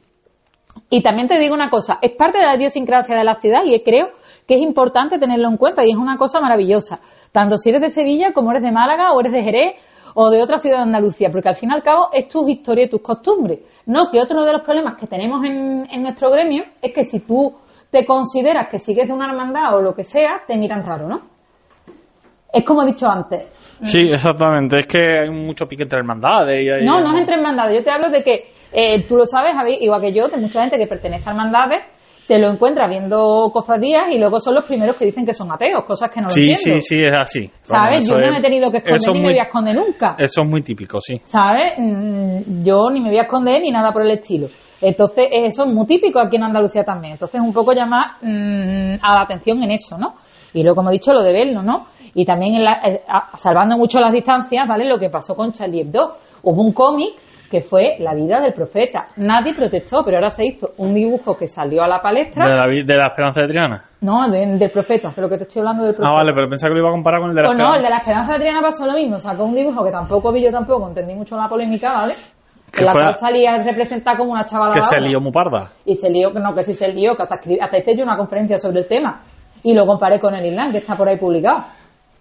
Y 0.90 1.02
también 1.02 1.28
te 1.28 1.40
digo 1.40 1.54
una 1.54 1.70
cosa, 1.70 2.00
es 2.02 2.12
parte 2.16 2.40
de 2.40 2.46
la 2.46 2.56
idiosincrasia 2.56 3.16
de 3.16 3.24
la 3.24 3.40
ciudad 3.40 3.62
y 3.66 3.80
creo 3.84 4.10
que 4.48 4.56
es 4.56 4.62
importante 4.62 5.18
tenerlo 5.20 5.48
en 5.50 5.58
cuenta 5.58 5.86
y 5.86 5.92
es 5.92 5.98
una 5.98 6.18
cosa 6.18 6.40
maravillosa. 6.40 7.00
Tanto 7.32 7.58
si 7.58 7.70
eres 7.70 7.82
de 7.82 7.90
Sevilla 7.90 8.34
como 8.34 8.52
eres 8.52 8.64
de 8.64 8.72
Málaga 8.72 9.14
o 9.14 9.20
eres 9.20 9.34
de 9.34 9.44
Jerez 9.44 9.76
o 10.16 10.30
de 10.30 10.42
otra 10.42 10.60
ciudad 10.60 10.78
de 10.78 10.84
Andalucía, 10.84 11.30
porque 11.32 11.50
al 11.50 11.56
fin 11.56 11.70
y 11.72 11.74
al 11.74 11.84
cabo 11.84 12.10
es 12.14 12.28
tu 12.28 12.48
historia 12.48 12.86
y 12.86 12.90
tus 12.90 13.02
costumbres. 13.02 13.62
No, 13.86 14.10
que 14.12 14.20
otro 14.20 14.44
de 14.44 14.54
los 14.54 14.62
problemas 14.62 14.96
que 14.98 15.08
tenemos 15.08 15.44
en, 15.44 15.88
en 15.90 16.04
nuestro 16.04 16.30
gremio 16.30 16.64
es 16.82 16.94
que 16.94 17.04
si 17.04 17.22
tú 17.22 17.56
te 17.90 18.06
consideras 18.06 18.70
que 18.70 18.80
sigues 18.80 19.08
de 19.08 19.14
una 19.14 19.30
hermandad 19.30 19.76
o 19.76 19.82
lo 19.82 19.96
que 19.96 20.04
sea, 20.04 20.42
te 20.48 20.58
miran 20.58 20.86
raro, 20.86 21.08
¿no? 21.08 21.33
Es 22.54 22.64
como 22.64 22.84
he 22.84 22.86
dicho 22.88 23.10
antes. 23.10 23.48
Sí, 23.82 24.00
exactamente. 24.12 24.78
Es 24.80 24.86
que 24.86 25.00
hay 25.24 25.30
mucho 25.32 25.66
pique 25.66 25.84
entre 25.84 26.00
hermandades. 26.00 26.64
Y 26.64 26.70
hay- 26.70 26.86
No, 26.86 27.02
no 27.02 27.12
es 27.14 27.20
entre 27.22 27.36
hermandades. 27.36 27.80
Yo 27.80 27.84
te 27.84 27.90
hablo 27.92 28.10
de 28.10 28.24
que 28.24 28.46
eh, 28.72 29.06
tú 29.08 29.16
lo 29.16 29.26
sabes, 29.26 29.54
Javi, 29.56 29.78
igual 29.82 30.02
que 30.02 30.14
yo, 30.14 30.28
de 30.28 30.38
mucha 30.38 30.62
gente 30.62 30.78
que 30.78 30.88
pertenece 30.88 31.28
a 31.30 31.32
hermandades, 31.34 31.84
te 32.28 32.40
lo 32.40 32.50
encuentras 32.50 32.90
viendo 32.90 33.50
cofradías 33.54 34.04
y 34.12 34.18
luego 34.18 34.40
son 34.40 34.56
los 34.56 34.66
primeros 34.66 34.96
que 34.98 35.06
dicen 35.06 35.26
que 35.26 35.34
son 35.34 35.52
ateos, 35.52 35.84
cosas 35.86 36.10
que 36.10 36.22
no 36.22 36.28
lo 36.28 36.30
Sí, 36.32 36.42
entiendo. 36.48 36.80
sí, 36.80 36.98
sí, 36.98 37.04
es 37.06 37.16
así. 37.16 37.52
¿Sabes? 37.64 38.08
Yo 38.08 38.18
no 38.18 38.26
es- 38.28 38.32
me 38.32 38.40
he 38.40 38.42
tenido 38.42 38.72
que 38.72 38.78
esconder 38.78 39.00
ni 39.10 39.14
muy- 39.20 39.22
me 39.28 39.34
voy 39.34 39.40
a 39.40 39.44
esconder 39.44 39.76
nunca. 39.76 40.16
Eso 40.18 40.42
es 40.44 40.50
muy 40.50 40.62
típico, 40.62 41.00
sí. 41.02 41.16
¿Sabes? 41.26 41.74
Mm, 41.78 42.64
Yo 42.64 42.90
ni 42.90 43.02
me 43.02 43.10
voy 43.10 43.18
a 43.20 43.24
esconder 43.24 43.62
ni 43.62 43.72
nada 43.72 43.92
por 43.92 44.04
el 44.04 44.12
estilo. 44.12 44.48
Entonces, 44.82 45.28
eso 45.32 45.66
es 45.66 45.74
muy 45.74 45.86
típico 45.86 46.20
aquí 46.20 46.38
en 46.38 46.44
Andalucía 46.44 46.84
también. 46.84 47.14
Entonces, 47.14 47.40
un 47.42 47.54
poco 47.54 47.74
llamar 47.74 48.14
mm, 48.22 48.96
a 49.02 49.14
la 49.16 49.22
atención 49.24 49.62
en 49.64 49.72
eso, 49.72 49.98
¿no? 49.98 50.14
Y 50.54 50.62
luego, 50.64 50.76
como 50.78 50.90
he 50.90 50.94
dicho, 50.94 51.12
lo 51.14 51.22
de 51.24 51.34
verlo, 51.34 51.62
¿no? 51.64 51.88
Y 52.16 52.26
también, 52.26 52.56
en 52.56 52.64
la- 52.64 52.80
eh, 52.86 53.02
salvando 53.36 53.78
mucho 53.78 54.00
las 54.00 54.12
distancias, 54.14 54.68
¿vale? 54.68 54.86
Lo 54.86 55.00
que 55.00 55.10
pasó 55.10 55.36
con 55.36 55.52
Charlie 55.52 55.82
Hebdo. 55.82 56.18
Hubo 56.44 56.62
un 56.62 56.74
cómic 56.74 57.14
que 57.50 57.62
fue 57.62 57.98
La 58.00 58.16
vida 58.16 58.42
del 58.42 58.54
profeta. 58.54 59.08
Nadie 59.18 59.54
protestó, 59.56 60.04
pero 60.04 60.18
ahora 60.18 60.32
se 60.32 60.44
hizo 60.46 60.72
un 60.78 60.94
dibujo 60.94 61.38
que 61.38 61.48
salió 61.48 61.84
a 61.84 61.88
la 61.88 62.02
palestra. 62.02 62.46
De 62.48 62.56
la, 62.56 62.66
de 62.68 62.98
la 62.98 63.06
esperanza 63.10 63.42
de 63.42 63.48
Triana. 63.48 63.84
No, 64.02 64.28
de- 64.30 64.58
del 64.58 64.72
profeta, 64.72 65.12
de 65.16 65.22
lo 65.22 65.30
que 65.30 65.38
te 65.38 65.44
estoy 65.44 65.60
hablando 65.60 65.84
del 65.84 65.94
profeta. 65.94 66.10
Ah, 66.12 66.18
vale, 66.18 66.34
pero 66.34 66.50
pensaba 66.50 66.70
que 66.72 66.74
lo 66.74 66.80
iba 66.80 66.90
a 66.90 66.94
comparar 66.94 67.20
con 67.22 67.30
el 67.30 67.36
de 67.36 67.42
la 67.44 67.48
Pues 67.50 67.58
no, 67.60 67.64
el 67.76 67.76
esperanza. 67.76 67.86
de 67.86 67.90
la 67.90 67.98
Esperanza 67.98 68.34
de 68.34 68.40
Triana 68.40 68.62
pasó 68.62 68.86
lo 68.88 68.94
mismo. 68.94 69.20
Sacó 69.20 69.44
un 69.44 69.56
dibujo 69.56 69.86
que 69.86 69.92
tampoco 69.92 70.32
vi 70.32 70.44
yo 70.44 70.52
tampoco, 70.52 70.88
entendí 70.88 71.14
mucho 71.14 71.38
la 71.38 71.48
polémica, 71.48 71.94
¿vale? 71.94 72.14
Que 72.72 72.86
la 72.86 72.92
fue- 72.92 73.02
cual 73.04 73.16
salía 73.16 73.58
representada 73.60 74.18
como 74.18 74.32
una 74.32 74.46
chavala. 74.46 74.74
Que 74.74 74.82
se 74.82 75.00
lió 75.00 75.22
muy 75.22 75.32
parda. 75.32 75.70
Y 75.86 75.94
se 75.96 76.10
lió, 76.10 76.32
no, 76.32 76.56
que 76.56 76.64
sí 76.64 76.74
se 76.74 76.92
lió, 76.92 77.16
que 77.16 77.22
hasta, 77.22 77.36
hasta 77.62 77.78
hice 77.78 77.96
yo 77.96 78.04
una 78.04 78.18
conferencia 78.18 78.58
sobre 78.58 78.80
el 78.80 78.88
tema. 78.88 79.22
Y 79.62 79.76
lo 79.76 79.86
comparé 79.86 80.20
con 80.20 80.34
el 80.34 80.44
Islam, 80.44 80.72
que 80.72 80.80
está 80.80 80.96
por 80.96 81.08
ahí 81.08 81.18
publicado. 81.18 81.64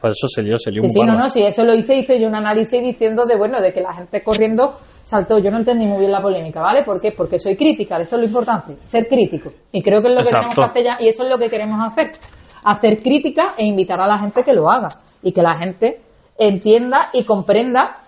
Eso 0.03 0.26
se 0.28 0.42
lió, 0.42 0.59
se 0.59 0.70
lió 0.70 0.82
Sí, 0.82 0.88
muy 0.88 0.92
sí, 0.92 1.00
no, 1.05 1.18
no, 1.18 1.28
sí, 1.28 1.42
eso 1.42 1.64
lo 1.64 1.74
hice, 1.74 1.96
hice 1.96 2.20
yo 2.20 2.28
un 2.28 2.34
análisis 2.34 2.80
diciendo 2.82 3.24
de, 3.24 3.36
bueno, 3.36 3.61
de 3.61 3.72
que 3.72 3.80
la 3.80 3.94
gente 3.94 4.22
corriendo 4.22 4.74
saltó. 5.03 5.38
Yo 5.38 5.50
no 5.50 5.59
entendí 5.59 5.86
muy 5.86 5.98
bien 6.00 6.12
la 6.12 6.20
polémica, 6.20 6.61
¿vale? 6.61 6.82
¿Por 6.82 7.00
qué? 7.00 7.12
Porque 7.16 7.38
soy 7.38 7.57
crítica, 7.57 7.96
eso 7.98 8.16
es 8.16 8.22
lo 8.22 8.26
importante, 8.26 8.76
ser 8.84 9.07
crítico. 9.09 9.50
Y 9.70 9.82
creo 9.82 10.00
que 10.00 10.09
es 10.09 10.14
lo 10.14 10.22
que 10.22 10.30
tenemos 10.30 10.55
que 10.55 10.64
hacer 10.64 10.84
ya, 10.84 10.96
y 11.00 11.09
eso 11.09 11.24
es 11.24 11.30
lo 11.30 11.38
que 11.38 11.48
queremos 11.48 11.78
hacer. 11.80 12.12
Hacer 12.64 12.98
crítica 12.98 13.55
e 13.57 13.66
invitar 13.66 14.00
a 14.00 14.07
la 14.07 14.18
gente 14.18 14.42
que 14.42 14.53
lo 14.53 14.70
haga. 14.70 14.88
Y 15.22 15.32
que 15.32 15.42
la 15.42 15.57
gente 15.57 16.00
entienda 16.38 17.11
y 17.12 17.24
comprenda 17.24 17.98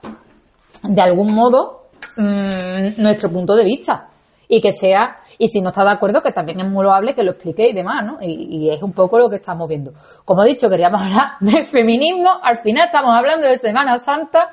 de 0.82 1.01
algún 1.01 1.34
modo 1.34 1.88
mm, 2.16 3.01
nuestro 3.03 3.30
punto 3.30 3.55
de 3.55 3.64
vista. 3.64 4.09
Y 4.49 4.61
que 4.61 4.72
sea, 4.72 5.18
y 5.39 5.49
si 5.49 5.61
no 5.61 5.70
está 5.70 5.82
de 5.85 5.91
acuerdo, 5.93 6.22
que 6.22 6.32
también 6.32 6.61
es 6.61 6.66
muy 6.70 6.85
loable 6.85 7.14
que 7.14 7.22
lo 7.22 7.32
explique 7.32 7.68
y 7.68 7.72
demás, 7.72 8.05
¿no? 8.05 8.18
Y, 8.20 8.66
y 8.66 8.70
es 8.70 8.82
un 8.82 8.93
poco 8.93 9.18
lo 9.18 9.28
que 9.28 9.37
estamos 9.37 9.68
viendo. 9.68 9.93
Como 10.24 10.43
he 10.45 10.49
dicho, 10.49 10.68
queríamos 10.68 11.01
hablar 11.05 11.32
de 11.41 11.64
feminismo, 11.66 12.30
al 12.43 12.59
final 12.61 12.87
estamos 12.87 13.12
hablando 13.14 13.47
de 13.47 13.59
Semana 13.59 13.99
Santa 13.99 14.51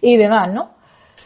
y 0.00 0.16
demás, 0.16 0.52
¿no? 0.52 0.70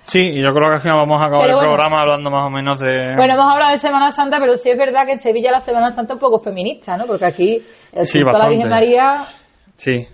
Sí, 0.05 0.18
y 0.20 0.42
yo 0.42 0.53
creo 0.53 0.68
que 0.70 0.74
al 0.76 0.80
final 0.80 0.98
vamos 0.98 1.20
a 1.20 1.26
acabar 1.26 1.42
Pero 1.42 1.50
el 1.53 1.57
bueno. 1.66 1.70
programa 1.74 2.00
hablando 2.00 2.30
más 2.30 2.44
o 2.46 2.50
menos 2.50 2.80
de... 2.80 3.14
Bueno, 3.14 3.34
hemos 3.34 3.53
hablado 3.53 3.70
de 3.72 3.78
Semana 3.78 4.11
Santa, 4.11 4.38
pero 4.40 4.57
sí 4.57 4.70
es 4.70 4.78
verdad 4.78 5.03
que 5.07 5.12
en 5.12 5.18
Sevilla 5.18 5.53
la 5.53 5.61
Semana 5.61 5.90
Santa 5.90 6.14
es 6.14 6.16
un 6.16 6.20
poco 6.20 6.40
feminista, 6.40 6.96
¿no? 6.96 7.05
Porque 7.07 7.26
aquí 7.26 7.59
el 7.92 8.07
Sí, 8.07 8.20
culto 8.22 8.36
a 8.36 8.40
la. 8.44 8.48
Virgen 8.48 8.68
María, 8.70 9.26
Sí. 9.76 10.07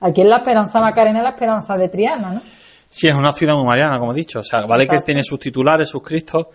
aquí 0.00 0.20
es 0.22 0.26
la 0.26 0.36
Esperanza 0.36 0.80
Macarena 0.80 1.20
y 1.20 1.22
la 1.22 1.30
Esperanza 1.30 1.76
de 1.76 1.88
Triana, 1.88 2.32
¿no? 2.32 2.40
Sí, 2.88 3.08
es 3.08 3.14
una 3.14 3.30
ciudad 3.30 3.54
muy 3.54 3.64
mariana, 3.64 3.98
como 3.98 4.12
he 4.12 4.16
dicho. 4.16 4.40
O 4.40 4.42
sea, 4.42 4.64
vale 4.68 4.86
que 4.86 4.98
tiene 4.98 5.22
sus 5.22 5.38
titulares, 5.38 5.88
sus 5.88 6.02
cristos, 6.02 6.46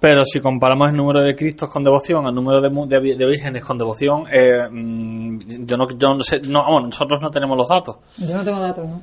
pero 0.00 0.24
si 0.24 0.40
comparamos 0.40 0.90
el 0.90 0.96
número 0.96 1.22
de 1.22 1.34
cristos 1.34 1.68
con 1.70 1.82
devoción 1.82 2.26
al 2.26 2.34
número 2.34 2.60
de, 2.60 2.68
de, 2.68 3.16
de 3.16 3.26
vírgenes 3.26 3.64
con 3.64 3.78
devoción, 3.78 4.24
eh, 4.30 4.68
mm, 4.70 5.64
yo 5.66 5.76
no, 5.76 5.86
yo 5.96 6.14
no 6.14 6.20
sé, 6.22 6.40
no, 6.48 6.60
vamos, 6.60 6.84
nosotros 6.84 7.20
no 7.20 7.30
tenemos 7.30 7.56
los 7.56 7.68
datos, 7.68 7.96
Yo 8.18 8.36
no 8.36 8.44
tengo 8.44 8.60
datos, 8.60 8.88
¿no? 8.88 9.02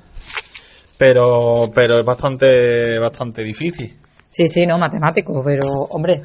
pero, 0.98 1.70
pero 1.74 2.00
es 2.00 2.06
bastante, 2.06 2.98
bastante 3.00 3.44
difícil. 3.44 3.98
Sí, 4.30 4.48
sí, 4.48 4.66
no, 4.66 4.78
matemático, 4.78 5.42
pero 5.44 5.68
hombre, 5.90 6.24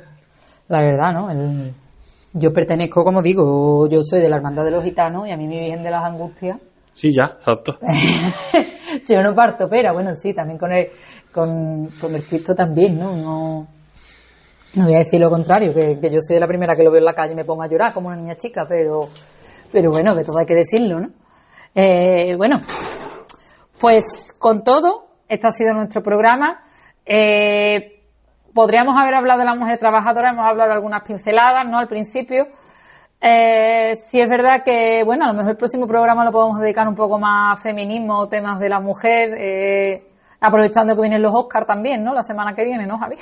la 0.69 0.81
verdad, 0.81 1.13
¿no? 1.13 1.31
El- 1.31 1.73
yo 2.35 2.53
pertenezco, 2.53 3.03
como 3.05 3.23
digo, 3.23 3.89
yo 3.89 4.01
soy 4.03 4.21
de 4.21 4.29
la 4.29 4.37
Hermandad 4.37 4.65
de 4.65 4.71
los 4.71 4.85
Gitanos 4.85 5.27
y 5.27 5.33
a 5.33 5.37
mí 5.37 5.47
me 5.49 5.61
Virgen 5.61 5.83
de 5.83 5.91
las 5.91 6.05
Angustias. 6.05 6.59
Sí, 6.93 7.11
ya, 7.13 7.25
exacto. 7.39 7.79
yo 9.09 9.23
no 9.23 9.35
parto 9.35 9.67
pera, 9.69 9.93
bueno, 9.93 10.15
sí, 10.15 10.35
también 10.35 10.59
con 10.59 10.71
el, 10.73 10.89
con, 11.33 11.87
con 12.01 12.15
el 12.15 12.23
Cristo 12.25 12.55
también, 12.55 12.99
¿no? 12.99 13.17
No, 13.17 13.67
no 14.79 14.85
voy 14.85 14.95
a 14.95 14.99
decir 14.99 15.21
lo 15.21 15.29
contrario, 15.29 15.75
que, 15.75 15.99
yo 16.11 16.21
soy 16.21 16.35
de 16.35 16.41
la 16.41 16.47
primera 16.47 16.75
que 16.77 16.85
lo 16.85 16.91
veo 16.91 17.01
en 17.01 17.05
la 17.05 17.15
calle 17.15 17.33
y 17.33 17.37
me 17.37 17.45
pongo 17.45 17.63
a 17.63 17.69
llorar 17.69 17.93
como 17.93 18.09
una 18.09 18.17
niña 18.17 18.37
chica, 18.37 18.65
pero, 18.69 19.01
pero 19.73 19.91
bueno, 19.91 20.15
que 20.17 20.25
todo 20.25 20.39
hay 20.39 20.47
que 20.47 20.55
decirlo, 20.55 21.01
¿no? 21.01 21.09
Eh, 21.75 22.35
bueno, 22.37 22.61
pues 23.81 24.35
con 24.39 24.63
todo, 24.63 25.09
este 25.29 25.47
ha 25.47 25.51
sido 25.51 25.75
nuestro 25.75 26.03
programa. 26.03 26.63
Eh, 27.05 28.03
podríamos 28.55 28.97
haber 28.97 29.15
hablado 29.15 29.41
de 29.41 29.45
la 29.47 29.55
mujer 29.55 29.79
trabajadora, 29.79 30.31
hemos 30.31 30.47
hablado 30.47 30.71
de 30.71 30.77
algunas 30.77 31.03
pinceladas, 31.03 31.67
¿no? 31.69 31.79
Al 31.79 31.89
principio. 31.89 32.47
Eh, 33.21 33.95
sí 33.97 34.21
es 34.21 34.31
verdad 34.31 34.63
que, 34.65 35.03
bueno, 35.05 35.25
a 35.25 35.29
lo 35.29 35.35
mejor 35.35 35.51
el 35.51 35.57
próximo 35.57 35.87
programa 35.87 36.25
lo 36.25 36.31
podemos 36.31 36.61
dedicar 36.61 36.87
un 36.87 36.95
poco 36.95 37.19
más 37.19 37.59
a 37.59 37.63
feminismo, 37.63 38.29
temas 38.29 38.61
de 38.61 38.69
la 38.69 38.81
mujer, 38.81 39.31
eh, 39.37 40.07
aprovechando 40.41 40.95
que 40.95 41.03
vienen 41.03 41.23
los 41.23 41.35
Oscars 41.35 41.67
también, 41.67 42.05
¿no? 42.05 42.15
La 42.15 42.23
semana 42.23 42.55
que 42.55 42.65
viene, 42.65 42.87
¿no, 42.87 42.99
Javi? 42.99 43.17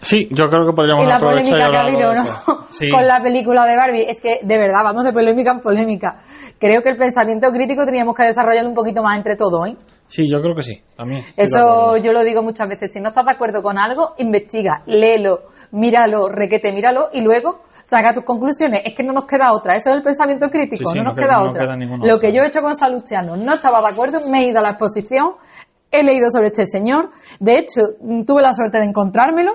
Sí, 0.00 0.28
yo 0.30 0.48
creo 0.48 0.66
que 0.66 0.72
podríamos 0.74 1.04
y 1.04 1.06
la 1.08 1.16
aprovechar 1.16 1.58
polémica 1.58 1.70
que 1.70 1.76
ha 1.76 1.82
habido, 1.82 2.12
¿no? 2.14 2.66
Sí. 2.70 2.90
Con 2.94 3.06
la 3.06 3.22
película 3.22 3.66
de 3.66 3.76
Barbie. 3.76 4.06
Es 4.08 4.20
que, 4.20 4.38
de 4.42 4.58
verdad, 4.58 4.80
vamos 4.82 5.04
de 5.04 5.12
polémica 5.12 5.52
en 5.52 5.60
polémica. 5.60 6.16
Creo 6.58 6.82
que 6.82 6.88
el 6.90 6.96
pensamiento 6.96 7.50
crítico 7.50 7.84
teníamos 7.84 8.14
que 8.14 8.22
desarrollarlo 8.24 8.68
un 8.70 8.74
poquito 8.74 9.02
más 9.02 9.16
entre 9.18 9.36
todos, 9.36 9.68
¿eh? 9.68 9.76
Sí, 10.06 10.28
yo 10.28 10.40
creo 10.40 10.54
que 10.54 10.62
sí, 10.62 10.82
también. 10.96 11.22
Eso 11.36 11.96
yo 11.98 12.12
lo 12.12 12.24
digo 12.24 12.42
muchas 12.42 12.66
veces. 12.68 12.92
Si 12.92 13.00
no 13.00 13.10
estás 13.10 13.24
de 13.26 13.30
acuerdo 13.32 13.62
con 13.62 13.78
algo, 13.78 14.14
investiga, 14.18 14.82
léelo, 14.86 15.42
míralo, 15.72 16.28
requete, 16.28 16.72
míralo 16.72 17.10
y 17.12 17.20
luego 17.20 17.60
saca 17.84 18.12
tus 18.14 18.24
conclusiones. 18.24 18.82
Es 18.84 18.94
que 18.96 19.02
no 19.04 19.12
nos 19.12 19.26
queda 19.26 19.52
otra. 19.52 19.76
Eso 19.76 19.90
es 19.90 19.96
el 19.96 20.02
pensamiento 20.02 20.48
crítico. 20.48 20.90
Sí, 20.90 20.94
sí, 20.94 20.98
no 20.98 21.04
no 21.04 21.10
nos 21.10 21.14
queda- 21.18 21.26
queda, 21.28 21.38
no 21.44 21.50
otra. 21.50 21.62
queda 21.64 21.76
ninguna 21.76 22.06
lo 22.06 22.18
que 22.18 22.32
yo 22.34 22.42
he 22.42 22.46
hecho 22.46 22.60
con 22.62 22.74
Salustiano, 22.74 23.36
no 23.36 23.54
estaba 23.54 23.80
de 23.82 23.88
acuerdo, 23.88 24.18
me 24.28 24.40
he 24.44 24.48
ido 24.48 24.58
a 24.58 24.62
la 24.62 24.70
exposición, 24.70 25.34
he 25.92 26.02
leído 26.02 26.28
sobre 26.30 26.48
este 26.48 26.66
señor. 26.66 27.10
De 27.38 27.58
hecho, 27.58 27.82
mm, 28.00 28.24
tuve 28.24 28.42
la 28.42 28.52
suerte 28.54 28.78
de 28.78 28.84
encontrármelo. 28.86 29.52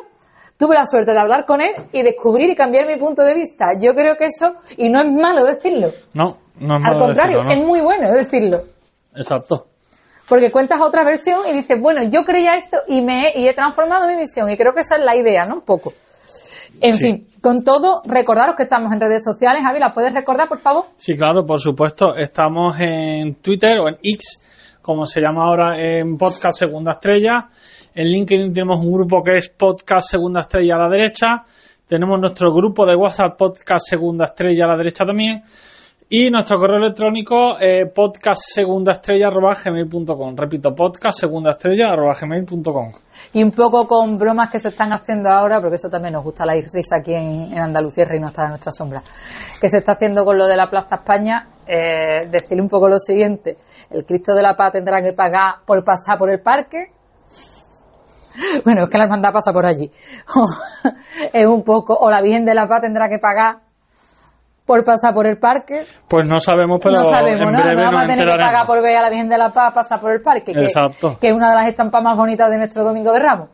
Tuve 0.57 0.75
la 0.75 0.85
suerte 0.85 1.11
de 1.11 1.19
hablar 1.19 1.45
con 1.45 1.59
él 1.61 1.71
y 1.91 2.01
descubrir 2.01 2.49
y 2.49 2.55
cambiar 2.55 2.87
mi 2.87 2.95
punto 2.97 3.23
de 3.23 3.33
vista. 3.35 3.65
Yo 3.79 3.93
creo 3.93 4.15
que 4.15 4.25
eso, 4.27 4.53
y 4.77 4.89
no 4.89 5.01
es 5.01 5.11
malo 5.11 5.43
decirlo, 5.43 5.89
No, 6.13 6.37
no 6.59 6.65
es 6.65 6.71
al 6.71 6.81
malo 6.81 6.99
contrario, 7.05 7.37
decirlo, 7.39 7.55
¿no? 7.55 7.61
es 7.61 7.67
muy 7.67 7.81
bueno 7.81 8.11
decirlo. 8.13 8.61
Exacto. 9.15 9.65
Porque 10.29 10.51
cuentas 10.51 10.79
otra 10.81 11.03
versión 11.03 11.41
y 11.49 11.53
dices, 11.53 11.79
bueno, 11.79 12.01
yo 12.09 12.21
creía 12.25 12.55
esto 12.55 12.77
y 12.87 13.01
me 13.01 13.27
he, 13.29 13.39
y 13.41 13.47
he 13.47 13.53
transformado 13.53 14.07
mi 14.07 14.15
visión. 14.15 14.49
Y 14.49 14.57
creo 14.57 14.73
que 14.73 14.79
esa 14.79 14.95
es 14.95 15.03
la 15.05 15.15
idea, 15.15 15.45
¿no? 15.45 15.55
Un 15.55 15.61
poco. 15.61 15.93
En 16.81 16.93
Sí. 16.97 17.03
fin, 17.03 17.27
con 17.41 17.63
todo, 17.63 18.01
recordaros 18.05 18.55
que 18.55 18.63
estamos 18.63 18.91
en 18.91 18.99
redes 18.99 19.23
sociales. 19.23 19.61
Javi, 19.63 19.79
¿la 19.79 19.91
puedes 19.91 20.13
recordar, 20.13 20.47
por 20.47 20.57
favor? 20.57 20.85
Sí, 20.95 21.13
claro, 21.15 21.45
por 21.45 21.59
supuesto. 21.59 22.15
Estamos 22.15 22.75
en 22.79 23.35
Twitter 23.35 23.77
o 23.79 23.87
en 23.87 23.95
X, 24.01 24.41
como 24.81 25.05
se 25.05 25.21
llama 25.21 25.45
ahora 25.45 25.77
en 25.79 26.17
Podcast 26.17 26.57
Segunda 26.59 26.93
Estrella. 26.93 27.49
En 27.97 28.09
LinkedIn 28.09 28.53
tenemos 28.53 28.81
un 28.81 28.91
grupo 28.91 29.23
que 29.23 29.37
es 29.37 29.47
Podcast 29.47 30.11
Segunda 30.11 30.41
Estrella 30.41 30.75
a 30.75 30.79
la 30.79 30.89
derecha. 30.89 31.45
Tenemos 31.87 32.19
nuestro 32.19 32.53
grupo 32.53 32.85
de 32.85 32.93
WhatsApp 32.93 33.37
Podcast 33.37 33.87
Segunda 33.89 34.25
Estrella 34.25 34.65
a 34.65 34.67
la 34.67 34.75
derecha 34.75 35.05
también. 35.05 35.41
Y 36.09 36.29
nuestro 36.29 36.59
correo 36.59 36.77
electrónico 36.77 37.57
eh, 37.57 37.85
podcastsegundaestrella.gmail.com 37.85 40.35
Repito, 40.35 40.75
podcastsegundaestrella.gmail.com 40.75 42.91
Y 43.31 43.41
un 43.41 43.51
poco 43.51 43.87
con 43.87 44.17
bromas 44.17 44.51
que 44.51 44.59
se 44.59 44.67
están 44.67 44.91
haciendo 44.91 45.29
ahora, 45.29 45.61
porque 45.61 45.77
eso 45.77 45.87
también 45.87 46.15
nos 46.15 46.25
gusta 46.25 46.45
la 46.45 46.55
risa 46.55 46.97
aquí 46.99 47.13
en, 47.13 47.57
Andalucía, 47.57 48.03
Reino 48.03 48.27
está 48.27 48.41
de 48.43 48.49
nuestra 48.49 48.73
sombra, 48.73 49.01
que 49.61 49.69
se 49.69 49.77
está 49.77 49.93
haciendo 49.93 50.25
con 50.25 50.37
lo 50.37 50.47
de 50.47 50.57
la 50.57 50.67
Plaza 50.67 50.97
España, 50.97 51.47
eh, 51.65 52.27
decirle 52.29 52.61
un 52.61 52.67
poco 52.67 52.89
lo 52.89 52.99
siguiente, 52.99 53.55
el 53.89 54.03
Cristo 54.05 54.35
de 54.35 54.43
la 54.43 54.53
Paz 54.53 54.73
tendrá 54.73 55.01
que 55.01 55.13
pagar 55.13 55.61
por 55.65 55.81
pasar 55.83 56.19
por 56.19 56.29
el 56.29 56.41
parque, 56.41 56.91
bueno, 58.65 58.83
es 58.83 58.89
que 58.89 58.97
la 58.97 59.05
hermandad 59.05 59.31
pasa 59.31 59.51
por 59.51 59.65
allí. 59.65 59.89
es 61.33 61.45
un 61.45 61.63
poco, 61.63 61.95
o 61.95 62.09
la 62.09 62.21
Virgen 62.21 62.45
de 62.45 62.53
la 62.53 62.67
Paz 62.67 62.81
tendrá 62.81 63.09
que 63.09 63.19
pagar 63.19 63.57
por 64.65 64.83
pasar 64.83 65.13
por 65.13 65.27
el 65.27 65.37
parque. 65.37 65.83
Pues 66.07 66.27
no 66.27 66.39
sabemos, 66.39 66.79
pero 66.83 66.95
no 66.95 67.03
sabemos, 67.03 67.41
en 67.41 67.51
¿no? 67.51 67.61
breve 67.61 67.81
vamos 67.81 68.01
a 68.01 68.07
nos 68.07 68.15
tener 68.15 68.33
que 68.33 68.43
pagar 68.43 68.65
por 68.65 68.81
ver 68.81 68.97
a 68.97 69.01
la 69.01 69.09
Virgen 69.09 69.29
de 69.29 69.37
la 69.37 69.51
Paz 69.51 69.73
pasar 69.73 69.99
por 69.99 70.11
el 70.11 70.21
parque, 70.21 70.53
que, 70.53 70.63
Exacto. 70.63 71.17
que 71.19 71.27
es 71.27 71.33
una 71.33 71.49
de 71.49 71.55
las 71.55 71.67
estampas 71.67 72.01
más 72.03 72.17
bonitas 72.17 72.49
de 72.49 72.57
nuestro 72.57 72.83
Domingo 72.83 73.13
de 73.13 73.19
Ramos. 73.19 73.49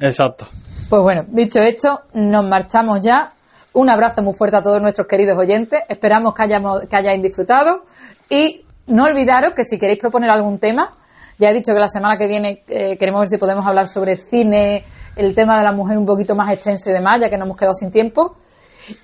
Exacto. 0.00 0.46
Pues 0.88 1.02
bueno, 1.02 1.22
dicho 1.28 1.60
esto, 1.60 2.00
nos 2.14 2.44
marchamos 2.46 3.00
ya. 3.04 3.32
Un 3.74 3.90
abrazo 3.90 4.22
muy 4.22 4.32
fuerte 4.32 4.56
a 4.56 4.62
todos 4.62 4.80
nuestros 4.80 5.06
queridos 5.06 5.36
oyentes. 5.38 5.80
Esperamos 5.88 6.34
que, 6.34 6.42
hayamos, 6.42 6.86
que 6.88 6.96
hayáis 6.96 7.22
disfrutado. 7.22 7.82
Y 8.28 8.64
no 8.86 9.04
olvidaros 9.04 9.52
que 9.54 9.64
si 9.64 9.78
queréis 9.78 10.00
proponer 10.00 10.30
algún 10.30 10.58
tema, 10.58 10.96
ya 11.38 11.50
he 11.50 11.54
dicho 11.54 11.72
que 11.72 11.78
la 11.78 11.88
semana 11.88 12.16
que 12.18 12.26
viene 12.26 12.62
eh, 12.68 12.96
queremos 12.98 13.20
ver 13.20 13.28
si 13.28 13.38
podemos 13.38 13.64
hablar 13.66 13.86
sobre 13.86 14.16
cine, 14.16 14.84
el 15.16 15.34
tema 15.34 15.58
de 15.58 15.64
la 15.64 15.72
mujer 15.72 15.96
un 15.96 16.06
poquito 16.06 16.34
más 16.34 16.52
extenso 16.52 16.90
y 16.90 16.92
demás, 16.92 17.20
ya 17.20 17.30
que 17.30 17.36
nos 17.36 17.46
hemos 17.46 17.56
quedado 17.56 17.74
sin 17.74 17.90
tiempo. 17.90 18.36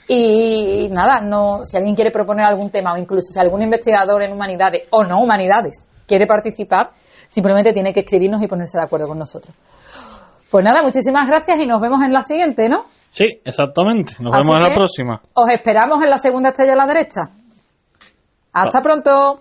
Y 0.09 0.89
nada, 0.91 1.21
no, 1.21 1.65
si 1.65 1.77
alguien 1.77 1.95
quiere 1.95 2.11
proponer 2.11 2.47
algún 2.47 2.71
tema 2.71 2.95
o 2.95 2.97
incluso 2.97 3.33
si 3.33 3.39
algún 3.39 3.63
investigador 3.63 4.23
en 4.23 4.33
humanidades 4.33 4.89
o 4.91 5.05
no 5.05 5.21
humanidades 5.21 5.87
quiere 6.07 6.27
participar, 6.27 6.91
simplemente 7.27 7.73
tiene 7.73 7.93
que 7.93 8.01
escribirnos 8.01 8.43
y 8.43 8.49
ponerse 8.49 8.79
de 8.79 8.85
acuerdo 8.85 9.09
con 9.09 9.19
nosotros. 9.19 9.55
Pues 10.51 10.65
nada, 10.65 10.83
muchísimas 10.83 11.27
gracias 11.27 11.59
y 11.59 11.67
nos 11.67 11.81
vemos 11.81 12.01
en 12.03 12.13
la 12.13 12.23
siguiente, 12.23 12.69
¿no? 12.69 12.85
Sí, 13.11 13.41
exactamente. 13.45 14.15
Nos 14.21 14.35
Así 14.35 14.47
vemos 14.47 14.65
en 14.65 14.71
la 14.71 14.75
próxima. 14.75 15.21
Os 15.35 15.51
esperamos 15.51 16.03
en 16.03 16.11
la 16.11 16.19
segunda 16.19 16.51
estrella 16.51 16.73
a 16.73 16.77
la 16.77 16.87
derecha. 16.87 17.23
Hasta 18.53 18.81
pronto. 18.81 19.41